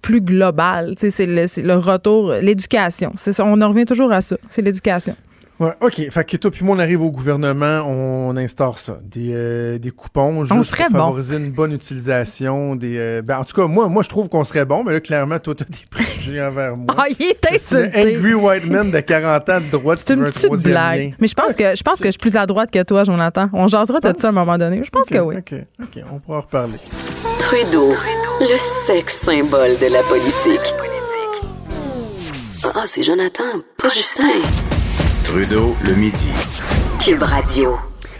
plus 0.00 0.20
global. 0.20 0.94
C'est 0.96 1.26
le, 1.26 1.46
le 1.62 1.74
retour, 1.74 2.32
l'éducation. 2.34 3.12
On 3.40 3.60
en 3.60 3.68
revient 3.68 3.84
toujours 3.84 4.12
à 4.12 4.20
ça. 4.20 4.36
C'est 4.50 4.62
l'éducation. 4.62 5.16
Ouais, 5.62 5.74
OK. 5.80 6.10
Fait 6.10 6.24
que 6.24 6.36
toi 6.38 6.50
puis 6.50 6.64
moi, 6.64 6.74
on 6.74 6.78
arrive 6.80 7.02
au 7.02 7.10
gouvernement, 7.12 7.84
on 7.86 8.36
instaure 8.36 8.80
ça. 8.80 8.98
Des, 9.04 9.30
euh, 9.32 9.78
des 9.78 9.92
coupons 9.92 10.42
juste 10.42 10.70
serait 10.70 10.86
pour 10.86 10.94
bon. 10.94 10.98
favoriser 10.98 11.36
une 11.36 11.52
bonne 11.52 11.70
utilisation. 11.72 12.74
Des, 12.74 12.96
euh, 12.98 13.22
ben, 13.22 13.38
en 13.38 13.44
tout 13.44 13.54
cas, 13.54 13.68
moi, 13.68 13.86
moi 13.86 14.02
je 14.02 14.08
trouve 14.08 14.28
qu'on 14.28 14.42
serait 14.42 14.64
bon, 14.64 14.82
mais 14.82 14.92
là, 14.92 15.00
clairement, 15.00 15.38
toi, 15.38 15.54
t'as 15.54 15.64
des 15.66 15.78
préjugés 15.90 16.42
envers 16.42 16.76
moi. 16.76 16.86
Ah, 16.98 17.04
il 17.16 17.26
est 17.26 17.52
insulté. 17.54 18.16
Angry 18.16 18.34
White 18.34 18.66
Man 18.66 18.90
de 18.90 18.98
40 18.98 19.48
ans 19.50 19.60
de 19.60 19.70
droite 19.70 19.98
C'est 20.04 20.14
une 20.14 20.22
un 20.24 20.30
petite 20.30 20.64
blague. 20.64 21.00
lien? 21.00 21.10
Mais 21.20 21.28
je 21.28 21.34
pense 21.34 21.54
que 21.54 21.76
je 21.76 21.82
pense 21.84 22.00
que 22.00 22.06
je 22.06 22.10
suis 22.12 22.18
plus 22.18 22.34
à 22.34 22.44
droite 22.44 22.72
que 22.72 22.82
toi, 22.82 23.04
Jonathan. 23.04 23.48
On 23.52 23.68
jasera 23.68 24.00
de 24.00 24.12
ça 24.18 24.26
à 24.26 24.30
un 24.30 24.32
moment 24.34 24.58
donné. 24.58 24.82
Je 24.82 24.90
pense 24.90 25.06
que 25.06 25.18
oui. 25.18 25.36
OK, 25.36 25.54
OK, 25.80 26.02
on 26.12 26.18
pourra 26.18 26.38
en 26.38 26.40
reparler. 26.40 26.78
Trudeau, 27.38 27.92
le 28.40 28.56
sexe 28.86 29.20
symbole 29.20 29.78
de 29.78 29.92
la 29.92 30.02
politique. 30.02 30.74
Ah, 32.64 32.82
c'est 32.86 33.04
Jonathan, 33.04 33.44
pas 33.78 33.90
Justin. 33.90 34.24
Trudeau, 35.24 35.76
le 35.84 35.94
midi. 35.94 36.28
Cube 37.04 37.22
Radio. 37.22 37.76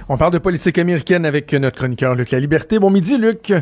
On 0.08 0.16
parle 0.16 0.32
de 0.32 0.38
politique 0.38 0.78
américaine 0.78 1.24
avec 1.26 1.52
notre 1.52 1.76
chroniqueur 1.78 2.14
Luc 2.14 2.30
La 2.30 2.40
Liberté. 2.40 2.78
Bon 2.78 2.90
midi, 2.90 3.18
Luc. 3.18 3.52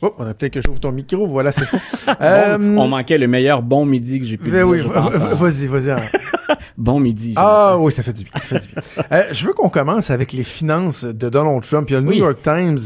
Oh, 0.00 0.14
on 0.18 0.26
a 0.26 0.34
peut-être 0.34 0.54
que 0.54 0.60
j'ouvre 0.60 0.80
ton 0.80 0.92
micro. 0.92 1.26
Voilà, 1.26 1.52
c'est 1.52 1.64
fait. 1.64 1.78
Euh, 2.20 2.58
On 2.58 2.88
manquait 2.88 3.18
le 3.18 3.26
meilleur 3.28 3.62
bon 3.62 3.86
midi 3.86 4.18
que 4.18 4.24
j'ai 4.24 4.36
pu 4.36 4.50
ben 4.50 4.58
dire, 4.58 4.68
oui, 4.68 4.82
hein. 4.94 5.08
vas-y, 5.34 5.66
vas-y. 5.66 5.90
hein. 5.90 5.96
Bon 6.76 6.98
midi. 7.00 7.34
Ah 7.36 7.76
oui, 7.78 7.92
ça 7.92 8.02
fait 8.02 8.12
du 8.12 8.24
bien. 8.24 8.32
Ça 8.34 8.40
fait 8.40 8.58
du 8.60 8.68
bien. 8.74 8.82
Euh, 9.12 9.22
je 9.32 9.46
veux 9.46 9.52
qu'on 9.52 9.68
commence 9.68 10.10
avec 10.10 10.32
les 10.32 10.42
finances 10.42 11.04
de 11.04 11.28
Donald 11.28 11.62
Trump. 11.62 11.88
Il 11.90 11.92
y 11.92 11.96
a 11.96 12.00
le 12.00 12.06
Oui. 12.08 12.16
New 12.16 12.24
York 12.24 12.38
Times 12.42 12.78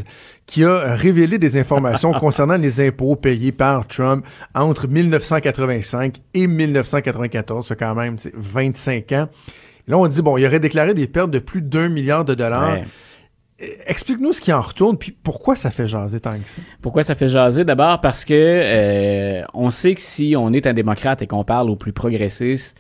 qui 0.45 0.65
a 0.65 0.95
révélé 0.95 1.39
des 1.39 1.57
informations 1.59 2.13
concernant 2.21 2.57
les 2.57 2.87
impôts 2.87 3.17
payés 3.17 3.53
par 3.53 3.87
Trump 3.87 4.25
entre 4.55 4.87
1985 4.87 6.17
et 6.35 6.47
1994. 6.47 7.67
C'est 7.69 7.77
quand 7.77 7.95
même 7.95 8.17
tu 8.17 8.29
sais, 8.29 8.33
25 8.37 9.13
ans. 9.13 9.29
Là, 9.87 9.99
on 9.99 10.07
dit, 10.07 10.23
bon, 10.23 10.37
il 10.37 10.47
aurait 10.47 10.61
déclaré 10.61 10.95
des 10.95 11.07
pertes 11.07 11.31
de 11.31 11.39
plus 11.39 11.63
d'un 11.63 11.89
milliard 11.89 12.25
de 12.25 12.35
dollars. 12.35 12.75
Ouais. 12.75 12.85
Euh, 13.63 13.67
Explique-nous 13.87 14.33
ce 14.33 14.41
qui 14.41 14.53
en 14.53 14.61
retourne, 14.61 14.99
puis 14.99 15.13
pourquoi 15.13 15.57
ça 15.57 15.71
fait 15.71 15.87
jaser 15.87 16.21
tant 16.21 16.33
que 16.33 16.49
ça. 16.49 16.61
Pourquoi 16.83 17.03
ça 17.05 17.15
fait 17.15 17.29
jaser? 17.29 17.65
D'abord 17.65 18.01
parce 18.01 18.25
que 18.25 18.35
euh, 18.35 19.43
on 19.55 19.71
sait 19.71 19.95
que 19.95 20.01
si 20.01 20.35
on 20.37 20.53
est 20.53 20.67
un 20.67 20.75
démocrate 20.75 21.23
et 21.23 21.27
qu'on 21.27 21.45
parle 21.45 21.71
aux 21.71 21.77
plus 21.77 21.93
progressistes, 21.93 22.77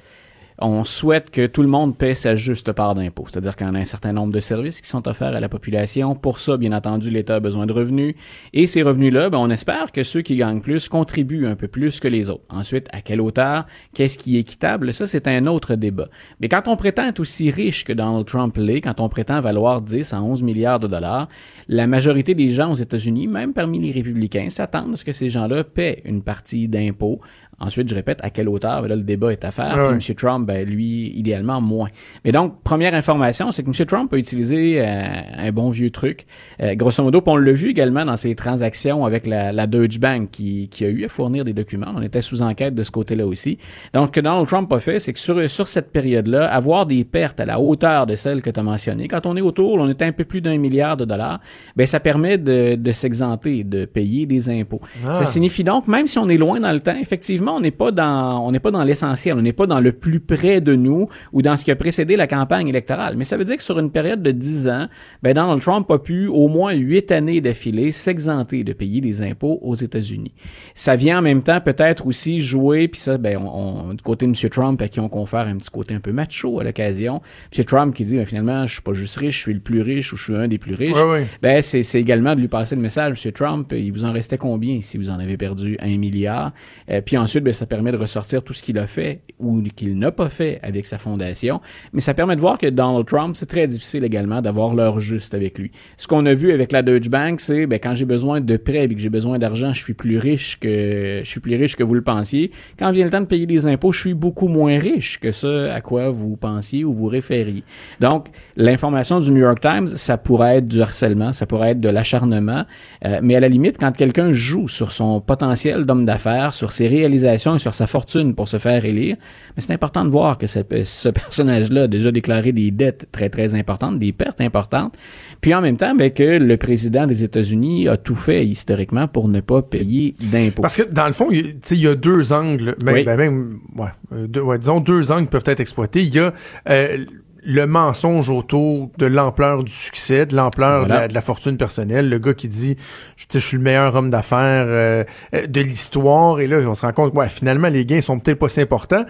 on 0.58 0.84
souhaite 0.84 1.30
que 1.30 1.46
tout 1.46 1.62
le 1.62 1.68
monde 1.68 1.96
paie 1.98 2.14
sa 2.14 2.34
juste 2.34 2.72
part 2.72 2.94
d'impôts. 2.94 3.26
C'est-à-dire 3.28 3.56
qu'on 3.56 3.74
a 3.74 3.78
un 3.78 3.84
certain 3.84 4.12
nombre 4.12 4.32
de 4.32 4.40
services 4.40 4.80
qui 4.80 4.88
sont 4.88 5.06
offerts 5.06 5.34
à 5.34 5.40
la 5.40 5.48
population. 5.48 6.14
Pour 6.14 6.38
ça, 6.38 6.56
bien 6.56 6.72
entendu, 6.72 7.10
l'État 7.10 7.36
a 7.36 7.40
besoin 7.40 7.66
de 7.66 7.72
revenus. 7.72 8.14
Et 8.54 8.66
ces 8.66 8.82
revenus-là, 8.82 9.28
ben, 9.28 9.38
on 9.38 9.50
espère 9.50 9.92
que 9.92 10.02
ceux 10.02 10.22
qui 10.22 10.36
gagnent 10.36 10.60
plus 10.60 10.88
contribuent 10.88 11.46
un 11.46 11.56
peu 11.56 11.68
plus 11.68 12.00
que 12.00 12.08
les 12.08 12.30
autres. 12.30 12.44
Ensuite, 12.48 12.88
à 12.92 13.02
quelle 13.02 13.20
hauteur? 13.20 13.66
Qu'est-ce 13.94 14.16
qui 14.16 14.36
est 14.36 14.40
équitable? 14.40 14.92
Ça, 14.94 15.06
c'est 15.06 15.28
un 15.28 15.46
autre 15.46 15.74
débat. 15.74 16.08
Mais 16.40 16.48
quand 16.48 16.68
on 16.68 16.76
prétend 16.76 17.06
être 17.06 17.20
aussi 17.20 17.50
riche 17.50 17.84
que 17.84 17.92
Donald 17.92 18.26
Trump 18.26 18.56
l'est, 18.56 18.80
quand 18.80 19.00
on 19.00 19.08
prétend 19.08 19.40
valoir 19.40 19.82
10 19.82 20.14
à 20.14 20.22
11 20.22 20.42
milliards 20.42 20.80
de 20.80 20.86
dollars, 20.86 21.28
la 21.68 21.86
majorité 21.86 22.34
des 22.34 22.50
gens 22.50 22.70
aux 22.70 22.76
États-Unis, 22.76 23.26
même 23.26 23.52
parmi 23.52 23.78
les 23.78 23.90
républicains, 23.90 24.48
s'attendent 24.48 24.94
à 24.94 24.96
ce 24.96 25.04
que 25.04 25.12
ces 25.12 25.28
gens-là 25.28 25.64
paient 25.64 26.02
une 26.04 26.22
partie 26.22 26.68
d'impôts. 26.68 27.20
Ensuite, 27.58 27.88
je 27.88 27.94
répète, 27.94 28.18
à 28.22 28.30
quelle 28.30 28.48
hauteur? 28.48 28.82
Ben 28.82 28.88
là, 28.88 28.96
le 28.96 29.02
débat 29.02 29.32
est 29.32 29.44
à 29.44 29.50
faire. 29.50 29.74
Ah. 29.76 29.94
Puis 29.98 30.10
M. 30.10 30.16
Trump, 30.16 30.46
ben, 30.46 30.68
lui, 30.68 31.10
idéalement, 31.16 31.60
moins. 31.60 31.88
Mais 32.24 32.32
donc, 32.32 32.62
première 32.62 32.92
information, 32.94 33.50
c'est 33.50 33.62
que 33.62 33.68
M. 33.68 33.86
Trump 33.86 34.12
a 34.12 34.18
utilisé 34.18 34.80
euh, 34.80 35.04
un 35.38 35.52
bon 35.52 35.70
vieux 35.70 35.90
truc. 35.90 36.26
Euh, 36.60 36.74
grosso 36.74 37.02
modo, 37.02 37.22
on 37.24 37.36
l'a 37.36 37.52
vu 37.52 37.70
également 37.70 38.04
dans 38.04 38.16
ses 38.16 38.34
transactions 38.34 39.04
avec 39.04 39.26
la, 39.26 39.52
la 39.52 39.66
Deutsche 39.66 39.98
Bank 39.98 40.30
qui, 40.30 40.68
qui 40.68 40.84
a 40.84 40.88
eu 40.88 41.04
à 41.06 41.08
fournir 41.08 41.44
des 41.44 41.54
documents. 41.54 41.92
On 41.96 42.02
était 42.02 42.22
sous 42.22 42.42
enquête 42.42 42.74
de 42.74 42.82
ce 42.82 42.90
côté-là 42.90 43.26
aussi. 43.26 43.58
Donc, 43.94 44.08
ce 44.08 44.12
que 44.12 44.20
Donald 44.20 44.46
Trump 44.46 44.70
a 44.72 44.78
fait, 44.78 45.00
c'est 45.00 45.12
que 45.14 45.18
sur, 45.18 45.48
sur 45.48 45.66
cette 45.66 45.90
période-là, 45.92 46.52
avoir 46.52 46.84
des 46.84 47.04
pertes 47.04 47.40
à 47.40 47.46
la 47.46 47.58
hauteur 47.58 48.06
de 48.06 48.16
celles 48.16 48.42
que 48.42 48.50
tu 48.50 48.60
as 48.60 48.62
mentionnées, 48.62 49.08
quand 49.08 49.24
on 49.24 49.36
est 49.36 49.40
autour, 49.40 49.74
on 49.74 49.88
est 49.88 50.02
un 50.02 50.12
peu 50.12 50.24
plus 50.24 50.42
d'un 50.42 50.58
milliard 50.58 50.96
de 50.96 51.04
dollars, 51.04 51.40
ben 51.74 51.86
ça 51.86 52.00
permet 52.00 52.36
de, 52.36 52.74
de 52.74 52.92
s'exenter, 52.92 53.64
de 53.64 53.86
payer 53.86 54.26
des 54.26 54.50
impôts. 54.50 54.80
Ah. 55.06 55.14
Ça 55.14 55.24
signifie 55.24 55.64
donc, 55.64 55.88
même 55.88 56.06
si 56.06 56.18
on 56.18 56.28
est 56.28 56.36
loin 56.36 56.60
dans 56.60 56.72
le 56.72 56.80
temps, 56.80 56.96
effectivement, 57.00 57.45
on 57.52 57.60
n'est 57.60 57.70
pas 57.70 57.90
dans, 57.90 58.46
on 58.46 58.50
n'est 58.52 58.60
pas 58.60 58.70
dans 58.70 58.84
l'essentiel, 58.84 59.36
on 59.38 59.42
n'est 59.42 59.52
pas 59.52 59.66
dans 59.66 59.80
le 59.80 59.92
plus 59.92 60.20
près 60.20 60.60
de 60.60 60.74
nous 60.74 61.08
ou 61.32 61.42
dans 61.42 61.56
ce 61.56 61.64
qui 61.64 61.70
a 61.70 61.76
précédé 61.76 62.16
la 62.16 62.26
campagne 62.26 62.68
électorale. 62.68 63.16
Mais 63.16 63.24
ça 63.24 63.36
veut 63.36 63.44
dire 63.44 63.56
que 63.56 63.62
sur 63.62 63.78
une 63.78 63.90
période 63.90 64.22
de 64.22 64.30
10 64.30 64.68
ans, 64.68 64.86
ben 65.22 65.34
Donald 65.34 65.60
Trump 65.60 65.90
a 65.90 65.98
pu 65.98 66.26
au 66.26 66.48
moins 66.48 66.72
8 66.74 67.10
années 67.12 67.40
d'affilée 67.40 67.90
s'exenter 67.90 68.64
de 68.64 68.72
payer 68.72 69.00
des 69.00 69.22
impôts 69.22 69.58
aux 69.62 69.74
États-Unis. 69.74 70.32
Ça 70.74 70.96
vient 70.96 71.18
en 71.18 71.22
même 71.22 71.42
temps 71.42 71.60
peut-être 71.60 72.06
aussi 72.06 72.40
jouer, 72.40 72.88
puis 72.88 73.00
ça, 73.00 73.18
ben, 73.18 73.36
on, 73.38 73.90
on- 73.90 73.94
du 73.94 74.02
côté 74.02 74.26
de 74.26 74.30
M. 74.30 74.50
Trump, 74.50 74.80
à 74.82 74.88
qui 74.88 75.00
on 75.00 75.08
confère 75.08 75.40
un 75.46 75.56
petit 75.56 75.70
côté 75.70 75.94
un 75.94 76.00
peu 76.00 76.12
macho 76.12 76.60
à 76.60 76.64
l'occasion. 76.64 77.20
M. 77.56 77.64
Trump 77.64 77.94
qui 77.94 78.04
dit, 78.04 78.16
ben, 78.16 78.26
finalement, 78.26 78.66
je 78.66 78.74
suis 78.74 78.82
pas 78.82 78.92
juste 78.92 79.16
riche, 79.16 79.36
je 79.36 79.40
suis 79.42 79.54
le 79.54 79.60
plus 79.60 79.82
riche 79.82 80.12
ou 80.12 80.16
je 80.16 80.24
suis 80.24 80.34
un 80.36 80.48
des 80.48 80.58
plus 80.58 80.74
riches. 80.74 80.96
Ben, 81.42 81.62
c'est, 81.62 81.82
c'est 81.82 82.00
également 82.00 82.34
de 82.34 82.40
lui 82.40 82.48
passer 82.48 82.74
le 82.76 82.82
message, 82.82 83.24
M. 83.24 83.32
Trump, 83.32 83.72
il 83.76 83.92
vous 83.92 84.04
en 84.04 84.12
restait 84.12 84.38
combien 84.38 84.80
si 84.82 84.98
vous 84.98 85.10
en 85.10 85.18
avez 85.18 85.36
perdu 85.36 85.76
un 85.80 85.96
milliard? 85.98 86.52
Euh, 86.90 87.00
puis 87.00 87.16
ensuite, 87.16 87.35
ben, 87.38 87.52
ça 87.52 87.66
permet 87.66 87.92
de 87.92 87.96
ressortir 87.96 88.42
tout 88.42 88.52
ce 88.52 88.62
qu'il 88.62 88.78
a 88.78 88.86
fait 88.86 89.22
ou 89.38 89.62
qu'il 89.62 89.98
n'a 89.98 90.12
pas 90.12 90.28
fait 90.28 90.58
avec 90.62 90.86
sa 90.86 90.98
fondation. 90.98 91.60
Mais 91.92 92.00
ça 92.00 92.14
permet 92.14 92.36
de 92.36 92.40
voir 92.40 92.58
que 92.58 92.66
Donald 92.66 93.06
Trump, 93.06 93.36
c'est 93.36 93.46
très 93.46 93.66
difficile 93.66 94.04
également 94.04 94.40
d'avoir 94.40 94.74
l'heure 94.74 95.00
juste 95.00 95.34
avec 95.34 95.58
lui. 95.58 95.70
Ce 95.96 96.06
qu'on 96.06 96.24
a 96.26 96.34
vu 96.34 96.52
avec 96.52 96.72
la 96.72 96.82
Deutsche 96.82 97.08
Bank, 97.08 97.40
c'est, 97.40 97.66
ben, 97.66 97.78
quand 97.78 97.94
j'ai 97.94 98.04
besoin 98.04 98.40
de 98.40 98.56
prêts 98.56 98.84
et 98.84 98.88
que 98.88 98.98
j'ai 98.98 99.08
besoin 99.08 99.38
d'argent, 99.38 99.72
je 99.72 99.82
suis 99.82 99.94
plus 99.94 100.18
riche 100.18 100.58
que, 100.58 101.20
je 101.22 101.28
suis 101.28 101.40
plus 101.40 101.56
riche 101.56 101.76
que 101.76 101.82
vous 101.82 101.94
le 101.94 102.02
pensiez. 102.02 102.50
Quand 102.78 102.92
vient 102.92 103.04
le 103.04 103.10
temps 103.10 103.20
de 103.20 103.26
payer 103.26 103.46
des 103.46 103.66
impôts, 103.66 103.92
je 103.92 104.00
suis 104.00 104.14
beaucoup 104.14 104.48
moins 104.48 104.78
riche 104.78 105.18
que 105.20 105.32
ce 105.32 105.68
à 105.68 105.80
quoi 105.80 106.10
vous 106.10 106.36
pensiez 106.36 106.84
ou 106.84 106.92
vous 106.92 107.06
référiez. 107.06 107.64
Donc, 108.00 108.28
l'information 108.56 109.20
du 109.20 109.30
New 109.32 109.40
York 109.40 109.60
Times, 109.60 109.88
ça 109.88 110.16
pourrait 110.16 110.58
être 110.58 110.68
du 110.68 110.80
harcèlement, 110.80 111.32
ça 111.32 111.46
pourrait 111.46 111.72
être 111.72 111.80
de 111.80 111.88
l'acharnement, 111.88 112.64
euh, 113.04 113.20
mais 113.22 113.36
à 113.36 113.40
la 113.40 113.48
limite, 113.48 113.76
quand 113.78 113.92
quelqu'un 113.92 114.32
joue 114.32 114.68
sur 114.68 114.92
son 114.92 115.20
potentiel 115.20 115.84
d'homme 115.86 116.04
d'affaires, 116.04 116.54
sur 116.54 116.72
ses 116.72 116.88
réalisations 116.88 117.25
et 117.34 117.58
sur 117.58 117.74
sa 117.74 117.86
fortune 117.86 118.34
pour 118.34 118.48
se 118.48 118.58
faire 118.58 118.84
élire. 118.84 119.16
Mais 119.56 119.62
c'est 119.62 119.72
important 119.72 120.04
de 120.04 120.10
voir 120.10 120.38
que 120.38 120.46
ce, 120.46 120.60
ce 120.84 121.08
personnage-là 121.08 121.82
a 121.82 121.86
déjà 121.88 122.10
déclaré 122.12 122.52
des 122.52 122.70
dettes 122.70 123.06
très, 123.12 123.28
très 123.30 123.54
importantes, 123.54 123.98
des 123.98 124.12
pertes 124.12 124.40
importantes. 124.40 124.94
Puis 125.40 125.54
en 125.54 125.60
même 125.60 125.76
temps, 125.76 125.94
ben, 125.94 126.10
que 126.10 126.38
le 126.38 126.56
président 126.56 127.06
des 127.06 127.24
États-Unis 127.24 127.88
a 127.88 127.96
tout 127.96 128.14
fait 128.14 128.46
historiquement 128.46 129.08
pour 129.08 129.28
ne 129.28 129.40
pas 129.40 129.62
payer 129.62 130.14
d'impôts. 130.20 130.62
Parce 130.62 130.76
que 130.76 130.82
dans 130.82 131.06
le 131.06 131.12
fond, 131.12 131.28
il 131.30 131.56
y 131.78 131.86
a- 131.88 131.94
deux 131.94 132.32
angles, 132.32 132.76
même, 132.84 132.94
Oui. 132.94 133.04
ben, 133.04 133.16
même 133.16 133.58
ouais, 133.76 133.88
euh, 134.12 134.26
deux- 134.26 134.40
ouais, 134.42 134.58
disons 134.58 134.80
deux 134.80 135.10
angles 135.12 135.28
peuvent 135.28 135.42
être 135.46 135.60
exploités. 135.60 136.02
Il 136.02 136.14
y 136.14 136.18
a 136.18 136.32
euh, 136.68 136.98
le 137.46 137.66
mensonge 137.66 138.28
autour 138.28 138.90
de 138.98 139.06
l'ampleur 139.06 139.62
du 139.62 139.72
succès, 139.72 140.26
de 140.26 140.34
l'ampleur 140.34 140.86
de, 140.86 140.92
la, 140.92 141.08
de 141.08 141.14
la 141.14 141.20
fortune 141.20 141.56
personnelle. 141.56 142.08
Le 142.08 142.18
gars 142.18 142.34
qui 142.34 142.48
dit, 142.48 142.76
je, 143.16 143.38
suis 143.38 143.56
le 143.56 143.62
meilleur 143.62 143.94
homme 143.94 144.10
d'affaires 144.10 144.66
euh, 144.66 145.04
euh, 145.32 145.46
de 145.46 145.60
l'histoire. 145.60 146.40
Et 146.40 146.48
là, 146.48 146.58
on 146.66 146.74
se 146.74 146.82
rend 146.82 146.92
compte, 146.92 147.14
ouais, 147.14 147.28
finalement, 147.28 147.68
les 147.68 147.86
gains 147.86 148.00
sont 148.00 148.18
peut-être 148.18 148.40
pas 148.40 148.48
si 148.48 148.60
importants. 148.60 149.04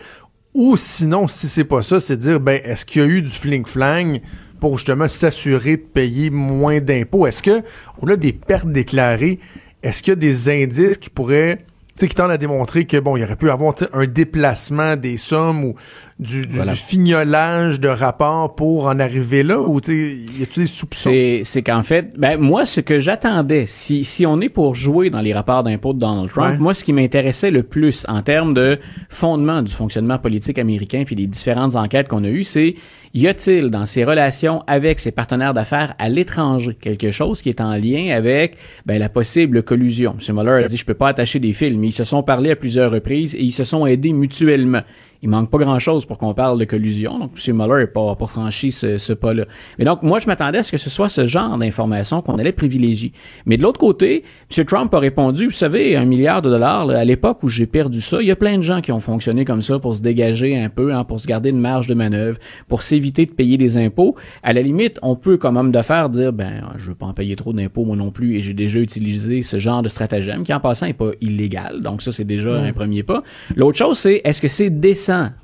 Ou 0.52 0.76
sinon, 0.76 1.28
si 1.28 1.48
c'est 1.48 1.64
pas 1.64 1.80
ça, 1.80 1.98
c'est 1.98 2.18
dire, 2.18 2.38
ben, 2.38 2.60
est-ce 2.62 2.84
qu'il 2.84 3.02
y 3.02 3.04
a 3.04 3.08
eu 3.08 3.22
du 3.22 3.30
fling-flang 3.30 4.20
pour 4.60 4.76
justement 4.76 5.08
s'assurer 5.08 5.78
de 5.78 5.82
payer 5.82 6.28
moins 6.28 6.80
d'impôts? 6.80 7.26
Est-ce 7.26 7.42
que, 7.42 7.62
au-delà 8.00 8.16
des 8.16 8.34
pertes 8.34 8.68
déclarées, 8.68 9.40
est-ce 9.82 10.02
qu'il 10.02 10.12
y 10.12 10.12
a 10.12 10.16
des 10.16 10.48
indices 10.50 10.98
qui 10.98 11.08
pourraient, 11.08 11.64
sais, 12.00 12.08
qui 12.08 12.14
tendent 12.14 12.30
à 12.30 12.38
démontrer 12.38 12.84
que, 12.84 12.98
bon, 12.98 13.16
il 13.16 13.24
aurait 13.24 13.36
pu 13.36 13.50
avoir, 13.50 13.74
un 13.92 14.06
déplacement 14.06 14.96
des 14.96 15.16
sommes 15.16 15.64
ou 15.64 15.74
du, 16.18 16.46
du, 16.46 16.56
Voilà. 16.56 16.72
du 16.72 16.78
fignolage 16.78 17.80
de 17.80 17.88
rapports 17.88 18.54
pour 18.54 18.86
en 18.86 18.98
arriver 18.98 19.42
là? 19.42 19.60
Ou, 19.60 19.80
tu 19.80 19.86
sais, 20.26 20.34
y 20.38 20.42
a-tu 20.42 20.60
des 20.60 20.66
soupçons? 20.66 21.10
C'est, 21.10 21.42
c'est 21.44 21.62
qu'en 21.62 21.82
fait, 21.82 22.12
ben 22.18 22.38
moi, 22.40 22.64
ce 22.66 22.80
que 22.80 23.00
j'attendais, 23.00 23.66
si, 23.66 24.04
si 24.04 24.24
on 24.26 24.40
est 24.40 24.48
pour 24.48 24.74
jouer 24.74 25.10
dans 25.10 25.20
les 25.20 25.34
rapports 25.34 25.62
d'impôts 25.62 25.92
de 25.92 25.98
Donald 25.98 26.28
Trump, 26.28 26.52
Ouais. 26.52 26.58
moi, 26.58 26.74
ce 26.74 26.84
qui 26.84 26.92
m'intéressait 26.92 27.50
le 27.50 27.62
plus 27.62 28.04
en 28.08 28.22
termes 28.22 28.54
de 28.54 28.78
fondement 29.08 29.62
du 29.62 29.72
fonctionnement 29.72 30.18
politique 30.18 30.58
américain 30.58 31.02
puis 31.04 31.14
des 31.16 31.26
différentes 31.26 31.76
enquêtes 31.76 32.08
qu'on 32.08 32.24
a 32.24 32.28
eues, 32.28 32.44
c'est 32.44 32.74
y 33.14 33.26
a-t-il 33.26 33.70
dans 33.70 33.86
ses 33.86 34.04
relations 34.04 34.62
avec 34.66 34.98
ses 34.98 35.10
partenaires 35.10 35.54
d'affaires 35.54 35.94
à 35.98 36.08
l'étranger 36.08 36.76
quelque 36.80 37.10
chose 37.10 37.42
qui 37.42 37.48
est 37.48 37.60
en 37.60 37.76
lien 37.76 38.14
avec 38.14 38.56
ben, 38.84 38.98
la 38.98 39.08
possible 39.08 39.62
collusion? 39.62 40.16
M. 40.28 40.34
Mueller 40.36 40.64
a 40.64 40.68
dit, 40.68 40.76
je 40.76 40.84
peux 40.84 40.94
pas 40.94 41.08
attacher 41.08 41.38
des 41.38 41.52
fils, 41.52 41.76
mais 41.76 41.88
ils 41.88 41.92
se 41.92 42.04
sont 42.04 42.22
parlé 42.22 42.50
à 42.50 42.56
plusieurs 42.56 42.90
reprises 42.90 43.34
et 43.34 43.42
ils 43.42 43.52
se 43.52 43.64
sont 43.64 43.86
aidés 43.86 44.12
mutuellement. 44.12 44.82
Il 45.22 45.28
manque 45.28 45.50
pas 45.50 45.58
grand-chose 45.58 46.04
pour 46.04 46.18
qu'on 46.18 46.34
parle 46.34 46.58
de 46.58 46.64
collusion. 46.64 47.18
Donc, 47.18 47.32
M. 47.46 47.56
Mueller 47.56 47.82
n'a 47.82 47.86
pas, 47.86 48.14
pas 48.16 48.26
franchi 48.26 48.72
ce, 48.72 48.98
ce 48.98 49.12
pas-là. 49.12 49.44
Mais 49.78 49.84
donc, 49.84 50.02
moi, 50.02 50.18
je 50.18 50.26
m'attendais 50.26 50.58
à 50.58 50.62
ce 50.62 50.70
que 50.70 50.78
ce 50.78 50.90
soit 50.90 51.08
ce 51.08 51.26
genre 51.26 51.56
d'informations 51.58 52.22
qu'on 52.22 52.36
allait 52.36 52.52
privilégier. 52.52 53.12
Mais 53.46 53.56
de 53.56 53.62
l'autre 53.62 53.80
côté, 53.80 54.24
M. 54.56 54.64
Trump 54.64 54.94
a 54.94 54.98
répondu, 54.98 55.46
vous 55.46 55.50
savez, 55.50 55.96
un 55.96 56.04
milliard 56.04 56.42
de 56.42 56.50
dollars, 56.50 56.86
là, 56.86 56.98
à 56.98 57.04
l'époque 57.04 57.42
où 57.42 57.48
j'ai 57.48 57.66
perdu 57.66 58.00
ça, 58.00 58.20
il 58.20 58.26
y 58.26 58.30
a 58.30 58.36
plein 58.36 58.56
de 58.58 58.62
gens 58.62 58.80
qui 58.80 58.92
ont 58.92 59.00
fonctionné 59.00 59.44
comme 59.44 59.62
ça 59.62 59.78
pour 59.78 59.94
se 59.96 60.02
dégager 60.02 60.58
un 60.58 60.68
peu, 60.68 60.92
hein, 60.92 61.04
pour 61.04 61.20
se 61.20 61.26
garder 61.26 61.50
une 61.50 61.60
marge 61.60 61.86
de 61.86 61.94
manœuvre, 61.94 62.38
pour 62.68 62.82
s'éviter 62.82 63.26
de 63.26 63.32
payer 63.32 63.56
des 63.56 63.76
impôts. 63.76 64.16
À 64.42 64.52
la 64.52 64.62
limite, 64.62 64.98
on 65.02 65.16
peut, 65.16 65.36
comme 65.36 65.56
homme 65.56 65.72
d'affaires, 65.72 66.08
dire, 66.08 66.32
ben, 66.32 66.62
je 66.76 66.88
veux 66.88 66.94
pas 66.94 67.06
en 67.06 67.14
payer 67.14 67.36
trop 67.36 67.52
d'impôts, 67.52 67.84
moi 67.84 67.96
non 67.96 68.10
plus, 68.10 68.36
et 68.36 68.40
j'ai 68.40 68.54
déjà 68.54 68.78
utilisé 68.78 69.42
ce 69.42 69.58
genre 69.58 69.82
de 69.82 69.88
stratagème, 69.88 70.42
qui 70.44 70.52
en 70.52 70.60
passant 70.60 70.86
est 70.86 70.92
pas 70.92 71.10
illégal. 71.20 71.82
Donc, 71.82 72.02
ça, 72.02 72.12
c'est 72.12 72.24
déjà 72.24 72.60
un 72.60 72.72
premier 72.72 73.02
pas. 73.02 73.22
L'autre 73.54 73.78
chose, 73.78 73.98
c'est, 73.98 74.20
est-ce 74.24 74.40
que 74.40 74.48
c'est 74.48 74.70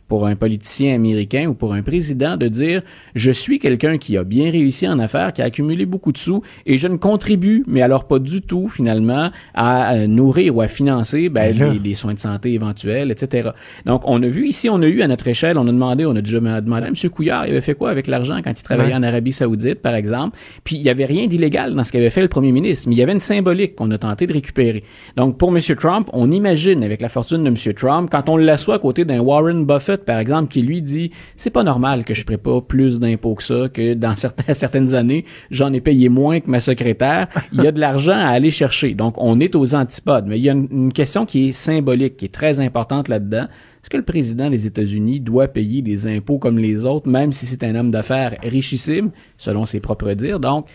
pour 0.08 0.26
un 0.26 0.36
politicien 0.36 0.94
américain 0.94 1.46
ou 1.46 1.54
pour 1.54 1.72
un 1.72 1.80
président 1.82 2.36
de 2.36 2.46
dire 2.48 2.82
je 3.14 3.30
suis 3.30 3.58
quelqu'un 3.58 3.96
qui 3.96 4.18
a 4.18 4.24
bien 4.24 4.50
réussi 4.50 4.86
en 4.86 4.98
affaires, 4.98 5.32
qui 5.32 5.40
a 5.40 5.46
accumulé 5.46 5.86
beaucoup 5.86 6.12
de 6.12 6.18
sous 6.18 6.42
et 6.66 6.76
je 6.76 6.86
ne 6.86 6.96
contribue, 6.96 7.64
mais 7.66 7.80
alors 7.80 8.06
pas 8.06 8.18
du 8.18 8.42
tout 8.42 8.68
finalement 8.68 9.30
à 9.54 9.94
euh, 9.94 10.06
nourrir 10.06 10.54
ou 10.56 10.60
à 10.60 10.68
financer 10.68 11.30
ben, 11.30 11.56
Ben 11.56 11.72
les, 11.72 11.78
les 11.78 11.94
soins 11.94 12.12
de 12.12 12.18
santé 12.18 12.52
éventuels, 12.52 13.10
etc. 13.10 13.50
Donc 13.86 14.02
on 14.06 14.22
a 14.22 14.26
vu 14.26 14.46
ici, 14.48 14.68
on 14.68 14.82
a 14.82 14.86
eu 14.86 15.00
à 15.00 15.08
notre 15.08 15.28
échelle, 15.28 15.56
on 15.56 15.66
a 15.66 15.72
demandé, 15.72 16.04
on 16.04 16.14
a 16.14 16.20
déjà 16.20 16.40
demandé 16.40 16.84
à 16.84 16.88
M. 16.88 16.94
Couillard, 17.10 17.46
il 17.46 17.52
avait 17.52 17.60
fait 17.62 17.74
quoi 17.74 17.88
avec 17.90 18.06
l'argent 18.06 18.38
quand 18.44 18.50
il 18.50 18.62
travaillait 18.62 18.82
Ouais. 18.92 18.96
en 18.98 19.02
Arabie 19.02 19.32
Saoudite, 19.32 19.80
par 19.80 19.94
exemple? 19.94 20.36
Puis 20.64 20.76
il 20.76 20.82
y 20.82 20.90
avait 20.90 21.04
rien 21.06 21.26
d'illégal 21.26 21.74
dans 21.74 21.84
ce 21.84 21.92
qu'avait 21.92 22.10
fait 22.10 22.20
le 22.22 22.28
premier 22.28 22.52
ministre, 22.52 22.88
mais 22.88 22.96
il 22.96 22.98
y 22.98 23.02
avait 23.02 23.12
une 23.12 23.20
symbolique 23.20 23.76
qu'on 23.76 23.90
a 23.92 23.98
tenté 23.98 24.26
de 24.26 24.32
récupérer. 24.32 24.82
Donc 25.16 25.38
pour 25.38 25.56
M. 25.56 25.60
Trump, 25.78 26.10
on 26.12 26.30
imagine 26.30 26.82
avec 26.84 27.00
la 27.00 27.08
fortune 27.08 27.44
de 27.44 27.48
M. 27.48 27.74
Trump, 27.74 28.08
quand 28.10 28.28
on 28.28 28.36
l'assoit 28.36 28.74
à 28.74 28.78
côté 28.78 29.04
d'un 29.04 29.20
Warren 29.20 29.51
Buffett, 29.52 30.04
par 30.04 30.18
exemple, 30.18 30.50
qui 30.50 30.62
lui 30.62 30.82
dit 30.82 31.10
c'est 31.36 31.50
pas 31.50 31.62
normal 31.62 32.04
que 32.04 32.14
je 32.14 32.24
paie 32.24 32.36
pas 32.36 32.60
plus 32.60 33.00
d'impôts 33.00 33.34
que 33.34 33.42
ça, 33.42 33.68
que 33.72 33.94
dans 33.94 34.14
certaines, 34.54 34.94
années, 34.94 35.24
j'en 35.50 35.72
ai 35.72 35.80
payé 35.80 36.08
moins 36.08 36.40
que 36.40 36.50
ma 36.50 36.60
secrétaire. 36.60 37.28
Il 37.52 37.62
y 37.62 37.66
a 37.66 37.72
de 37.72 37.80
l'argent 37.80 38.16
à 38.16 38.28
aller 38.28 38.50
chercher. 38.50 38.94
Donc 38.94 39.14
on 39.18 39.40
est 39.40 39.54
aux 39.54 39.74
antipodes. 39.74 40.26
Mais 40.26 40.38
il 40.38 40.44
y 40.44 40.50
a 40.50 40.52
une, 40.52 40.68
une 40.70 40.92
question 40.92 41.26
qui 41.26 41.48
est 41.48 41.52
symbolique, 41.52 42.16
qui 42.16 42.26
est 42.26 42.34
très 42.34 42.60
importante 42.60 43.08
là-dedans. 43.08 43.46
Est-ce 43.82 43.90
que 43.90 43.96
le 43.96 44.04
président 44.04 44.48
des 44.48 44.66
États-Unis 44.66 45.18
doit 45.18 45.48
payer 45.48 45.82
des 45.82 46.06
impôts 46.06 46.38
comme 46.38 46.56
les 46.56 46.84
autres, 46.84 47.08
même 47.08 47.32
si 47.32 47.46
c'est 47.46 47.64
un 47.64 47.74
homme 47.74 47.90
d'affaires 47.90 48.36
richissime, 48.42 49.10
selon 49.38 49.66
ses 49.66 49.80
propres 49.80 50.12
dires? 50.12 50.38
Donc, 50.38 50.66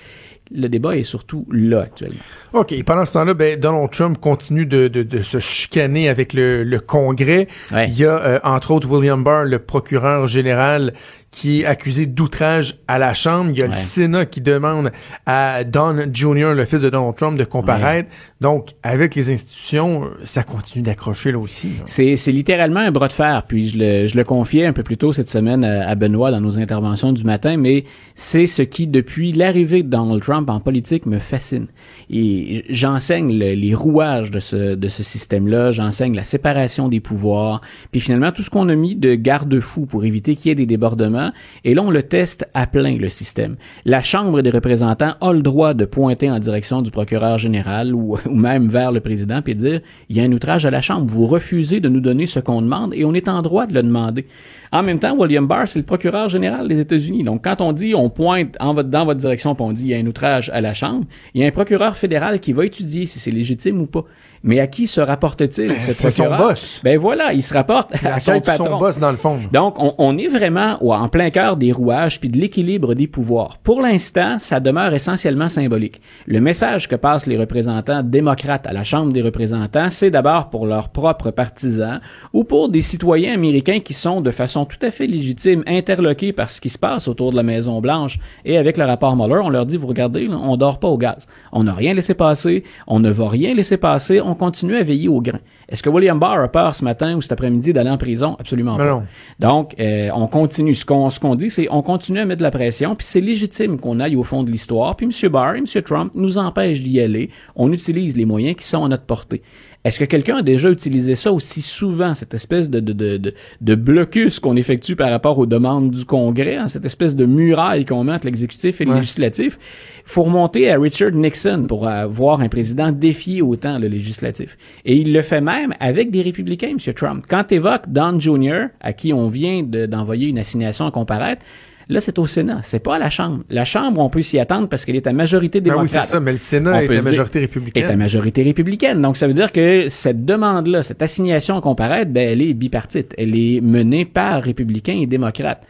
le 0.52 0.68
débat 0.70 0.96
est 0.96 1.04
surtout 1.04 1.46
là 1.52 1.82
actuellement. 1.82 2.20
OK. 2.54 2.74
Pendant 2.84 3.06
ce 3.06 3.14
temps-là, 3.14 3.34
ben, 3.34 3.60
Donald 3.60 3.92
Trump 3.92 4.18
continue 4.20 4.66
de, 4.66 4.88
de, 4.88 5.04
de 5.04 5.22
se 5.22 5.40
chicaner 5.40 6.10
avec 6.10 6.34
le, 6.34 6.64
le 6.64 6.80
Congrès. 6.80 7.48
Ouais. 7.72 7.88
Il 7.90 7.98
y 7.98 8.06
a, 8.06 8.18
euh, 8.18 8.40
entre 8.44 8.72
autres, 8.72 8.88
William 8.90 9.24
Barr, 9.24 9.46
le 9.46 9.60
procureur 9.60 10.28
général, 10.28 10.94
qui 11.40 11.62
est 11.62 11.66
accusé 11.66 12.08
d'outrage 12.08 12.80
à 12.88 12.98
la 12.98 13.14
Chambre. 13.14 13.52
Il 13.54 13.60
y 13.60 13.62
a 13.62 13.68
le. 13.68 13.74
Sénat 13.74 14.26
qui 14.26 14.42
demande 14.42 14.92
à 15.28 15.64
Don 15.64 15.96
Jr., 16.12 16.54
le 16.56 16.66
fils 16.66 16.82
de 16.82 16.90
Donald 16.90 17.16
Trump, 17.16 17.38
de 17.38 17.44
comparaître. 17.44 18.10
Donc, 18.42 18.70
avec 18.82 19.14
les 19.14 19.30
institutions, 19.30 20.06
ça 20.24 20.42
continue 20.42 20.84
d'accrocher 20.84 21.32
là 21.32 21.38
aussi. 21.38 21.70
C'est, 21.86 22.16
littéralement 22.32 22.80
un 22.80 22.90
bras 22.92 23.08
de 23.08 23.14
fer. 23.14 23.44
Puis 23.48 23.68
je 23.68 23.78
le, 23.78 24.08
je 24.08 24.18
le 24.18 24.24
confiais 24.24 24.66
un 24.66 24.74
peu 24.74 24.82
plus 24.82 24.98
tôt 24.98 25.14
cette 25.14 25.30
semaine 25.30 25.64
à, 25.64 25.88
à 25.88 25.94
Benoît 25.94 26.32
dans 26.32 26.42
nos 26.42 26.58
interventions 26.58 27.14
du 27.14 27.24
matin, 27.24 27.56
mais 27.58 27.84
c'est 28.16 28.48
ce 28.48 28.64
qui, 28.64 28.88
depuis 28.88 29.32
l'arrivée 29.32 29.84
de 29.84 29.90
Donald 29.90 30.22
Trump 30.24 30.50
en 30.50 30.60
politique, 30.60 31.06
me 31.06 31.20
fascine. 31.20 31.68
Et 32.10 32.66
j'enseigne 32.70 33.38
le- 33.38 33.54
les 33.54 33.76
rouages 33.76 34.32
de 34.32 34.40
ce, 34.40 34.74
de 34.76 34.88
ce 34.88 35.04
système-là, 35.04 35.72
j'enseigne 35.72 36.16
la 36.16 36.24
séparation 36.24 36.88
des 36.88 37.00
pouvoirs, 37.00 37.62
puis 37.92 38.00
finalement 38.02 38.32
tout 38.32 38.42
ce 38.44 38.50
qu'on 38.50 38.70
a 38.70 38.76
mis 38.76 38.96
de 38.96 39.14
garde-fous 39.16 39.86
pour 39.86 40.04
éviter 40.04 40.36
qu'il 40.36 40.50
y 40.50 40.52
ait 40.52 40.56
des 40.56 40.66
débordements. 40.66 41.27
Et 41.64 41.74
là, 41.74 41.84
on 41.84 41.92
le 41.92 42.04
teste 42.04 42.48
à 42.54 42.68
plein, 42.68 42.98
le 42.98 43.10
système. 43.10 43.56
La 43.86 44.02
Chambre 44.02 44.42
des 44.42 44.50
représentants 44.50 45.16
a 45.22 45.34
le 45.34 45.42
droit 45.42 45.74
de 45.74 45.86
pointer 45.86 46.30
en 46.30 46.40
direction 46.40 46.82
du 46.82 46.92
procureur 46.92 47.38
général 47.38 47.94
ou, 47.94 48.18
même 48.30 48.68
vers 48.68 48.92
le 48.92 49.00
président 49.00 49.42
puis 49.42 49.56
de 49.56 49.60
dire 49.60 49.82
il 50.10 50.18
y 50.18 50.20
a 50.20 50.24
un 50.24 50.32
outrage 50.32 50.66
à 50.66 50.72
la 50.72 50.82
Chambre, 50.82 51.08
vous 51.08 51.26
refusez 51.26 51.80
de 51.80 51.90
nous 51.90 52.02
donner 52.02 52.26
ce 52.26 52.40
qu'on 52.40 52.62
demande 52.62 52.94
et 52.94 53.06
on 53.06 53.14
est 53.14 53.28
en 53.28 53.42
droit 53.42 53.66
de 53.66 53.74
le 53.74 53.84
demander. 53.84 54.26
En 54.72 54.84
même 54.84 55.00
temps, 55.00 55.16
William 55.18 55.48
Barr, 55.48 55.68
c'est 55.68 55.80
le 55.80 55.86
procureur 55.86 56.30
général 56.30 56.68
des 56.68 56.80
États-Unis. 56.80 57.24
Donc, 57.24 57.44
quand 57.44 57.62
on 57.62 57.72
dit 57.72 57.96
on 57.96 58.10
pointe 58.10 58.56
en 58.60 58.74
votre, 58.74 58.90
dans 58.90 59.06
votre 59.06 59.20
direction 59.20 59.56
puis 59.56 59.66
on 59.66 59.72
dit 59.72 59.84
il 59.84 59.90
y 59.90 59.94
a 59.94 59.98
un 59.98 60.06
outrage 60.06 60.50
à 60.54 60.62
la 60.62 60.74
Chambre, 60.74 61.06
il 61.34 61.42
y 61.42 61.44
a 61.44 61.48
un 61.48 61.52
procureur 61.52 61.96
fédéral 61.96 62.40
qui 62.40 62.54
va 62.54 62.66
étudier 62.66 63.06
si 63.06 63.20
c'est 63.20 63.32
légitime 63.32 63.82
ou 63.82 63.88
pas. 63.88 64.04
Mais 64.44 64.60
à 64.60 64.68
qui 64.68 64.88
se 64.88 65.02
rapporte-t-il, 65.02 65.80
ce 65.80 65.92
c'est 65.92 66.12
son 66.12 66.36
boss. 66.36 66.82
Ben 66.84 66.98
voilà, 66.98 67.34
il 67.34 67.42
se 67.42 67.54
rapporte 67.54 68.02
La 68.02 68.16
à 68.16 68.20
son 68.20 68.40
patron. 68.40 68.66
son 68.66 68.78
boss, 68.78 69.00
dans 69.00 69.12
le 69.12 69.18
fond. 69.18 69.40
Donc, 69.52 69.80
on, 69.80 69.96
on 69.98 70.18
est 70.18 70.28
vraiment 70.28 70.78
ouais, 70.84 70.96
en 70.96 71.10
plein 71.10 71.32
cœur 71.32 71.58
des 71.58 71.72
rouages 71.72 72.20
puis 72.20 72.30
de 72.30 72.38
l'équilibre 72.38 72.94
des 72.94 73.08
pouvoirs. 73.08 73.58
Pour 73.64 73.82
l'instant, 73.82 74.38
ça 74.40 74.60
demeure 74.60 74.94
essentiellement 74.94 75.50
symbolique. 75.50 76.02
Le 76.28 76.40
message 76.40 76.88
que 76.88 76.96
passent 76.96 77.26
les 77.26 77.38
représentants 77.38 78.04
démocrates 78.04 78.68
à 78.68 78.74
la 78.74 78.84
Chambre 78.84 79.12
des 79.12 79.22
représentants, 79.22 79.90
c'est 79.90 80.12
d'abord 80.12 80.50
pour 80.50 80.66
leurs 80.68 80.90
propres 80.90 81.32
partisans 81.32 82.00
ou 82.32 82.44
pour 82.44 82.70
des 82.70 82.82
citoyens 82.82 83.34
américains 83.34 83.80
qui 83.80 83.94
sont 83.94 84.22
de 84.22 84.32
façon 84.32 84.57
tout 84.66 84.78
à 84.82 84.92
fait 84.92 85.08
légitime 85.08 85.64
interloqués 85.68 86.34
par 86.34 86.50
ce 86.50 86.62
qui 86.62 86.70
se 86.70 86.78
passe 86.78 87.08
autour 87.08 87.32
de 87.32 87.36
la 87.36 87.44
Maison 87.44 87.82
Blanche. 87.82 88.20
Et 88.46 88.58
avec 88.58 88.78
le 88.78 88.86
rapport 88.86 89.16
Mueller, 89.16 89.42
on 89.44 89.50
leur 89.50 89.66
dit, 89.66 89.78
vous 89.78 89.88
regardez, 89.88 90.28
là, 90.28 90.38
on 90.42 90.58
dort 90.58 90.80
pas 90.80 90.88
au 90.88 90.98
gaz. 90.98 91.28
On 91.52 91.64
n'a 91.64 91.74
rien 91.74 91.94
laissé 91.94 92.14
passer, 92.14 92.64
on 92.88 93.00
ne 93.00 93.10
va 93.10 93.30
rien 93.30 93.54
laisser 93.54 93.78
passer, 93.78 94.22
on 94.22 94.36
continue 94.36 94.76
à 94.76 94.84
veiller 94.84 95.10
au 95.10 95.22
grain. 95.22 95.40
Est-ce 95.70 95.84
que 95.84 95.90
William 95.90 96.18
Barr 96.18 96.40
a 96.40 96.48
peur 96.48 96.76
ce 96.76 96.84
matin 96.84 97.16
ou 97.16 97.22
cet 97.22 97.34
après-midi 97.34 97.74
d'aller 97.74 97.90
en 97.90 97.98
prison? 97.98 98.38
Absolument 98.40 98.78
pas. 98.78 98.86
non. 98.86 99.04
Donc, 99.40 99.76
euh, 99.80 100.10
on 100.16 100.28
continue. 100.28 100.76
Ce 100.76 100.86
qu'on 100.86 101.10
ce 101.10 101.20
qu'on 101.20 101.36
dit, 101.36 101.50
c'est 101.50 101.68
on 101.70 101.82
continue 101.82 102.20
à 102.20 102.26
mettre 102.26 102.40
de 102.40 102.44
la 102.44 102.52
pression, 102.52 102.96
puis 102.96 103.06
c'est 103.06 103.22
légitime 103.22 103.80
qu'on 103.80 104.00
aille 104.00 104.16
au 104.16 104.24
fond 104.24 104.44
de 104.44 104.52
l'histoire. 104.52 104.96
Puis 104.96 105.08
M. 105.08 105.32
Barr 105.32 105.56
et 105.56 105.60
M. 105.60 105.66
Trump 105.84 106.14
nous 106.16 106.38
empêchent 106.38 106.82
d'y 106.82 107.02
aller. 107.02 107.30
On 107.56 107.72
utilise 107.72 108.16
les 108.16 108.26
moyens 108.26 108.56
qui 108.56 108.66
sont 108.66 108.86
à 108.86 108.88
notre 108.88 109.04
portée. 109.04 109.42
Est-ce 109.88 110.00
que 110.00 110.04
quelqu'un 110.06 110.38
a 110.38 110.42
déjà 110.42 110.70
utilisé 110.70 111.16
ça 111.16 111.32
aussi 111.32 111.62
souvent, 111.62 112.14
cette 112.14 112.34
espèce 112.34 112.70
de, 112.70 112.82
de, 112.82 112.92
de, 112.92 113.16
de, 113.16 113.34
de 113.62 113.76
blocus 113.76 114.42
qu'on 114.42 114.58
effectue 114.58 114.98
par 114.98 115.10
rapport 115.10 115.38
aux 115.40 115.46
demandes 115.46 115.92
du 115.92 116.04
Congrès, 116.04 116.58
hein, 116.58 116.68
cette 116.68 116.84
espèce 116.84 117.16
de 117.16 117.26
muraille 117.26 117.86
qu'on 117.86 118.04
met 118.04 118.12
entre 118.12 118.26
l'exécutif 118.26 118.82
et 118.82 118.86
le 118.86 118.92
Ouais. 118.92 118.98
législatif? 118.98 119.58
Faut 120.04 120.24
remonter 120.24 120.70
à 120.70 120.78
Richard 120.78 121.12
Nixon 121.12 121.64
pour 121.70 121.88
euh, 121.88 122.06
voir 122.06 122.42
un 122.42 122.50
président 122.50 122.92
défier 122.92 123.42
autant 123.42 123.80
le 123.80 123.88
législatif. 123.88 124.58
Et 124.84 124.98
il 124.98 125.14
le 125.14 125.22
fait 125.22 125.40
même 125.40 125.74
avec 125.80 126.12
des 126.12 126.22
républicains, 126.22 126.72
M. 126.72 126.94
Trump. 126.94 127.24
Quand 127.30 127.50
évoque 127.54 127.84
Don 127.88 128.20
Jr., 128.20 128.66
à 128.82 128.92
qui 128.92 129.14
on 129.14 129.30
vient 129.30 129.64
de- 129.64 129.86
d'envoyer 129.86 130.28
une 130.28 130.40
assignation 130.40 130.86
à 130.86 130.92
comparaître, 130.92 131.46
Là, 131.90 132.02
c'est 132.02 132.20
au 132.20 132.28
Sénat, 132.28 132.60
c'est 132.64 132.80
pas 132.80 132.96
à 132.96 133.00
la 133.00 133.10
Chambre. 133.10 133.44
La 133.50 133.64
Chambre, 133.64 134.02
on 134.02 134.10
peut 134.10 134.22
s'y 134.22 134.40
attendre 134.40 134.68
parce 134.68 134.84
qu'elle 134.84 134.98
est 134.98 135.08
à 135.08 135.14
majorité 135.14 135.62
Ben 135.62 135.72
démocrate. 135.72 136.02
oui, 136.02 136.06
c'est 136.06 136.12
ça, 136.12 136.20
mais 136.20 136.32
le 136.32 136.36
On 136.36 136.40
Sénat 136.40 136.84
est 136.84 136.98
à 136.98 137.02
majorité 137.02 137.40
est 137.40 137.42
à 137.42 137.46
républicaine. 137.46 137.98
majorité 137.98 138.44
républicaine. 138.44 139.02
Donc, 139.02 139.16
ça 139.16 139.28
veut 139.28 139.34
dire 139.34 139.54
que 139.54 139.88
cette 139.88 140.26
demande-là, 140.26 140.84
cette 140.84 141.02
assignation 141.02 141.58
à 141.58 141.62
comparaître, 141.62 142.12
ben, 142.12 142.28
elle 142.30 142.42
est 142.42 142.54
bipartite. 142.54 143.14
Elle 143.18 143.36
est 143.38 143.62
menée 143.62 144.04
par 144.04 144.44
républicains 144.44 144.98
et 145.00 145.06
démocrates. 145.06 145.66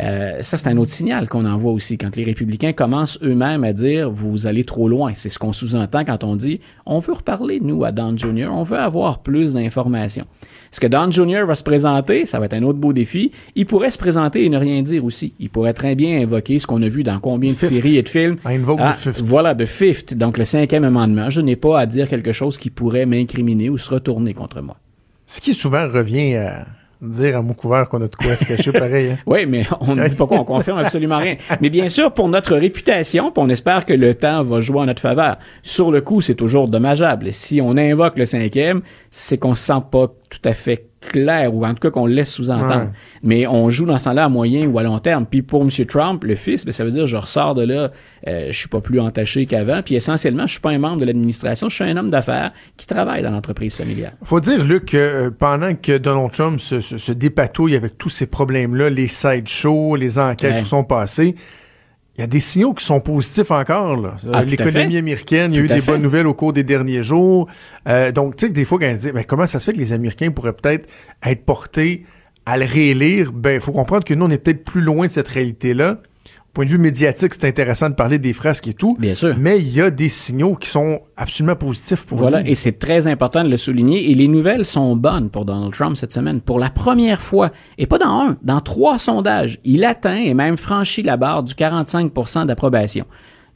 Euh, 0.00 0.38
ça, 0.40 0.56
c'est 0.56 0.68
un 0.68 0.76
autre 0.78 0.90
signal 0.90 1.28
qu'on 1.28 1.44
envoie 1.44 1.70
aussi 1.72 1.98
quand 1.98 2.16
les 2.16 2.24
républicains 2.24 2.72
commencent 2.72 3.18
eux-mêmes 3.22 3.62
à 3.62 3.72
dire 3.72 4.10
vous 4.10 4.46
allez 4.46 4.64
trop 4.64 4.88
loin. 4.88 5.12
C'est 5.14 5.28
ce 5.28 5.38
qu'on 5.38 5.52
sous-entend 5.52 6.04
quand 6.04 6.24
on 6.24 6.34
dit 6.34 6.60
on 6.86 6.98
veut 6.98 7.12
reparler, 7.12 7.60
nous, 7.60 7.84
à 7.84 7.92
Don 7.92 8.16
Jr., 8.16 8.48
on 8.50 8.62
veut 8.62 8.78
avoir 8.78 9.22
plus 9.22 9.54
d'informations. 9.54 10.24
Est-ce 10.72 10.80
que 10.80 10.86
Don 10.86 11.10
Jr. 11.10 11.44
va 11.46 11.54
se 11.54 11.62
présenter? 11.62 12.24
Ça 12.24 12.38
va 12.38 12.46
être 12.46 12.54
un 12.54 12.62
autre 12.62 12.78
beau 12.78 12.94
défi. 12.94 13.30
Il 13.54 13.66
pourrait 13.66 13.90
se 13.90 13.98
présenter 13.98 14.44
et 14.44 14.48
ne 14.48 14.56
rien 14.56 14.80
dire 14.80 15.04
aussi. 15.04 15.34
Il 15.38 15.50
pourrait 15.50 15.74
très 15.74 15.94
bien 15.94 16.22
invoquer 16.22 16.58
ce 16.58 16.66
qu'on 16.66 16.80
a 16.80 16.88
vu 16.88 17.02
dans 17.02 17.20
combien 17.20 17.50
de 17.52 17.56
Fifth. 17.56 17.68
séries 17.68 17.98
et 17.98 18.02
de 18.02 18.08
films. 18.08 18.36
I 18.46 18.54
invoke 18.54 18.78
Ah, 18.82 18.92
the 18.92 18.96
fifth. 18.96 19.20
Voilà, 19.22 19.52
de 19.52 19.66
fifth. 19.66 20.14
Donc, 20.14 20.38
le 20.38 20.46
cinquième 20.46 20.84
amendement. 20.84 21.28
Je 21.28 21.42
n'ai 21.42 21.56
pas 21.56 21.78
à 21.78 21.84
dire 21.84 22.08
quelque 22.08 22.32
chose 22.32 22.56
qui 22.56 22.70
pourrait 22.70 23.04
m'incriminer 23.04 23.68
ou 23.68 23.76
se 23.76 23.90
retourner 23.90 24.32
contre 24.32 24.62
moi. 24.62 24.78
Ce 25.26 25.42
qui 25.42 25.52
souvent 25.52 25.86
revient 25.88 26.36
à 26.36 26.66
dire 27.02 27.36
à 27.36 27.42
mot 27.42 27.54
couvert 27.54 27.88
qu'on 27.88 28.00
a 28.02 28.08
de 28.08 28.14
quoi 28.14 28.36
se 28.36 28.44
cacher 28.44 28.72
pareil. 28.72 29.10
hein. 29.10 29.18
Oui, 29.26 29.44
mais 29.46 29.64
on 29.80 29.94
ne 29.96 30.06
dit 30.06 30.14
pas 30.16 30.26
quoi, 30.26 30.38
on 30.40 30.44
confirme 30.44 30.78
absolument 30.78 31.18
rien. 31.18 31.36
Mais 31.60 31.68
bien 31.70 31.88
sûr, 31.88 32.12
pour 32.12 32.28
notre 32.28 32.56
réputation, 32.56 33.32
on 33.36 33.48
espère 33.50 33.84
que 33.84 33.92
le 33.92 34.14
temps 34.14 34.42
va 34.44 34.60
jouer 34.60 34.80
en 34.80 34.86
notre 34.86 35.02
faveur. 35.02 35.36
Sur 35.62 35.90
le 35.90 36.00
coup, 36.00 36.20
c'est 36.20 36.34
toujours 36.36 36.68
dommageable. 36.68 37.32
Si 37.32 37.60
on 37.60 37.76
invoque 37.76 38.18
le 38.18 38.26
cinquième, 38.26 38.82
c'est 39.10 39.38
qu'on 39.38 39.54
se 39.54 39.64
sent 39.64 39.82
pas 39.90 40.08
tout 40.30 40.38
à 40.48 40.54
fait 40.54 40.86
clair, 41.10 41.54
ou 41.54 41.64
en 41.66 41.70
tout 41.74 41.80
cas 41.80 41.90
qu'on 41.90 42.06
laisse 42.06 42.30
sous-entendre. 42.32 42.74
Ouais. 42.86 42.90
Mais 43.22 43.46
on 43.46 43.68
joue 43.70 43.86
dans 43.86 43.98
ce 43.98 44.04
temps-là 44.04 44.24
à 44.24 44.28
moyen 44.28 44.66
ou 44.66 44.78
à 44.78 44.82
long 44.82 44.98
terme. 44.98 45.26
Puis 45.26 45.42
pour 45.42 45.62
M. 45.62 45.68
Trump, 45.86 46.24
le 46.24 46.34
fils, 46.34 46.64
ben, 46.64 46.72
ça 46.72 46.84
veut 46.84 46.90
dire 46.90 47.06
je 47.06 47.16
ressors 47.16 47.54
de 47.54 47.64
là, 47.64 47.90
euh, 48.28 48.46
je 48.50 48.56
suis 48.56 48.68
pas 48.68 48.80
plus 48.80 49.00
entaché 49.00 49.46
qu'avant. 49.46 49.82
Puis 49.84 49.94
essentiellement, 49.94 50.46
je 50.46 50.52
suis 50.52 50.60
pas 50.60 50.70
un 50.70 50.78
membre 50.78 51.00
de 51.00 51.04
l'administration, 51.06 51.68
je 51.68 51.74
suis 51.74 51.84
un 51.84 51.96
homme 51.96 52.10
d'affaires 52.10 52.52
qui 52.76 52.86
travaille 52.86 53.22
dans 53.22 53.30
l'entreprise 53.30 53.74
familiale. 53.76 54.14
Faut 54.22 54.40
dire, 54.40 54.64
Luc, 54.64 54.86
que 54.86 54.96
euh, 54.96 55.30
pendant 55.30 55.74
que 55.74 55.98
Donald 55.98 56.32
Trump 56.32 56.58
se, 56.60 56.80
se- 56.80 56.98
se 56.98 57.12
dépatouille 57.12 57.76
avec 57.76 57.98
tous 57.98 58.08
ces 58.10 58.26
problèmes-là, 58.26 58.90
les 58.90 59.08
sideshows, 59.08 59.96
les 59.96 60.18
enquêtes 60.18 60.54
Ouais. 60.54 60.62
qui 60.62 60.68
sont 60.68 60.84
passées, 60.84 61.34
il 62.16 62.20
y 62.20 62.24
a 62.24 62.26
des 62.26 62.40
signaux 62.40 62.74
qui 62.74 62.84
sont 62.84 63.00
positifs 63.00 63.50
encore. 63.50 63.96
là. 63.96 64.16
Euh, 64.26 64.30
Ah, 64.34 64.44
L'économie 64.44 64.96
américaine, 64.98 65.52
il 65.52 65.56
y 65.56 65.60
a 65.60 65.64
eu 65.64 65.66
des 65.68 65.80
fait. 65.80 65.92
bonnes 65.92 66.02
nouvelles 66.02 66.26
au 66.26 66.34
cours 66.34 66.52
des 66.52 66.62
derniers 66.64 67.02
jours. 67.02 67.48
Euh, 67.88 68.12
donc, 68.12 68.36
tu 68.36 68.44
sais, 68.46 68.50
que 68.50 68.54
des 68.56 68.64
fois, 68.66 68.78
quand 68.78 68.86
on 68.90 68.96
se 68.96 69.00
dit, 69.02 69.12
ben, 69.12 69.24
comment 69.24 69.46
ça 69.46 69.58
se 69.60 69.64
fait 69.64 69.72
que 69.72 69.78
les 69.78 69.92
Américains 69.94 70.30
pourraient 70.30 70.52
peut-être 70.52 70.88
être 71.24 71.44
portés 71.44 72.04
à 72.44 72.58
le 72.58 72.64
réélire, 72.66 73.32
ben, 73.32 73.54
il 73.54 73.60
faut 73.60 73.72
comprendre 73.72 74.04
que 74.04 74.12
nous, 74.14 74.26
on 74.26 74.30
est 74.30 74.38
peut-être 74.38 74.64
plus 74.64 74.82
loin 74.82 75.06
de 75.06 75.12
cette 75.12 75.28
réalité-là. 75.28 75.98
Point 76.54 76.66
de 76.66 76.70
vue 76.70 76.78
médiatique, 76.78 77.32
c'est 77.32 77.48
intéressant 77.48 77.88
de 77.88 77.94
parler 77.94 78.18
des 78.18 78.34
frasques 78.34 78.68
et 78.68 78.74
tout. 78.74 78.94
Bien 78.98 79.14
sûr. 79.14 79.34
Mais 79.38 79.58
il 79.58 79.72
y 79.72 79.80
a 79.80 79.90
des 79.90 80.08
signaux 80.08 80.54
qui 80.54 80.68
sont 80.68 81.00
absolument 81.16 81.56
positifs 81.56 82.04
pour 82.04 82.18
Voilà, 82.18 82.42
nous. 82.42 82.50
et 82.50 82.54
c'est 82.54 82.78
très 82.78 83.06
important 83.06 83.42
de 83.42 83.48
le 83.48 83.56
souligner. 83.56 84.10
Et 84.10 84.14
les 84.14 84.28
nouvelles 84.28 84.66
sont 84.66 84.94
bonnes 84.94 85.30
pour 85.30 85.46
Donald 85.46 85.72
Trump 85.72 85.96
cette 85.96 86.12
semaine. 86.12 86.42
Pour 86.42 86.58
la 86.58 86.68
première 86.68 87.22
fois, 87.22 87.52
et 87.78 87.86
pas 87.86 87.96
dans 87.96 88.06
un, 88.28 88.36
dans 88.42 88.60
trois 88.60 88.98
sondages, 88.98 89.60
il 89.64 89.82
atteint 89.82 90.16
et 90.16 90.34
même 90.34 90.58
franchit 90.58 91.02
la 91.02 91.16
barre 91.16 91.42
du 91.42 91.54
45% 91.54 92.44
d'approbation. 92.44 93.06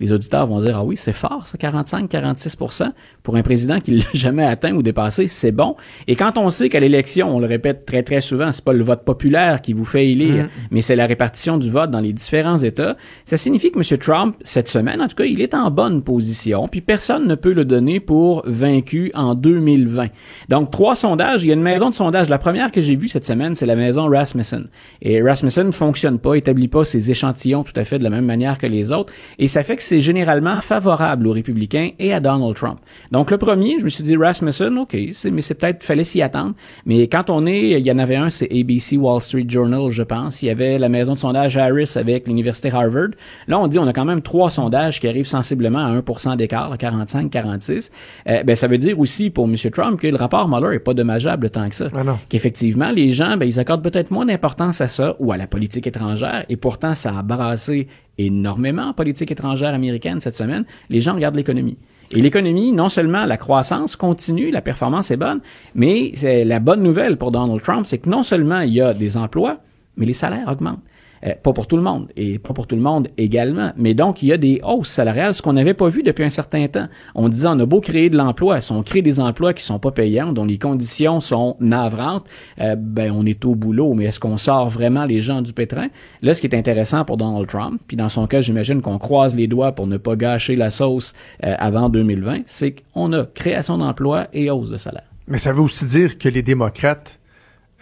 Les 0.01 0.13
auditeurs 0.13 0.47
vont 0.47 0.61
dire, 0.61 0.77
ah 0.79 0.85
oui, 0.85 0.97
c'est 0.97 1.13
fort, 1.13 1.47
ça, 1.47 1.57
45-46 1.59 2.93
Pour 3.23 3.37
un 3.37 3.43
président 3.43 3.81
qui 3.81 3.91
l'a 3.99 4.05
jamais 4.15 4.45
atteint 4.45 4.75
ou 4.75 4.83
dépassé, 4.83 5.27
c'est 5.27 5.53
bon. 5.53 5.77
Et 6.07 6.17
quand 6.17 6.37
on 6.39 6.51
sait 6.51 6.69
qu'à 6.69 6.81
l'élection, 6.81 7.35
on 7.35 7.41
le 7.41 7.47
répète 7.47 7.87
très, 7.87 8.03
très 8.03 8.21
souvent, 8.21 8.53
c'est 8.53 8.65
pas 8.65 8.73
le 8.73 8.85
vote 8.85 9.05
populaire 9.05 9.63
qui 9.63 9.73
vous 9.73 9.85
fait 9.85 10.09
élire, 10.09 10.49
mais 10.71 10.83
c'est 10.83 10.97
la 10.97 11.07
répartition 11.07 11.57
du 11.59 11.71
vote 11.71 11.91
dans 11.91 12.01
les 12.01 12.13
différents 12.13 12.59
États, 12.59 12.97
ça 13.25 13.37
signifie 13.37 13.71
que 13.71 13.79
M. 13.79 13.99
Trump, 13.99 14.37
cette 14.43 14.69
semaine, 14.69 15.01
en 15.01 15.09
tout 15.09 15.17
cas, 15.17 15.25
il 15.25 15.41
est 15.41 15.55
en 15.55 15.71
bonne 15.71 16.03
position, 16.03 16.69
puis 16.69 16.81
personne 16.81 17.27
ne 17.27 17.35
peut 17.35 17.53
le 17.53 17.65
donner 17.65 18.01
pour 18.01 18.43
vaincu 18.47 19.11
en 19.15 19.35
2020. 19.35 20.09
Donc, 20.49 20.71
trois 20.71 20.97
sondages. 20.97 21.45
Il 21.45 21.49
y 21.49 21.51
a 21.51 21.55
une 21.55 21.63
maison 21.63 21.91
de 21.91 21.95
sondage. 21.95 22.29
La 22.29 22.39
première 22.39 22.71
que 22.71 22.81
j'ai 22.81 22.97
vue 22.97 23.09
cette 23.09 23.25
semaine, 23.25 23.55
c'est 23.55 23.67
la 23.67 23.77
maison 23.77 24.09
Rasmussen. 24.09 24.69
Et 25.03 25.23
Rasmussen 25.23 25.69
ne 25.69 25.73
fonctionne 25.73 26.19
pas, 26.19 26.35
établit 26.35 26.69
pas 26.69 26.85
ses 26.85 27.11
échantillons 27.11 27.65
tout 27.65 27.73
à 27.77 27.85
fait 27.85 27.99
de 27.99 28.05
la 28.05 28.11
même 28.11 28.25
manière 28.25 28.59
que 28.59 28.67
les 28.67 28.93
autres. 28.93 29.13
Et 29.39 29.49
ça 29.49 29.63
fait 29.63 29.77
que 29.77 29.83
c'est 29.87 30.01
généralement 30.01 30.61
favorable 30.61 31.27
aux 31.27 31.33
républicains 31.33 31.91
et 31.99 32.13
à 32.13 32.21
Donald 32.21 32.55
Trump. 32.55 32.79
Donc, 33.13 33.31
le 33.31 33.39
premier, 33.39 33.79
je 33.79 33.85
me 33.85 33.89
suis 33.89 34.03
dit, 34.03 34.17
Rasmussen, 34.17 34.77
OK, 34.79 34.97
c'est, 35.13 35.31
mais 35.31 35.43
c'est 35.43 35.55
peut-être, 35.55 35.85
fallait 35.85 36.05
s'y 36.05 36.23
attendre. 36.23 36.55
Mais 36.85 37.07
quand 37.07 37.31
on 37.31 37.47
est, 37.47 37.71
il 37.71 37.87
y 37.87 37.93
en 37.93 37.99
avait 37.99 38.17
un, 38.17 38.29
c'est 38.29 38.49
ABC 38.53 38.97
Wall 38.97 39.23
Street 39.23 39.47
Journal, 39.49 39.91
je 39.91 40.03
pense. 40.03 40.43
Il 40.43 40.47
y 40.47 40.51
avait 40.51 40.79
la 40.79 40.89
maison 40.89 41.15
de 41.15 41.19
sondage 41.19 41.57
Harris 41.57 41.93
avec 41.97 42.27
l'université 42.27 42.71
Harvard. 42.73 43.11
Là, 43.47 43.59
on 43.59 43.69
dit, 43.69 43.79
on 43.79 43.87
a 43.87 43.93
quand 43.93 44.05
même 44.05 44.23
trois 44.23 44.51
sondages 44.51 45.01
qui 45.01 45.09
arrivent 45.09 45.27
sensiblement 45.27 45.87
à 45.87 45.93
1% 45.93 46.37
d'écart, 46.37 46.73
à 46.73 46.77
45-46. 46.77 47.91
Euh, 48.29 48.43
ben, 48.43 48.57
ça 48.57 48.67
veut 48.67 48.79
dire 48.79 48.99
aussi 48.99 49.31
pour 49.31 49.47
M. 49.47 49.55
Trump 49.73 50.01
que 50.01 50.09
le 50.09 50.17
rapport 50.17 50.49
Mueller 50.49 50.75
est 50.77 50.81
pas 50.81 50.95
dommageable 50.95 51.51
tant 51.51 51.69
que 51.69 51.75
ça. 51.75 51.89
Ah 51.95 52.03
non. 52.03 52.19
Qu'effectivement, 52.29 52.91
les 52.91 53.13
gens, 53.13 53.37
ben, 53.37 53.47
ils 53.47 53.61
accordent 53.61 53.83
peut-être 53.83 54.11
moins 54.11 54.27
d'importance 54.27 54.81
à 54.81 54.89
ça 54.89 55.15
ou 55.21 55.33
à 55.33 55.37
la 55.37 55.47
politique 55.47 55.87
étrangère. 55.87 56.45
Et 56.49 56.57
pourtant, 56.57 56.95
ça 56.95 57.17
a 57.19 57.23
brassé 57.23 57.87
énormément 58.19 58.89
en 58.89 58.93
politique 58.93 59.31
étrangère 59.31 59.75
américaine 59.75 60.21
cette 60.21 60.35
semaine. 60.35 60.65
Les 60.91 61.01
gens 61.01 61.15
regardent 61.15 61.37
l'économie. 61.37 61.79
Et 62.15 62.23
l'économie, 62.23 62.73
non 62.73 62.89
seulement 62.89 63.25
la 63.25 63.37
croissance 63.37 63.97
continue, 63.97 64.51
la 64.51 64.63
performance 64.63 65.11
est 65.11 65.17
bonne, 65.17 65.41
mais 65.75 66.13
c'est 66.15 66.45
la 66.45 66.61
bonne 66.61 66.83
nouvelle 66.83 67.17
pour 67.17 67.33
Donald 67.33 67.61
Trump, 67.63 67.85
c'est 67.85 67.99
que 67.99 68.09
non 68.09 68.23
seulement 68.23 68.61
il 68.61 68.75
y 68.75 68.81
a 68.81 68.95
des 68.95 69.17
emplois, 69.17 69.59
mais 69.97 70.07
les 70.07 70.13
salaires 70.13 70.49
augmentent. 70.49 70.83
Euh, 71.25 71.33
pas 71.43 71.53
pour 71.53 71.67
tout 71.67 71.77
le 71.77 71.83
monde, 71.83 72.09
et 72.17 72.39
pas 72.39 72.53
pour 72.53 72.67
tout 72.67 72.77
le 72.77 72.83
monde 72.83 73.09
également. 73.17 73.73
Mais 73.77 73.95
donc, 73.95 74.23
il 74.23 74.29
y 74.29 74.33
a 74.33 74.37
des 74.37 74.61
hausses 74.65 74.89
salariales, 74.89 75.35
ce 75.35 75.43
qu'on 75.43 75.55
n'avait 75.55 75.75
pas 75.75 75.89
vu 75.89 76.03
depuis 76.03 76.25
un 76.25 76.31
certain 76.31 76.67
temps. 76.69 76.89
On 77.15 77.29
disait, 77.29 77.49
on 77.49 77.59
a 77.59 77.67
beau 77.67 77.81
créer 77.81 78.11
de 78.11 78.17
l'emploi, 78.17 78.61
si 78.61 78.73
on 78.73 78.83
crée 78.83 79.03
des 79.03 79.21
emplois 79.21 79.55
qui 79.55 79.65
sont 79.65 79.79
pas 79.79 79.91
payants, 79.91 80.33
dont 80.33 80.45
les 80.45 80.59
conditions 80.59 81.21
sont 81.21 81.57
navrantes, 81.61 82.27
euh, 82.61 82.77
ben, 82.77 83.13
on 83.15 83.25
est 83.25 83.45
au 83.45 83.55
boulot, 83.55 83.95
mais 83.95 84.05
est-ce 84.05 84.21
qu'on 84.21 84.37
sort 84.37 84.69
vraiment 84.69 85.05
les 85.05 85.23
gens 85.23 85.43
du 85.43 85.53
pétrin? 85.53 85.89
Là, 86.23 86.35
ce 86.35 86.41
qui 86.41 86.47
est 86.47 86.57
intéressant 86.57 87.05
pour 87.05 87.17
Donald 87.17 87.47
Trump, 87.47 87.81
puis 87.87 87.97
dans 87.97 88.09
son 88.09 88.27
cas, 88.27 88.41
j'imagine 88.41 88.83
qu'on 88.83 88.99
croise 88.99 89.37
les 89.37 89.47
doigts 89.47 89.73
pour 89.73 89.87
ne 89.87 89.97
pas 89.97 90.17
gâcher 90.17 90.57
la 90.57 90.71
sauce 90.71 91.13
euh, 91.45 91.55
avant 91.59 91.89
2020, 91.89 92.43
c'est 92.47 92.77
qu'on 92.93 93.13
a 93.13 93.25
création 93.25 93.79
d'emplois 93.79 94.29
et 94.33 94.51
hausse 94.51 94.71
de 94.71 94.77
salaire. 94.77 95.05
Mais 95.29 95.39
ça 95.39 95.53
veut 95.53 95.61
aussi 95.61 95.87
dire 95.87 96.19
que 96.19 96.29
les 96.29 96.43
démocrates 96.43 97.19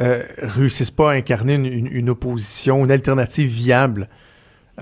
euh, 0.01 0.25
réussissent 0.39 0.91
pas 0.91 1.13
à 1.13 1.15
incarner 1.15 1.55
une, 1.55 2.11
opposition, 2.11 2.85
une 2.85 2.91
alternative 2.91 3.49
viable 3.49 4.09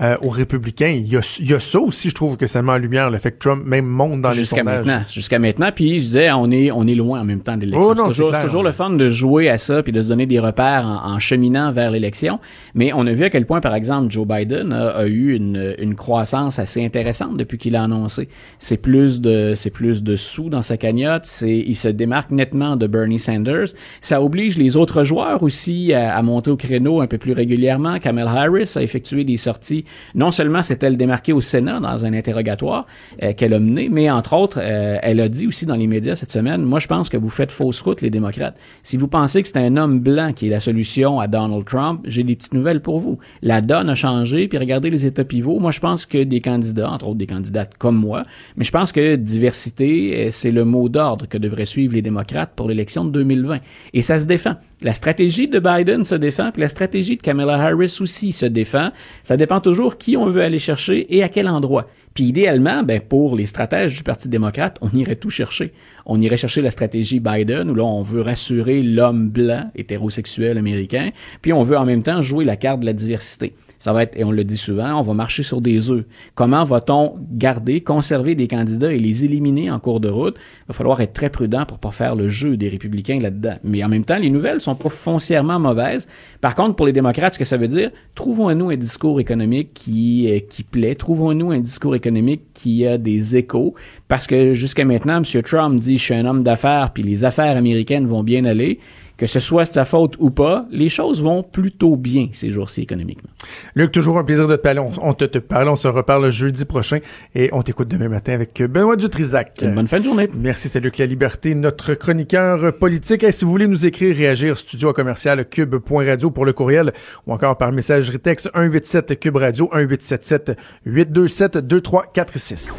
euh, 0.01 0.17
aux 0.21 0.29
républicains. 0.29 0.87
Il 0.89 1.07
y, 1.07 1.17
a, 1.17 1.37
il 1.39 1.49
y 1.49 1.53
a 1.53 1.59
ça 1.59 1.79
aussi, 1.79 2.09
je 2.09 2.15
trouve, 2.15 2.35
que 2.37 2.47
ça 2.47 2.61
met 2.61 2.71
en 2.71 2.77
lumière, 2.77 3.09
le 3.11 3.19
fait 3.19 3.31
que 3.31 3.37
Trump 3.37 3.63
même 3.65 3.85
monte 3.85 4.21
dans 4.21 4.29
les 4.29 4.35
jusqu'à 4.37 4.57
sondages. 4.57 4.85
maintenant. 4.85 5.01
Jusqu'à 5.11 5.39
maintenant. 5.39 5.69
Puis 5.73 5.89
je 5.99 6.03
disais, 6.03 6.31
on 6.31 6.49
est, 6.51 6.71
on 6.71 6.87
est 6.87 6.95
loin 6.95 7.21
en 7.21 7.23
même 7.23 7.41
temps 7.41 7.55
de 7.57 7.65
l'élection. 7.65 7.89
Oh 7.91 7.93
c'est 7.95 8.03
toujours, 8.03 8.29
clair. 8.29 8.41
toujours 8.41 8.63
le 8.63 8.71
fun 8.71 8.89
de 8.89 9.09
jouer 9.09 9.49
à 9.49 9.57
ça 9.57 9.83
puis 9.83 9.91
de 9.91 10.01
se 10.01 10.07
donner 10.09 10.25
des 10.25 10.39
repères 10.39 10.85
en, 10.85 11.13
en 11.13 11.19
cheminant 11.19 11.71
vers 11.71 11.91
l'élection. 11.91 12.39
Mais 12.73 12.91
on 12.93 13.05
a 13.05 13.13
vu 13.13 13.23
à 13.23 13.29
quel 13.29 13.45
point, 13.45 13.61
par 13.61 13.75
exemple, 13.75 14.11
Joe 14.11 14.27
Biden 14.27 14.73
a, 14.73 14.87
a 14.89 15.05
eu 15.05 15.35
une, 15.35 15.75
une 15.77 15.95
croissance 15.95 16.59
assez 16.59 16.83
intéressante 16.83 17.37
depuis 17.37 17.57
qu'il 17.57 17.75
a 17.75 17.83
annoncé. 17.83 18.29
C'est 18.57 18.77
plus 18.77 19.21
de, 19.21 19.53
c'est 19.55 19.69
plus 19.69 20.01
de 20.03 20.15
sous 20.15 20.49
dans 20.49 20.61
sa 20.61 20.77
cagnotte. 20.77 21.25
C'est, 21.25 21.57
il 21.57 21.75
se 21.75 21.87
démarque 21.87 22.31
nettement 22.31 22.75
de 22.77 22.87
Bernie 22.87 23.19
Sanders. 23.19 23.67
Ça 24.01 24.21
oblige 24.21 24.57
les 24.57 24.75
autres 24.75 25.03
joueurs 25.03 25.43
aussi 25.43 25.93
à, 25.93 26.15
à 26.15 26.21
monter 26.21 26.49
au 26.49 26.57
créneau 26.57 27.01
un 27.01 27.07
peu 27.07 27.17
plus 27.17 27.33
régulièrement. 27.33 27.99
Kamala 27.99 28.31
Harris 28.31 28.73
a 28.75 28.81
effectué 28.81 29.23
des 29.23 29.37
sorties. 29.37 29.82
Non 30.15 30.31
seulement 30.31 30.61
s'est-elle 30.63 30.97
démarquée 30.97 31.33
au 31.33 31.41
Sénat 31.41 31.79
dans 31.79 32.05
un 32.05 32.13
interrogatoire 32.13 32.85
euh, 33.21 33.33
qu'elle 33.33 33.53
a 33.53 33.59
mené, 33.59 33.89
mais 33.89 34.09
entre 34.09 34.33
autres, 34.33 34.59
euh, 34.61 34.97
elle 35.01 35.19
a 35.19 35.29
dit 35.29 35.47
aussi 35.47 35.65
dans 35.65 35.75
les 35.75 35.87
médias 35.87 36.15
cette 36.15 36.31
semaine, 36.31 36.63
moi 36.63 36.79
je 36.79 36.87
pense 36.87 37.09
que 37.09 37.17
vous 37.17 37.29
faites 37.29 37.51
fausse 37.51 37.81
route 37.81 38.01
les 38.01 38.09
démocrates. 38.09 38.57
Si 38.83 38.97
vous 38.97 39.07
pensez 39.07 39.41
que 39.41 39.47
c'est 39.47 39.57
un 39.57 39.77
homme 39.77 39.99
blanc 39.99 40.33
qui 40.33 40.47
est 40.47 40.49
la 40.49 40.59
solution 40.59 41.19
à 41.19 41.27
Donald 41.27 41.65
Trump, 41.65 42.01
j'ai 42.05 42.23
des 42.23 42.35
petites 42.35 42.53
nouvelles 42.53 42.81
pour 42.81 42.99
vous. 42.99 43.19
La 43.41 43.61
donne 43.61 43.89
a 43.89 43.95
changé, 43.95 44.47
puis 44.47 44.57
regardez 44.57 44.89
les 44.89 45.05
états 45.05 45.23
pivots. 45.23 45.59
Moi 45.59 45.71
je 45.71 45.79
pense 45.79 46.05
que 46.05 46.23
des 46.23 46.41
candidats, 46.41 46.89
entre 46.89 47.07
autres 47.07 47.17
des 47.17 47.27
candidates 47.27 47.77
comme 47.77 47.97
moi, 47.97 48.23
mais 48.55 48.63
je 48.63 48.71
pense 48.71 48.91
que 48.91 49.15
diversité, 49.15 50.25
euh, 50.25 50.27
c'est 50.31 50.51
le 50.51 50.65
mot 50.65 50.89
d'ordre 50.89 51.27
que 51.27 51.37
devraient 51.37 51.65
suivre 51.65 51.93
les 51.93 52.01
démocrates 52.01 52.51
pour 52.55 52.67
l'élection 52.67 53.05
de 53.05 53.11
2020. 53.11 53.59
Et 53.93 54.01
ça 54.01 54.17
se 54.19 54.25
défend. 54.25 54.55
La 54.81 54.93
stratégie 54.93 55.47
de 55.47 55.59
Biden 55.59 56.03
se 56.03 56.15
défend, 56.15 56.51
puis 56.51 56.61
la 56.61 56.67
stratégie 56.67 57.15
de 57.15 57.21
Kamala 57.21 57.55
Harris 57.55 57.97
aussi 58.01 58.31
se 58.31 58.45
défend. 58.45 58.91
Ça 59.23 59.37
dépend 59.37 59.59
toujours 59.59 59.72
qui 59.97 60.17
on 60.17 60.29
veut 60.29 60.41
aller 60.41 60.59
chercher 60.59 61.15
et 61.15 61.23
à 61.23 61.29
quel 61.29 61.47
endroit. 61.47 61.87
Puis 62.13 62.25
idéalement, 62.25 62.83
ben, 62.83 63.01
pour 63.01 63.35
les 63.35 63.45
stratèges 63.45 63.97
du 63.97 64.03
Parti 64.03 64.29
démocrate, 64.29 64.77
on 64.81 64.89
irait 64.89 65.15
tout 65.15 65.31
chercher. 65.31 65.73
On 66.05 66.21
irait 66.21 66.37
chercher 66.37 66.61
la 66.61 66.69
stratégie 66.69 67.19
Biden, 67.19 67.71
où 67.71 67.75
là, 67.75 67.83
on 67.83 68.03
veut 68.03 68.21
rassurer 68.21 68.83
l'homme 68.83 69.29
blanc 69.29 69.71
hétérosexuel 69.75 70.57
américain, 70.57 71.09
puis 71.41 71.53
on 71.53 71.63
veut 71.63 71.77
en 71.77 71.85
même 71.85 72.03
temps 72.03 72.21
jouer 72.21 72.45
la 72.45 72.55
carte 72.55 72.81
de 72.81 72.85
la 72.85 72.93
diversité 72.93 73.53
ça 73.83 73.91
va 73.91 74.03
être, 74.03 74.17
et 74.17 74.23
on 74.23 74.31
le 74.31 74.45
dit 74.45 74.55
souvent, 74.55 74.97
on 74.97 75.01
va 75.01 75.13
marcher 75.13 75.43
sur 75.43 75.59
des 75.59 75.91
œufs. 75.91 76.05
Comment 76.35 76.63
va-t-on 76.63 77.15
garder, 77.33 77.81
conserver 77.81 78.33
des 78.33 78.47
candidats 78.47 78.93
et 78.93 78.97
les 78.97 79.25
éliminer 79.25 79.69
en 79.69 79.77
cours 79.77 79.99
de 79.99 80.07
route? 80.07 80.37
Il 80.37 80.67
va 80.69 80.73
falloir 80.73 81.01
être 81.01 81.11
très 81.11 81.29
prudent 81.29 81.65
pour 81.65 81.79
pas 81.79 81.91
faire 81.91 82.15
le 82.15 82.29
jeu 82.29 82.55
des 82.55 82.69
républicains 82.69 83.19
là-dedans. 83.19 83.55
Mais 83.65 83.83
en 83.83 83.89
même 83.89 84.05
temps, 84.05 84.15
les 84.17 84.29
nouvelles 84.29 84.61
sont 84.61 84.75
pas 84.75 84.87
foncièrement 84.87 85.59
mauvaises. 85.59 86.07
Par 86.39 86.55
contre, 86.55 86.77
pour 86.77 86.85
les 86.85 86.93
démocrates, 86.93 87.33
ce 87.33 87.39
que 87.39 87.43
ça 87.43 87.57
veut 87.57 87.67
dire, 87.67 87.91
trouvons-nous 88.15 88.69
un 88.69 88.77
discours 88.77 89.19
économique 89.19 89.73
qui, 89.73 90.31
euh, 90.31 90.39
qui 90.39 90.63
plaît, 90.63 90.95
trouvons-nous 90.95 91.51
un 91.51 91.59
discours 91.59 91.93
économique 91.93 92.43
qui 92.53 92.87
a 92.87 92.97
des 92.97 93.35
échos, 93.35 93.75
parce 94.07 94.27
que 94.27 94.53
jusqu'à 94.53 94.85
maintenant, 94.85 95.17
M. 95.17 95.41
Trump 95.43 95.77
dit, 95.77 95.97
je 95.97 96.03
suis 96.03 96.13
un 96.13 96.25
homme 96.25 96.43
d'affaires, 96.43 96.91
puis 96.93 97.03
les 97.03 97.25
affaires 97.25 97.57
américaines 97.57 98.07
vont 98.07 98.23
bien 98.23 98.45
aller 98.45 98.79
que 99.17 99.27
ce 99.27 99.39
soit 99.39 99.65
sa 99.65 99.85
faute 99.85 100.15
ou 100.19 100.29
pas, 100.29 100.65
les 100.71 100.89
choses 100.89 101.21
vont 101.21 101.43
plutôt 101.43 101.95
bien 101.95 102.27
ces 102.31 102.51
jours-ci 102.51 102.81
économiquement. 102.81 103.29
Luc, 103.75 103.91
toujours 103.91 104.17
un 104.17 104.23
plaisir 104.23 104.47
de 104.47 104.55
te 104.55 104.61
parler. 104.61 104.81
On, 105.01 105.13
te, 105.13 105.25
te 105.25 105.37
parle, 105.37 105.69
on 105.69 105.75
se 105.75 105.87
reparle 105.87 106.29
jeudi 106.29 106.65
prochain 106.65 106.99
et 107.35 107.49
on 107.53 107.61
t'écoute 107.61 107.87
demain 107.87 108.09
matin 108.09 108.33
avec 108.33 108.61
Benoît 108.63 108.95
Dutrisac. 108.95 109.59
Une 109.61 109.75
bonne 109.75 109.87
fin 109.87 109.99
de 109.99 110.05
journée. 110.05 110.29
Merci, 110.35 110.69
c'est 110.69 110.79
Luc 110.79 110.97
La 110.97 111.05
Liberté, 111.05 111.55
notre 111.55 111.93
chroniqueur 111.93 112.75
politique. 112.77 113.23
Et 113.23 113.31
si 113.31 113.45
vous 113.45 113.51
voulez 113.51 113.67
nous 113.67 113.85
écrire, 113.85 114.15
réagir, 114.15 114.57
studio 114.57 114.89
à 114.89 114.93
commercial 114.93 115.47
cube.radio 115.47 116.31
pour 116.31 116.45
le 116.45 116.53
courriel 116.53 116.91
ou 117.27 117.33
encore 117.33 117.57
par 117.57 117.71
messagerie 117.71 118.19
texte 118.19 118.49
187 118.53 119.19
cube 119.19 119.35
radio 119.35 119.69
1877 119.73 120.57
827 120.85 121.57
2346. 121.57 122.75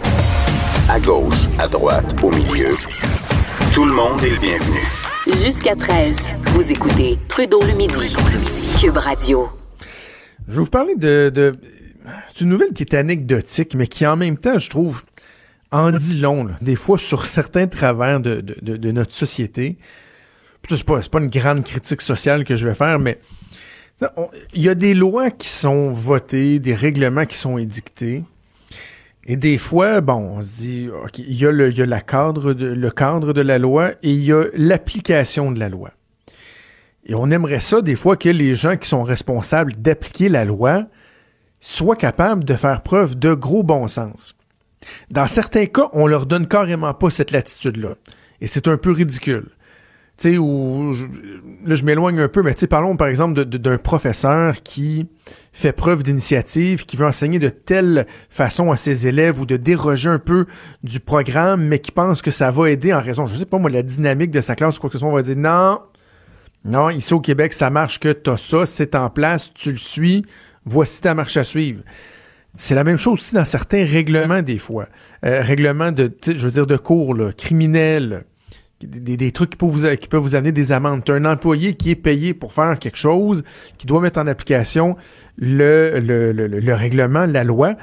À 0.89 1.01
gauche, 1.01 1.47
à 1.59 1.68
droite, 1.68 2.14
au 2.22 2.30
milieu. 2.30 2.74
Tout 3.72 3.85
le 3.85 3.93
monde 3.93 4.22
est 4.22 4.30
le 4.30 4.39
bienvenu. 4.39 5.03
Jusqu'à 5.27 5.75
13, 5.75 6.18
vous 6.53 6.70
écoutez 6.70 7.18
Trudeau 7.29 7.62
le 7.62 7.72
midi. 7.72 8.14
Cube 8.79 8.99
Radio. 8.99 9.49
Je 10.47 10.53
vais 10.53 10.59
vous 10.59 10.70
parler 10.70 10.95
de, 10.97 11.31
de 11.35 11.55
c'est 12.29 12.43
une 12.43 12.51
nouvelle 12.51 12.75
qui 12.75 12.83
est 12.83 12.95
anecdotique, 12.95 13.75
mais 13.75 13.87
qui 13.87 14.07
en 14.07 14.16
même 14.16 14.37
temps, 14.37 14.59
je 14.59 14.68
trouve, 14.68 15.03
en 15.70 15.93
dit 15.93 16.18
long, 16.18 16.51
des 16.61 16.77
fois 16.77 16.99
sur 16.99 17.25
certains 17.25 17.66
travers 17.68 18.20
de, 18.20 18.43
de, 18.43 18.93
notre 18.93 19.12
société. 19.12 19.79
C'est 20.68 20.85
pas, 20.85 21.01
pas 21.01 21.18
une 21.20 21.29
grande 21.29 21.64
critique 21.64 22.03
sociale 22.03 22.45
que 22.45 22.55
je 22.55 22.68
vais 22.68 22.75
faire, 22.75 22.99
mais 22.99 23.18
il 24.53 24.62
y 24.62 24.68
a 24.68 24.75
des 24.75 24.93
lois 24.93 25.31
qui 25.31 25.49
sont 25.49 25.91
votées, 25.91 26.59
des 26.59 26.75
règlements 26.75 27.25
qui 27.25 27.39
sont 27.39 27.57
édictés. 27.57 28.25
Et 29.27 29.37
des 29.37 29.57
fois, 29.57 30.01
bon, 30.01 30.37
on 30.39 30.43
se 30.43 30.61
dit, 30.61 30.89
OK, 30.91 31.18
il 31.18 31.35
y 31.35 31.47
a 31.47 31.51
le, 31.51 31.70
cadre 32.01 32.53
de, 32.53 32.91
cadre 32.91 33.33
de 33.33 33.41
la 33.41 33.59
loi 33.59 33.93
et 34.03 34.11
il 34.11 34.22
y 34.22 34.33
a 34.33 34.45
l'application 34.55 35.51
de 35.51 35.59
la 35.59 35.68
loi. 35.68 35.91
Et 37.07 37.14
on 37.14 37.31
aimerait 37.31 37.61
ça, 37.61 37.81
des 37.81 37.97
fois, 37.97 38.16
que 38.16 38.29
les 38.29 38.55
gens 38.55 38.77
qui 38.77 38.89
sont 38.89 39.03
responsables 39.03 39.75
d'appliquer 39.75 40.29
la 40.29 40.45
loi 40.45 40.85
soient 41.61 41.97
capables 41.97 42.45
de 42.45 42.55
faire 42.55 42.83
preuve 42.83 43.18
de 43.18 43.33
gros 43.33 43.62
bon 43.62 43.87
sens. 43.87 44.35
Dans 45.11 45.27
certains 45.27 45.66
cas, 45.66 45.89
on 45.93 46.07
leur 46.07 46.27
donne 46.27 46.47
carrément 46.47 46.93
pas 46.93 47.11
cette 47.11 47.31
latitude-là. 47.31 47.95
Et 48.43 48.47
c'est 48.47 48.68
un 48.68 48.77
peu 48.77 48.91
ridicule 48.91 49.53
sais, 50.17 50.39
où 50.39 50.95
là, 51.65 51.75
je 51.75 51.85
m'éloigne 51.85 52.21
un 52.21 52.29
peu, 52.29 52.43
mais 52.43 52.55
tu 52.55 52.67
parlons 52.67 52.97
par 52.97 53.09
exemple 53.09 53.45
d'un 53.45 53.79
professeur 53.79 54.62
qui 54.62 55.09
fait 55.53 55.73
preuve 55.73 56.03
d'initiative, 56.03 56.85
qui 56.85 56.97
veut 56.97 57.07
enseigner 57.07 57.39
de 57.39 57.49
telle 57.49 58.07
façon 58.29 58.71
à 58.71 58.77
ses 58.77 59.07
élèves 59.07 59.41
ou 59.41 59.47
de 59.47 59.57
déroger 59.57 60.11
un 60.11 60.19
peu 60.19 60.47
du 60.83 61.01
programme, 61.01 61.65
mais 61.65 61.79
qui 61.79 61.91
pense 61.91 62.23
que 62.23 62.31
ça 62.31 62.51
va 62.51 62.71
aider 62.71 62.93
en 62.93 63.01
raison, 63.01 63.27
je 63.27 63.35
sais 63.35 63.47
pas 63.47 63.59
moi, 63.59 63.71
la 63.71 63.83
dynamique 63.83 64.31
de 64.31 64.41
sa 64.41 64.55
classe 64.55 64.79
ou 64.79 64.81
quoi 64.81 64.91
que 64.91 64.95
ce 64.95 64.99
soit, 65.01 65.09
on 65.09 65.15
va 65.15 65.23
dire 65.23 65.37
non, 65.37 65.81
non, 66.65 66.91
ici 66.91 67.12
au 67.12 67.21
Québec, 67.21 67.53
ça 67.53 67.71
marche 67.71 68.01
que 68.01 68.12
t'as 68.12 68.37
ça, 68.37 68.67
c'est 68.67 68.95
en 68.95 69.11
place, 69.11 69.53
tu 69.53 69.71
le 69.71 69.77
suis, 69.77 70.25
voici 70.65 71.01
ta 71.01 71.15
marche 71.15 71.37
à 71.37 71.45
suivre. 71.45 71.83
C'est 72.57 72.75
la 72.75 72.85
même 72.85 72.97
chose 72.97 73.15
aussi 73.15 73.35
dans 73.35 73.45
certains 73.45 73.85
règlements 73.85 74.41
des 74.41 74.59
fois. 74.59 74.87
Euh, 75.27 75.43
règlements 75.43 75.91
de, 75.91 76.11
je 76.25 76.45
veux 76.45 76.53
dire, 76.53 76.67
de 76.67 76.77
cours, 76.77 77.15
là, 77.15 77.33
criminels, 77.33 78.25
des, 78.87 79.32
trucs 79.32 79.51
qui 79.51 79.57
peuvent, 79.57 79.68
vous, 79.68 80.28
qui 80.28 80.37
amener 80.37 80.53
des 80.53 80.72
amendes. 80.72 81.03
Un 81.09 81.24
employé 81.24 81.74
qui 81.74 81.91
est 81.91 81.97
payé 81.97 82.35
pour 82.35 82.53
faire 82.53 82.78
quelque 82.78 82.97
chose, 82.99 83.45
qui 83.78 83.87
doit 83.87 84.01
mettre 84.01 84.20
en 84.20 84.26
application 84.26 84.97
le, 85.37 85.99
le, 86.01 86.32
le, 86.32 86.74
règlement, 86.74 87.26
la 87.26 87.45
loi. 87.45 87.74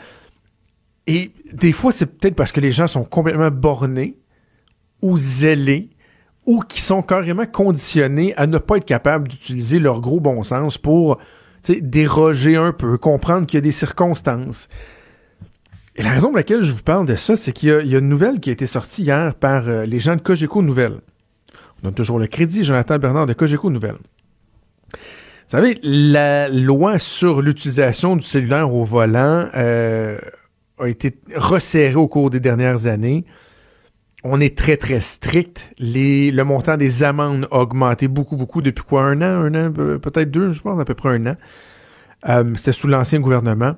Et 1.08 1.32
des 1.54 1.72
fois, 1.72 1.91
c'est 1.91 2.06
peut-être 2.06 2.36
parce 2.36 2.52
que 2.52 2.60
les 2.60 2.72
gens 2.72 2.88
sont 2.88 3.04
complètement 3.04 3.52
bornés 3.52 4.18
ou 5.02 5.18
zélés 5.18 5.89
ou 6.45 6.60
qui 6.62 6.82
sont 6.82 7.02
carrément 7.02 7.45
conditionnés 7.45 8.34
à 8.36 8.47
ne 8.47 8.58
pas 8.58 8.78
être 8.78 8.86
capables 8.86 9.28
d'utiliser 9.28 9.80
leur 9.80 10.02
gros 10.02 10.20
bon 10.20 10.43
sens 10.43 10.78
pour 10.78 11.18
déroger 11.70 12.56
un 12.56 12.74
peu, 12.74 12.97
comprendre 12.97 13.45
qu'il 13.45 13.58
y 13.58 13.60
a 13.60 13.62
des 13.62 13.72
circonstances. 13.72 14.68
Et 16.02 16.04
la 16.04 16.14
raison 16.14 16.30
pour 16.30 16.38
laquelle 16.38 16.64
je 16.64 16.72
vous 16.72 16.82
parle 16.82 17.06
de 17.06 17.16
ça, 17.16 17.36
c'est 17.36 17.52
qu'il 17.52 17.70
y, 17.70 17.95
a 17.95 17.99
une 17.99 18.10
nouvelle 18.10 18.39
qui 18.39 18.49
a 18.49 18.54
été 18.54 18.66
sortie 18.66 19.04
hier 19.04 19.36
par 19.36 19.68
euh, 19.68 19.86
les 19.86 19.99
gens 19.99 20.16
de 20.16 20.22
Cogeco 20.22 20.64
Nouvelles. 20.64 20.97
On 21.78 21.84
donne 21.84 21.93
toujours 21.93 22.18
le 22.18 22.26
crédit, 22.26 22.64
Jonathan 22.64 22.97
Bernard 22.97 23.28
de 23.28 23.34
Cogeco 23.34 23.70
Nouvelles. 23.70 23.99
Vous 24.93 24.97
savez, 25.45 25.78
la 25.84 26.49
loi 26.49 26.97
sur 26.97 27.43
l'utilisation 27.43 28.16
du 28.16 28.26
cellulaire 28.26 28.74
au 28.74 28.84
volant 28.84 29.47
euh, 29.54 30.18
a 30.80 30.88
été 30.88 31.20
resserrée 31.36 31.93
au 31.93 32.08
cours 32.08 32.32
des 32.32 32.39
dernières 32.39 32.88
années. 32.88 33.24
On 34.24 34.41
est 34.41 34.58
très, 34.58 34.78
très 34.78 35.02
strict. 35.02 35.72
Le 35.78 36.41
montant 36.41 36.78
des 36.78 37.04
amendes 37.04 37.47
a 37.52 37.60
augmenté 37.60 38.08
beaucoup, 38.08 38.38
beaucoup 38.38 38.64
depuis 38.64 38.86
quoi? 38.86 39.04
Un 39.04 39.22
an, 39.22 39.54
un 39.54 39.68
an, 39.68 39.72
peut-être 39.72 40.32
deux, 40.32 40.49
je 40.49 40.64
pense, 40.64 40.82
à 40.82 40.86
peu 40.86 40.95
près 40.95 41.10
un 41.10 41.28
an. 41.28 41.36
Euh, 42.28 42.54
c'était 42.56 42.72
sous 42.72 42.88
l'ancien 42.88 43.20
gouvernement. 43.20 43.76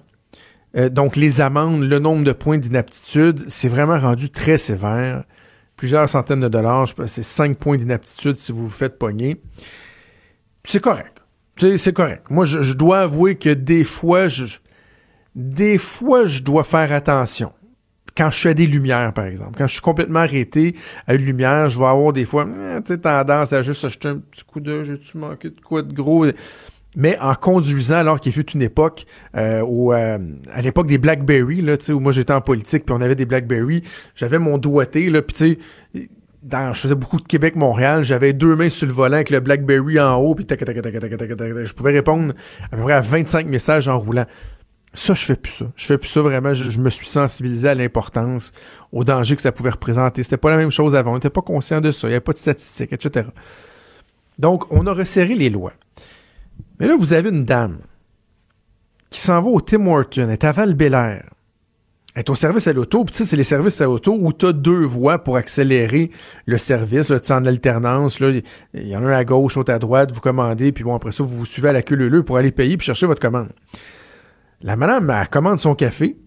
Euh, 0.76 0.89
donc, 0.89 1.15
les 1.15 1.41
amendes, 1.41 1.84
le 1.84 1.99
nombre 1.99 2.24
de 2.24 2.32
points 2.32 2.57
d'inaptitude, 2.57 3.45
c'est 3.47 3.69
vraiment 3.69 3.99
rendu 3.99 4.30
très 4.30 4.57
sévère. 4.57 5.24
Plusieurs 5.76 6.07
centaines 6.07 6.39
de 6.39 6.47
dollars, 6.47 6.88
c'est 7.07 7.24
cinq 7.24 7.57
points 7.57 7.78
d'inaptitude 7.78 8.38
si 8.38 8.51
vous 8.51 8.65
vous 8.65 8.69
faites 8.69 8.97
pogner. 8.97 9.41
C'est 10.63 10.82
correct. 10.82 11.21
C'est 11.57 11.93
correct. 11.93 12.24
Moi, 12.30 12.45
je, 12.45 12.74
dois 12.74 13.01
avouer 13.01 13.36
que 13.36 13.49
des 13.49 13.84
fois, 13.84 14.28
je, 14.28 14.45
des 15.36 15.78
fois, 15.78 16.26
je 16.26 16.41
dois 16.41 16.63
faire 16.63 16.91
attention. 16.91 17.53
Quand 18.15 18.30
je 18.30 18.38
suis 18.38 18.49
à 18.49 18.53
des 18.53 18.67
lumières, 18.67 19.11
par 19.13 19.26
exemple, 19.26 19.57
quand 19.57 19.65
je 19.65 19.74
suis 19.74 19.82
complètement 19.82 20.19
arrêté 20.19 20.76
à 21.07 21.15
une 21.15 21.26
lumière, 21.26 21.69
je 21.69 21.80
vais 21.80 21.86
avoir 21.86 22.13
des 22.13 22.26
fois 22.26 22.47
eh, 22.88 22.97
tendance 22.97 23.53
à 23.53 23.63
juste 23.63 23.86
acheter 23.86 24.07
un 24.07 24.17
petit 24.17 24.43
coup 24.43 24.59
d'œil, 24.59 24.86
j'ai-tu 24.86 25.17
manqué 25.17 25.49
de 25.49 25.59
quoi 25.59 25.82
de 25.82 25.93
gros? 25.93 26.26
Mais 26.95 27.17
en 27.19 27.33
conduisant 27.35 27.97
alors 27.97 28.19
qu'il 28.19 28.31
fut 28.31 28.49
une 28.51 28.61
époque 28.61 29.05
euh, 29.35 29.61
où 29.61 29.93
euh, 29.93 30.17
à 30.51 30.61
l'époque 30.61 30.87
des 30.87 30.97
BlackBerry 30.97 31.61
là, 31.61 31.75
où 31.89 31.99
moi 31.99 32.11
j'étais 32.11 32.33
en 32.33 32.41
politique 32.41 32.85
puis 32.85 32.95
on 32.95 33.01
avait 33.01 33.15
des 33.15 33.25
BlackBerry, 33.25 33.83
j'avais 34.15 34.39
mon 34.39 34.57
doigté 34.57 35.09
là 35.09 35.21
puis 35.21 35.35
tu 35.35 35.59
sais 35.93 36.09
je 36.43 36.79
faisais 36.79 36.95
beaucoup 36.95 37.17
de 37.17 37.27
Québec 37.27 37.55
Montréal, 37.55 38.03
j'avais 38.03 38.33
deux 38.33 38.55
mains 38.55 38.69
sur 38.69 38.85
le 38.85 38.93
volant 38.93 39.15
avec 39.15 39.29
le 39.29 39.39
BlackBerry 39.39 39.99
en 39.99 40.15
haut 40.15 40.35
puis 40.35 40.45
tac 40.45 40.59
tac 40.59 40.75
tac 40.75 40.83
tac 40.83 40.99
tac 40.99 41.17
tac 41.17 41.37
tac 41.37 41.65
je 41.65 41.73
pouvais 41.73 41.91
répondre 41.91 42.33
à 42.71 42.75
peu 42.75 42.83
près 42.83 42.93
à 42.93 43.01
25 43.01 43.47
messages 43.47 43.87
en 43.87 43.97
roulant. 43.97 44.25
Ça, 44.95 45.15
je 45.15 45.25
fais 45.25 45.35
plus 45.35 45.51
ça. 45.51 45.65
Je 45.75 45.85
fais 45.85 45.97
plus 45.97 46.07
ça 46.07 46.21
vraiment. 46.21 46.53
Je, 46.53 46.79
me 46.79 46.89
suis 46.91 47.07
sensibilisé 47.07 47.67
à 47.67 47.73
l'importance, 47.73 48.51
au 48.91 49.03
danger 49.03 49.35
que 49.35 49.41
ça 49.41 49.51
pouvait 49.51 49.71
représenter. 49.71 50.21
C'était 50.21 50.37
pas 50.37 50.51
la 50.51 50.57
même 50.57 50.69
chose 50.69 50.95
avant. 50.95 51.11
On 51.11 51.15
n'était 51.15 51.31
pas 51.31 51.41
conscient 51.41 51.81
de 51.81 51.91
ça. 51.91 52.07
Il 52.07 52.11
n'y 52.11 52.15
avait 52.15 52.21
pas 52.21 52.33
de 52.33 52.37
statistiques, 52.37 52.93
etc. 52.93 53.27
Donc, 54.37 54.71
on 54.71 54.85
a 54.85 54.93
resserré 54.93 55.33
les 55.33 55.49
lois. 55.49 55.73
Mais 56.80 56.88
là, 56.88 56.95
vous 56.97 57.14
avez 57.14 57.30
une 57.30 57.45
dame 57.45 57.80
qui 59.10 59.22
s'en 59.22 59.41
va 59.41 59.49
au 59.49 59.62
Tim 59.62 59.86
Horton, 59.86 60.24
elle 60.24 60.32
est 60.32 60.43
à 60.43 60.51
val 60.51 60.76
Elle 60.82 61.24
est 62.16 62.30
au 62.30 62.36
service 62.36 62.68
à 62.68 62.74
l'auto. 62.74 63.04
Puis, 63.04 63.12
tu 63.12 63.20
sais, 63.20 63.26
c'est 63.26 63.36
les 63.36 63.43
services 63.43 63.80
à 63.80 63.86
l'auto 63.86 64.18
où 64.20 64.34
tu 64.34 64.47
as 64.47 64.54
deux 64.54 64.84
voies 64.84 65.20
pour 65.20 65.38
accélérer 65.38 66.10
le 66.45 66.58
service. 66.58 67.14
Tu 67.24 67.32
en 67.32 67.45
alternance. 67.45 68.20
Là, 68.20 68.32
il 68.74 68.88
y 68.88 68.97
en 68.97 69.04
a 69.04 69.08
un 69.08 69.12
à 69.12 69.24
gauche, 69.24 69.56
l'autre 69.56 69.72
à 69.72 69.80
droite. 69.80 70.12
Vous 70.12 70.20
commandez. 70.20 70.72
Puis 70.72 70.84
bon, 70.84 70.95
après 70.95 71.12
ça, 71.12 71.24
vous 71.24 71.38
vous 71.38 71.45
suivez 71.45 71.70
à 71.70 71.74
la 71.74 71.84
queue 71.84 72.24
pour 72.24 72.38
aller 72.38 72.51
payer 72.51 72.76
puis 72.76 72.86
chercher 72.86 73.06
votre 73.06 73.22
commande. 73.22 73.49
La 74.62 74.76
madame, 74.76 75.10
elle 75.10 75.30
commande 75.30 75.60
son 75.60 75.76
café. 75.76 76.18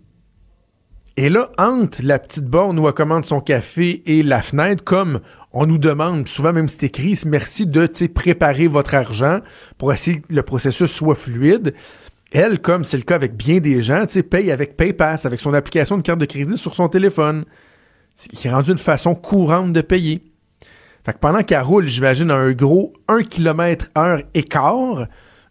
Et 1.19 1.31
là, 1.31 1.49
entre 1.57 2.01
la 2.03 2.19
petite 2.19 2.45
borne 2.45 2.79
où 2.79 2.87
elle 2.87 2.93
commande 2.93 3.25
son 3.25 3.41
café 3.41 4.03
et 4.05 4.23
la 4.23 4.43
fenêtre, 4.43 4.85
comme 4.85 5.21
on 5.51 5.65
nous 5.67 5.79
demande, 5.79 6.29
souvent 6.29 6.53
même 6.53 6.69
c'est 6.69 6.85
écrit, 6.85 7.19
merci 7.25 7.67
de 7.67 7.87
préparer 8.09 8.67
votre 8.67 8.95
argent 8.95 9.41
pour 9.79 9.95
essayer 9.95 10.21
que 10.21 10.35
le 10.35 10.43
processus 10.43 10.91
soit 10.91 11.15
fluide. 11.15 11.73
Elle, 12.33 12.61
comme 12.61 12.85
c'est 12.85 12.99
le 12.99 13.03
cas 13.03 13.15
avec 13.15 13.35
bien 13.35 13.61
des 13.61 13.81
gens, 13.81 14.05
paye 14.29 14.51
avec 14.51 14.77
PayPass, 14.77 15.25
avec 15.25 15.41
son 15.41 15.55
application 15.55 15.97
de 15.97 16.03
carte 16.03 16.19
de 16.19 16.27
crédit 16.27 16.59
sur 16.59 16.75
son 16.75 16.89
téléphone. 16.89 17.45
qui 18.15 18.49
est 18.49 18.51
rendu 18.51 18.73
une 18.73 18.79
façon 18.79 19.15
courante 19.15 19.73
de 19.73 19.81
payer. 19.81 20.23
Fait 21.05 21.17
pendant 21.19 21.43
qu'elle 21.43 21.63
roule, 21.63 21.87
j'imagine, 21.87 22.31
un 22.31 22.53
gros 22.53 22.93
1 23.09 23.23
km 23.23 23.87
heure 23.97 24.21
écart, 24.35 25.07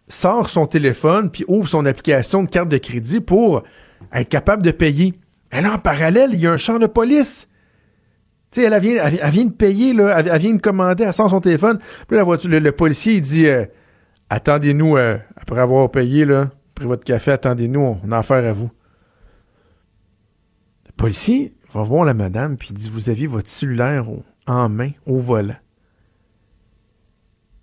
sort 0.06 0.48
son 0.48 0.66
téléphone 0.66 1.30
puis 1.30 1.44
ouvre 1.48 1.68
son 1.68 1.86
application 1.86 2.44
de 2.44 2.48
carte 2.48 2.68
de 2.68 2.78
crédit 2.78 3.20
pour 3.20 3.64
être 4.12 4.28
capable 4.28 4.62
de 4.62 4.70
payer 4.70 5.14
Et 5.52 5.60
là, 5.60 5.74
en 5.74 5.78
parallèle, 5.78 6.30
il 6.32 6.40
y 6.40 6.46
a 6.46 6.52
un 6.52 6.56
char 6.56 6.78
de 6.78 6.86
police. 6.86 7.48
Tu 8.50 8.60
sais, 8.60 8.66
elle, 8.66 8.80
vient, 8.80 9.04
elle, 9.04 9.30
vient 9.30 9.44
de 9.44 9.52
payer, 9.52 9.92
là, 9.92 10.18
elle, 10.18 10.38
vient 10.38 10.54
de 10.54 10.60
commander, 10.60 11.04
elle 11.04 11.12
sort 11.12 11.30
son 11.30 11.40
téléphone. 11.40 11.78
Puis 12.06 12.16
la 12.16 12.22
voiture, 12.22 12.50
le, 12.50 12.72
policier, 12.72 13.14
il 13.14 13.20
dit 13.20 13.46
euh, 13.46 13.64
Attendez-nous, 14.30 14.96
euh, 14.96 15.18
après 15.36 15.60
avoir 15.60 15.90
payé, 15.90 16.24
là, 16.24 16.50
pris 16.74 16.86
votre 16.86 17.04
café, 17.04 17.32
attendez-nous, 17.32 17.98
on 18.02 18.12
a 18.12 18.18
affaire 18.18 18.44
à 18.44 18.52
vous. 18.52 18.70
Le 20.86 20.92
policier 20.92 21.54
va 21.72 21.82
voir 21.82 22.04
la 22.04 22.14
madame, 22.14 22.56
puis 22.56 22.68
il 22.70 22.74
dit 22.74 22.90
Vous 22.90 23.10
aviez 23.10 23.26
votre 23.26 23.48
cellulaire 23.48 24.06
en 24.46 24.68
main, 24.68 24.90
au 25.06 25.18
volant. 25.18 25.56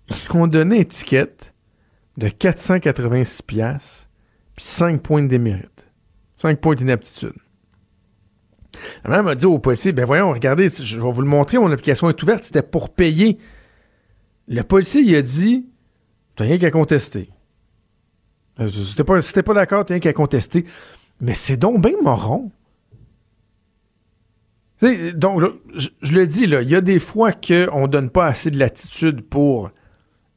Ils 0.08 0.36
ont 0.36 0.46
donné 0.46 0.76
une 0.76 0.82
étiquette 0.82 1.54
de 2.18 2.28
486 2.28 3.42
piastres, 3.42 4.08
puis 4.54 4.64
5 4.64 5.02
points 5.02 5.22
de 5.22 5.28
démérite. 5.28 5.86
5 6.38 6.60
points 6.60 6.74
d'inaptitude. 6.74 7.34
La 9.04 9.10
madame 9.10 9.28
a 9.28 9.34
dit 9.34 9.46
au 9.46 9.58
policier, 9.58 9.92
ben 9.92 10.04
voyons, 10.04 10.30
regardez, 10.30 10.68
je 10.68 11.00
vais 11.00 11.12
vous 11.12 11.22
le 11.22 11.28
montrer, 11.28 11.58
mon 11.58 11.70
application 11.70 12.08
est 12.08 12.22
ouverte, 12.22 12.44
c'était 12.44 12.62
pour 12.62 12.90
payer. 12.90 13.38
Le 14.48 14.62
policier, 14.62 15.00
il 15.02 15.14
a 15.14 15.22
dit, 15.22 15.66
t'as 16.36 16.44
rien 16.44 16.58
qu'à 16.58 16.70
contester. 16.70 17.30
Euh, 18.60 18.68
t'es 18.96 19.04
pas, 19.04 19.20
t'es 19.20 19.42
pas 19.42 19.54
d'accord, 19.54 19.84
t'as 19.84 19.94
rien 19.94 20.00
qu'à 20.00 20.12
contester. 20.12 20.64
Mais 21.20 21.34
c'est 21.34 21.56
donc 21.56 21.80
bien 21.80 21.96
moron. 22.02 22.50
Donc, 25.14 25.42
je, 25.74 26.14
le 26.14 26.26
dis, 26.26 26.42
il 26.42 26.68
y 26.68 26.74
a 26.74 26.80
des 26.80 26.98
fois 26.98 27.32
qu'on 27.32 27.86
donne 27.86 28.10
pas 28.10 28.26
assez 28.26 28.50
de 28.50 28.58
latitude 28.58 29.22
pour 29.22 29.70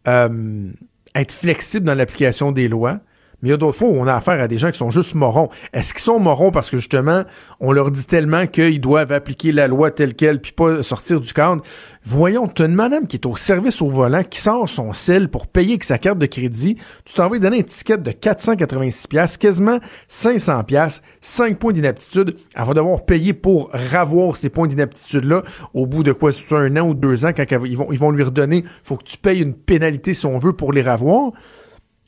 euh, 0.08 0.72
être 1.16 1.32
flexible 1.34 1.86
dans 1.86 1.96
l'application 1.96 2.52
des 2.52 2.70
lois. 2.70 3.00
Mais 3.42 3.50
il 3.50 3.52
y 3.52 3.54
a 3.54 3.58
d'autres 3.58 3.78
fois 3.78 3.88
où 3.90 3.96
on 4.00 4.08
a 4.08 4.16
affaire 4.16 4.42
à 4.42 4.48
des 4.48 4.58
gens 4.58 4.72
qui 4.72 4.80
sont 4.80 4.90
juste 4.90 5.14
morons. 5.14 5.50
Est-ce 5.72 5.94
qu'ils 5.94 6.04
sont 6.04 6.20
morons 6.20 6.50
parce 6.50 6.72
que 6.72 6.78
justement, 6.78 7.24
on 7.60 7.72
leur 7.72 7.92
dit 7.92 8.06
tellement 8.06 8.48
qu'ils 8.48 8.82
doivent 8.82 9.12
appliquer 9.12 9.52
la 9.52 9.68
loi 9.68 9.92
telle 9.92 10.16
qu'elle 10.16 10.42
puis 10.42 10.54
pas 10.54 10.82
sortir 10.82 11.20
du 11.20 11.32
cadre? 11.34 11.62
Voyons, 12.04 12.48
tu 12.48 12.64
as 12.64 12.66
une 12.66 12.74
madame 12.74 13.06
qui 13.06 13.18
est 13.18 13.26
au 13.28 13.36
service 13.36 13.82
au 13.82 13.90
volant, 13.90 14.24
qui 14.24 14.40
sort 14.40 14.68
son 14.68 14.92
sel 14.92 15.30
pour 15.30 15.48
payer 15.48 15.74
avec 15.74 15.84
sa 15.84 15.98
carte 15.98 16.18
de 16.18 16.26
crédit. 16.26 16.78
Tu 17.06 17.14
t'en 17.14 17.30
vas 17.30 17.38
donner 17.38 17.58
une 17.58 17.62
étiquette 17.64 18.02
de 18.02 18.12
486 18.12 19.08
pièces, 19.08 19.38
quasiment 19.38 19.78
500 20.08 20.64
pièces, 20.64 21.02
5 21.22 21.60
points 21.60 21.74
d'inaptitude. 21.74 22.38
Elle 22.56 22.66
va 22.66 22.74
devoir 22.74 23.06
payer 23.06 23.34
pour 23.34 23.70
ravoir 23.72 24.36
ces 24.36 24.50
points 24.50 24.68
d'inaptitude-là 24.68 25.44
au 25.74 25.86
bout 25.86 26.04
de 26.04 26.12
quoi, 26.12 26.32
c'est 26.32 26.56
un 26.56 26.76
an 26.78 26.90
ou 26.90 26.94
deux 26.94 27.26
ans, 27.26 27.32
quand 27.36 27.46
ils, 27.66 27.78
vont, 27.78 27.92
ils 27.92 28.00
vont 28.00 28.12
lui 28.12 28.24
redonner, 28.24 28.64
faut 28.84 28.98
que 28.98 29.04
tu 29.04 29.18
payes 29.18 29.42
une 29.42 29.54
pénalité 29.54 30.14
si 30.14 30.26
on 30.26 30.38
veut 30.38 30.54
pour 30.54 30.74
les 30.74 30.82
ravoir. 30.82 31.32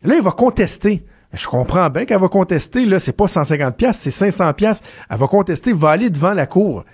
Là, 0.03 0.15
il 0.15 0.21
va 0.21 0.31
contester. 0.31 1.03
Je 1.33 1.47
comprends 1.47 1.89
bien 1.89 2.05
qu'elle 2.05 2.19
va 2.19 2.27
contester. 2.27 2.85
Là, 2.85 2.99
c'est 2.99 3.13
pas 3.13 3.27
150 3.27 3.77
pièces, 3.77 3.99
c'est 3.99 4.11
500 4.11 4.53
pièces. 4.53 4.81
Elle 5.09 5.17
va 5.17 5.27
contester, 5.27 5.73
va 5.73 5.91
aller 5.91 6.09
devant 6.09 6.33
la 6.33 6.47
cour. 6.47 6.85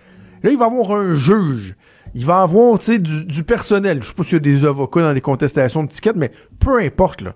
Là, 0.44 0.52
il 0.52 0.58
va 0.58 0.66
avoir 0.66 0.92
un 0.92 1.14
juge. 1.14 1.76
Il 2.14 2.26
va 2.26 2.42
avoir, 2.42 2.80
tu 2.80 2.86
sais, 2.86 3.00
du, 3.00 3.44
personnel. 3.44 4.02
Je 4.02 4.10
sais 4.10 4.14
pas 4.14 4.24
s'il 4.24 4.34
y 4.34 4.36
a 4.36 4.40
des 4.40 4.66
avocats 4.66 5.02
dans 5.02 5.14
des 5.14 5.22
contestations 5.22 5.84
de 5.84 5.90
tickets, 5.90 6.16
mais 6.16 6.32
peu 6.60 6.80
importe, 6.82 7.22
là. 7.22 7.34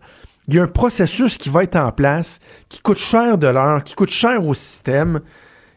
Il 0.48 0.56
y 0.56 0.60
a 0.60 0.64
un 0.64 0.68
processus 0.68 1.38
qui 1.38 1.50
va 1.50 1.64
être 1.64 1.76
en 1.76 1.92
place, 1.92 2.40
qui 2.70 2.82
coûte 2.82 2.98
cher 2.98 3.38
de 3.38 3.48
l'heure, 3.48 3.84
qui 3.84 3.94
coûte 3.94 4.10
cher 4.10 4.44
au 4.44 4.56
système. 4.56 5.20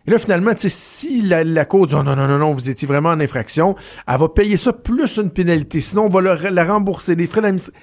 Et 0.07 0.11
là, 0.11 0.19
finalement, 0.19 0.53
si 0.57 1.21
la, 1.23 1.65
cour 1.67 1.87
dit 1.87 1.95
oh, 1.95 2.03
non, 2.03 2.17
non, 2.17 2.27
non, 2.27 2.39
non, 2.39 2.55
vous 2.55 2.71
étiez 2.71 2.89
vraiment 2.89 3.11
en 3.11 3.21
infraction, 3.21 3.77
elle 4.09 4.19
va 4.19 4.29
payer 4.29 4.57
ça 4.57 4.73
plus 4.73 5.19
une 5.19 5.31
pénalité. 5.31 5.81
Sinon, 5.81 6.07
on 6.07 6.09
va 6.09 6.23
la 6.23 6.65
rembourser, 6.65 7.15
les 7.17 7.27
frais 7.27 7.43
d'administration. 7.43 7.79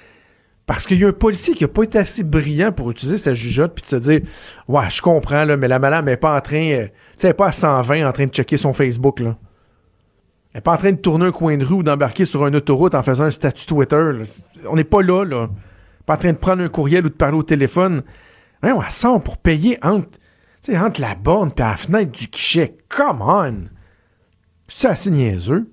Parce 0.70 0.86
qu'il 0.86 1.00
y 1.00 1.04
a 1.04 1.08
un 1.08 1.14
policier 1.14 1.56
qui 1.56 1.64
a 1.64 1.68
pas 1.68 1.82
été 1.82 1.98
assez 1.98 2.22
brillant 2.22 2.72
pour 2.72 2.92
utiliser 2.92 3.18
sa 3.18 3.34
jugeote 3.34 3.74
puis 3.74 3.82
de 3.82 3.88
se 3.88 3.96
dire 3.96 4.22
Ouais, 4.68 4.88
je 4.92 5.02
comprends, 5.02 5.44
mais 5.58 5.68
la 5.68 5.80
madame 5.80 6.06
n'est 6.06 6.16
pas 6.16 6.38
en 6.38 6.42
train. 6.42 6.62
euh, 6.74 6.86
tu 6.86 6.92
sais, 7.18 7.26
elle 7.26 7.32
est 7.32 7.34
pas 7.34 7.48
à 7.48 7.52
120 7.52 8.08
en 8.08 8.12
train 8.12 8.28
de 8.28 8.32
checker 8.32 8.56
son 8.56 8.72
Facebook. 8.72 9.20
Elle 9.20 9.36
n'est 10.54 10.62
pas 10.62 10.74
en 10.74 10.78
train 10.78 10.92
de 10.92 10.98
tourner 10.98 11.26
un 11.26 11.32
coin 11.32 11.58
de 11.58 11.66
rue 11.66 11.78
ou 11.78 11.82
d'embarquer 11.82 12.24
sur 12.24 12.46
une 12.46 12.56
autoroute 12.56 12.94
en 12.94 13.02
faisant 13.02 13.24
un 13.24 13.32
statut 13.32 13.66
Twitter. 13.66 14.12
On 14.68 14.76
n'est 14.76 14.84
pas 14.84 15.02
là, 15.02 15.24
là. 15.24 15.50
Pas 16.06 16.14
en 16.14 16.18
train 16.18 16.34
de 16.34 16.38
prendre 16.38 16.62
un 16.62 16.70
courriel 16.70 17.04
ou 17.04 17.10
de 17.10 17.16
parler 17.16 17.38
au 17.40 17.42
téléphone. 17.42 18.04
Ouais, 18.62 18.72
on 18.72 18.82
sort 18.92 19.24
pour 19.24 19.38
payer 19.38 19.80
entre, 19.82 20.20
entre 20.72 21.02
la 21.02 21.16
borne 21.16 21.50
et 21.58 21.62
la 21.62 21.78
fenêtre 21.78 22.12
du 22.12 22.28
guichet. 22.28 22.78
Come 22.90 23.24
on! 23.24 23.64
C'est 24.68 24.90
assez 24.90 25.10
niaiseux 25.10 25.66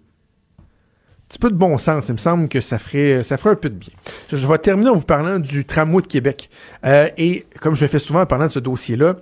petit 1.36 1.40
peu 1.40 1.50
de 1.50 1.56
bon 1.56 1.76
sens. 1.76 2.08
Il 2.08 2.12
me 2.12 2.18
semble 2.18 2.48
que 2.48 2.60
ça 2.60 2.78
ferait, 2.78 3.22
ça 3.22 3.36
ferait 3.36 3.50
un 3.50 3.56
peu 3.56 3.68
de 3.68 3.74
bien. 3.74 3.92
Je, 4.32 4.46
vais 4.46 4.58
terminer 4.58 4.88
en 4.88 4.94
vous 4.94 5.04
parlant 5.04 5.38
du 5.38 5.66
tramway 5.66 6.00
de 6.00 6.06
Québec. 6.06 6.48
Euh, 6.84 7.08
et 7.18 7.44
comme 7.60 7.74
je 7.74 7.82
le 7.82 7.88
fais 7.88 7.98
souvent 7.98 8.22
en 8.22 8.26
parlant 8.26 8.46
de 8.46 8.50
ce 8.50 8.58
dossier-là, 8.58 9.16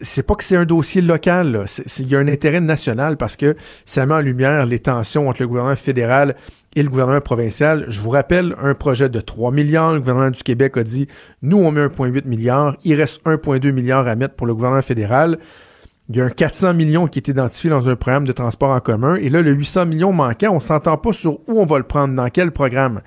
c'est 0.00 0.24
pas 0.24 0.36
que 0.36 0.44
c'est 0.44 0.56
un 0.56 0.64
dossier 0.64 1.02
local. 1.02 1.64
Il 1.98 2.08
y 2.08 2.14
a 2.14 2.20
un 2.20 2.28
intérêt 2.28 2.60
national 2.60 3.16
parce 3.16 3.36
que 3.36 3.56
ça 3.84 4.06
met 4.06 4.14
en 4.14 4.20
lumière 4.20 4.66
les 4.66 4.78
tensions 4.78 5.28
entre 5.28 5.42
le 5.42 5.48
gouvernement 5.48 5.74
fédéral 5.74 6.36
et 6.76 6.82
le 6.84 6.88
gouvernement 6.88 7.20
provincial. 7.20 7.86
Je 7.88 8.00
vous 8.00 8.10
rappelle, 8.10 8.54
un 8.62 8.74
projet 8.74 9.08
de 9.08 9.20
3 9.20 9.50
milliards. 9.50 9.94
Le 9.94 9.98
gouvernement 9.98 10.30
du 10.30 10.44
Québec 10.44 10.76
a 10.76 10.84
dit, 10.84 11.08
nous, 11.42 11.58
on 11.58 11.72
met 11.72 11.84
1,8 11.84 12.24
milliard. 12.24 12.76
Il 12.84 12.94
reste 12.94 13.24
1,2 13.24 13.72
milliard 13.72 14.06
à 14.06 14.14
mettre 14.14 14.34
pour 14.36 14.46
le 14.46 14.54
gouvernement 14.54 14.82
fédéral. 14.82 15.38
Il 16.12 16.18
y 16.18 16.20
a 16.20 16.26
un 16.26 16.30
400 16.30 16.74
millions 16.74 17.06
qui 17.06 17.20
est 17.20 17.28
identifié 17.28 17.70
dans 17.70 17.88
un 17.88 17.96
programme 17.96 18.26
de 18.26 18.32
transport 18.32 18.68
en 18.68 18.80
commun. 18.80 19.14
Et 19.14 19.30
là, 19.30 19.40
le 19.40 19.50
800 19.52 19.86
millions 19.86 20.12
manquant, 20.12 20.54
on 20.54 20.60
s'entend 20.60 20.98
pas 20.98 21.14
sur 21.14 21.40
où 21.48 21.58
on 21.58 21.64
va 21.64 21.78
le 21.78 21.84
prendre, 21.84 22.14
dans 22.14 22.28
quel 22.28 22.50
programme. 22.50 23.00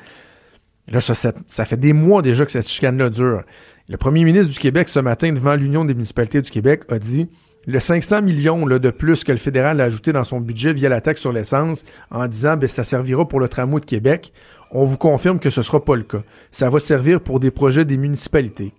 Là, 0.88 0.99
ça, 0.99 1.66
fait 1.66 1.78
des 1.78 1.93
mois 1.93 2.24
déjà 2.24 2.45
que 2.45 2.51
cette 2.51 2.68
chicane-là 2.68 3.12
dure. 3.12 3.43
Le 3.89 3.97
premier 3.97 4.24
ministre 4.24 4.51
du 4.51 4.58
Québec, 4.58 4.89
ce 4.89 4.99
matin, 4.99 5.32
devant 5.32 5.53
l'Union 5.53 5.86
des 5.86 5.93
municipalités 5.93 6.41
du 6.41 6.49
Québec, 6.49 6.82
a 6.89 6.97
dit 6.97 7.30
le 7.68 7.80
500 7.80 8.24
millions 8.24 8.66
là, 8.66 8.80
de 8.80 8.89
plus 8.89 9.24
que 9.24 9.32
le 9.32 9.38
fédéral 9.38 9.82
a 9.82 9.84
ajouté 9.84 10.12
dans 10.12 10.24
son 10.24 10.39
budget 10.39 10.74
via 10.74 10.89
la 10.89 10.99
taxe 10.99 11.22
sur 11.22 11.32
l'essence 11.32 11.84
en 12.10 12.26
disant 12.26 12.58
ben, 12.58 12.68
ça 12.68 12.84
servira 12.84 13.28
pour 13.28 13.39
le 13.39 13.47
tramway 13.47 13.82
de 13.82 13.86
Québec. 13.86 14.34
On 14.72 14.84
vous 14.84 14.97
confirme 14.97 15.38
que 15.38 15.51
ce 15.51 15.60
ne 15.60 15.64
sera 15.64 15.86
pas 15.86 15.95
le 15.95 16.03
cas. 16.03 16.24
Ça 16.49 16.72
va 16.72 16.80
servir 16.80 17.22
pour 17.22 17.39
des 17.39 17.51
projets 17.51 17.86
des 17.86 17.97
municipalités. 17.97 18.74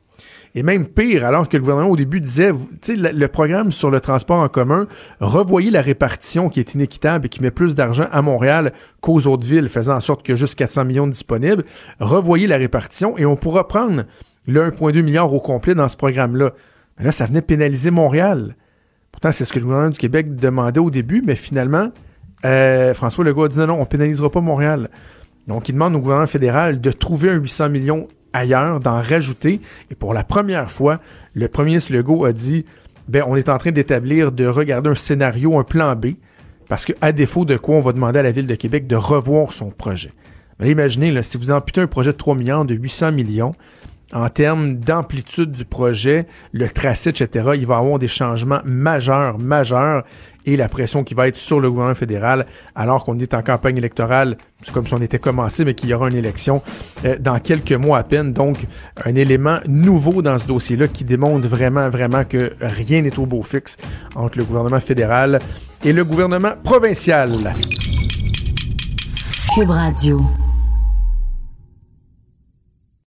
Et 0.58 0.62
même 0.62 0.86
pire, 0.86 1.24
alors 1.26 1.48
que 1.48 1.56
le 1.56 1.60
gouvernement 1.62 1.90
au 1.90 1.96
début 1.96 2.18
disait, 2.18 2.50
vous- 2.50 2.66
tu 2.80 2.94
sais, 2.94 2.96
le, 2.96 3.10
le 3.10 3.28
programme 3.28 3.70
sur 3.70 3.90
le 3.90 4.00
transport 4.00 4.38
en 4.38 4.48
commun, 4.48 4.88
revoyez 5.20 5.70
la 5.70 5.82
répartition 5.82 6.48
qui 6.48 6.60
est 6.60 6.74
inéquitable 6.74 7.26
et 7.26 7.28
qui 7.28 7.42
met 7.42 7.50
plus 7.50 7.74
d'argent 7.74 8.06
à 8.10 8.22
Montréal 8.22 8.72
qu'aux 9.02 9.26
autres 9.26 9.46
villes, 9.46 9.68
faisant 9.68 9.96
en 9.96 10.00
sorte 10.00 10.28
a 10.30 10.34
juste 10.34 10.54
400 10.58 10.86
millions 10.86 11.06
disponibles. 11.06 11.64
Revoyez 12.00 12.46
la 12.46 12.56
répartition 12.56 13.18
et 13.18 13.26
on 13.26 13.36
pourra 13.36 13.68
prendre 13.68 14.04
le 14.46 14.70
1,2 14.70 15.02
milliard 15.02 15.32
au 15.32 15.40
complet 15.40 15.74
dans 15.74 15.88
ce 15.88 15.96
programme-là. 15.98 16.52
Mais 16.98 17.04
là, 17.04 17.12
ça 17.12 17.26
venait 17.26 17.42
pénaliser 17.42 17.90
Montréal. 17.90 18.56
Pourtant, 19.12 19.32
c'est 19.32 19.44
ce 19.44 19.52
que 19.52 19.58
le 19.58 19.64
gouvernement 19.66 19.90
du 19.90 19.98
Québec 19.98 20.36
demandait 20.36 20.80
au 20.80 20.90
début, 20.90 21.22
mais 21.26 21.34
finalement, 21.36 21.90
euh, 22.46 22.94
François 22.94 23.24
Legault 23.24 23.44
a 23.44 23.48
dit 23.48 23.58
non, 23.58 23.66
non, 23.66 23.80
on 23.80 23.84
pénalisera 23.86 24.30
pas 24.30 24.40
Montréal. 24.40 24.88
Donc, 25.48 25.68
il 25.68 25.72
demande 25.72 25.94
au 25.94 25.98
gouvernement 26.00 26.26
fédéral 26.26 26.80
de 26.80 26.92
trouver 26.92 27.28
un 27.30 27.34
800 27.34 27.68
millions 27.68 28.08
ailleurs, 28.36 28.80
d'en 28.80 29.00
rajouter. 29.00 29.60
Et 29.90 29.94
pour 29.94 30.14
la 30.14 30.24
première 30.24 30.70
fois, 30.70 31.00
le 31.34 31.48
premier 31.48 31.70
ministre 31.70 31.92
Legault 31.92 32.24
a 32.24 32.32
dit 32.32 32.64
ben, 33.08 33.24
on 33.26 33.36
est 33.36 33.48
en 33.48 33.58
train 33.58 33.70
d'établir, 33.70 34.32
de 34.32 34.46
regarder 34.46 34.90
un 34.90 34.94
scénario, 34.94 35.58
un 35.58 35.64
plan 35.64 35.94
B, 35.94 36.14
parce 36.68 36.84
que 36.84 36.92
à 37.00 37.12
défaut 37.12 37.44
de 37.44 37.56
quoi, 37.56 37.76
on 37.76 37.80
va 37.80 37.92
demander 37.92 38.18
à 38.18 38.22
la 38.22 38.32
Ville 38.32 38.46
de 38.46 38.54
Québec 38.54 38.86
de 38.86 38.96
revoir 38.96 39.52
son 39.52 39.70
projet. 39.70 40.10
Imaginez, 40.62 41.22
si 41.22 41.36
vous 41.36 41.52
amputez 41.52 41.80
un 41.80 41.86
projet 41.86 42.12
de 42.12 42.16
3 42.16 42.34
milliards 42.34 42.64
de 42.64 42.74
800 42.74 43.12
millions, 43.12 43.52
en 44.12 44.28
termes 44.28 44.76
d'amplitude 44.76 45.50
du 45.50 45.64
projet, 45.64 46.26
le 46.52 46.68
tracé, 46.68 47.10
etc., 47.10 47.50
il 47.54 47.66
va 47.66 47.74
y 47.74 47.78
avoir 47.78 47.98
des 47.98 48.08
changements 48.08 48.60
majeurs, 48.64 49.38
majeurs, 49.38 50.04
et 50.46 50.56
la 50.56 50.68
pression 50.68 51.04
qui 51.04 51.14
va 51.14 51.28
être 51.28 51.36
sur 51.36 51.60
le 51.60 51.70
gouvernement 51.70 51.94
fédéral, 51.94 52.46
alors 52.74 53.04
qu'on 53.04 53.18
est 53.18 53.34
en 53.34 53.42
campagne 53.42 53.76
électorale, 53.76 54.36
c'est 54.62 54.72
comme 54.72 54.86
si 54.86 54.94
on 54.94 55.02
était 55.02 55.18
commencé, 55.18 55.64
mais 55.64 55.74
qu'il 55.74 55.90
y 55.90 55.94
aura 55.94 56.08
une 56.08 56.16
élection 56.16 56.62
euh, 57.04 57.16
dans 57.18 57.38
quelques 57.38 57.72
mois 57.72 57.98
à 57.98 58.04
peine. 58.04 58.32
Donc, 58.32 58.58
un 59.04 59.14
élément 59.14 59.58
nouveau 59.68 60.22
dans 60.22 60.38
ce 60.38 60.46
dossier-là 60.46 60.88
qui 60.88 61.04
démontre 61.04 61.46
vraiment, 61.48 61.88
vraiment 61.88 62.24
que 62.24 62.52
rien 62.60 63.02
n'est 63.02 63.18
au 63.18 63.26
beau 63.26 63.42
fixe 63.42 63.76
entre 64.14 64.38
le 64.38 64.44
gouvernement 64.44 64.80
fédéral 64.80 65.40
et 65.84 65.92
le 65.92 66.04
gouvernement 66.04 66.52
provincial. 66.62 67.54
Cube 69.54 69.70
Radio. 69.70 70.20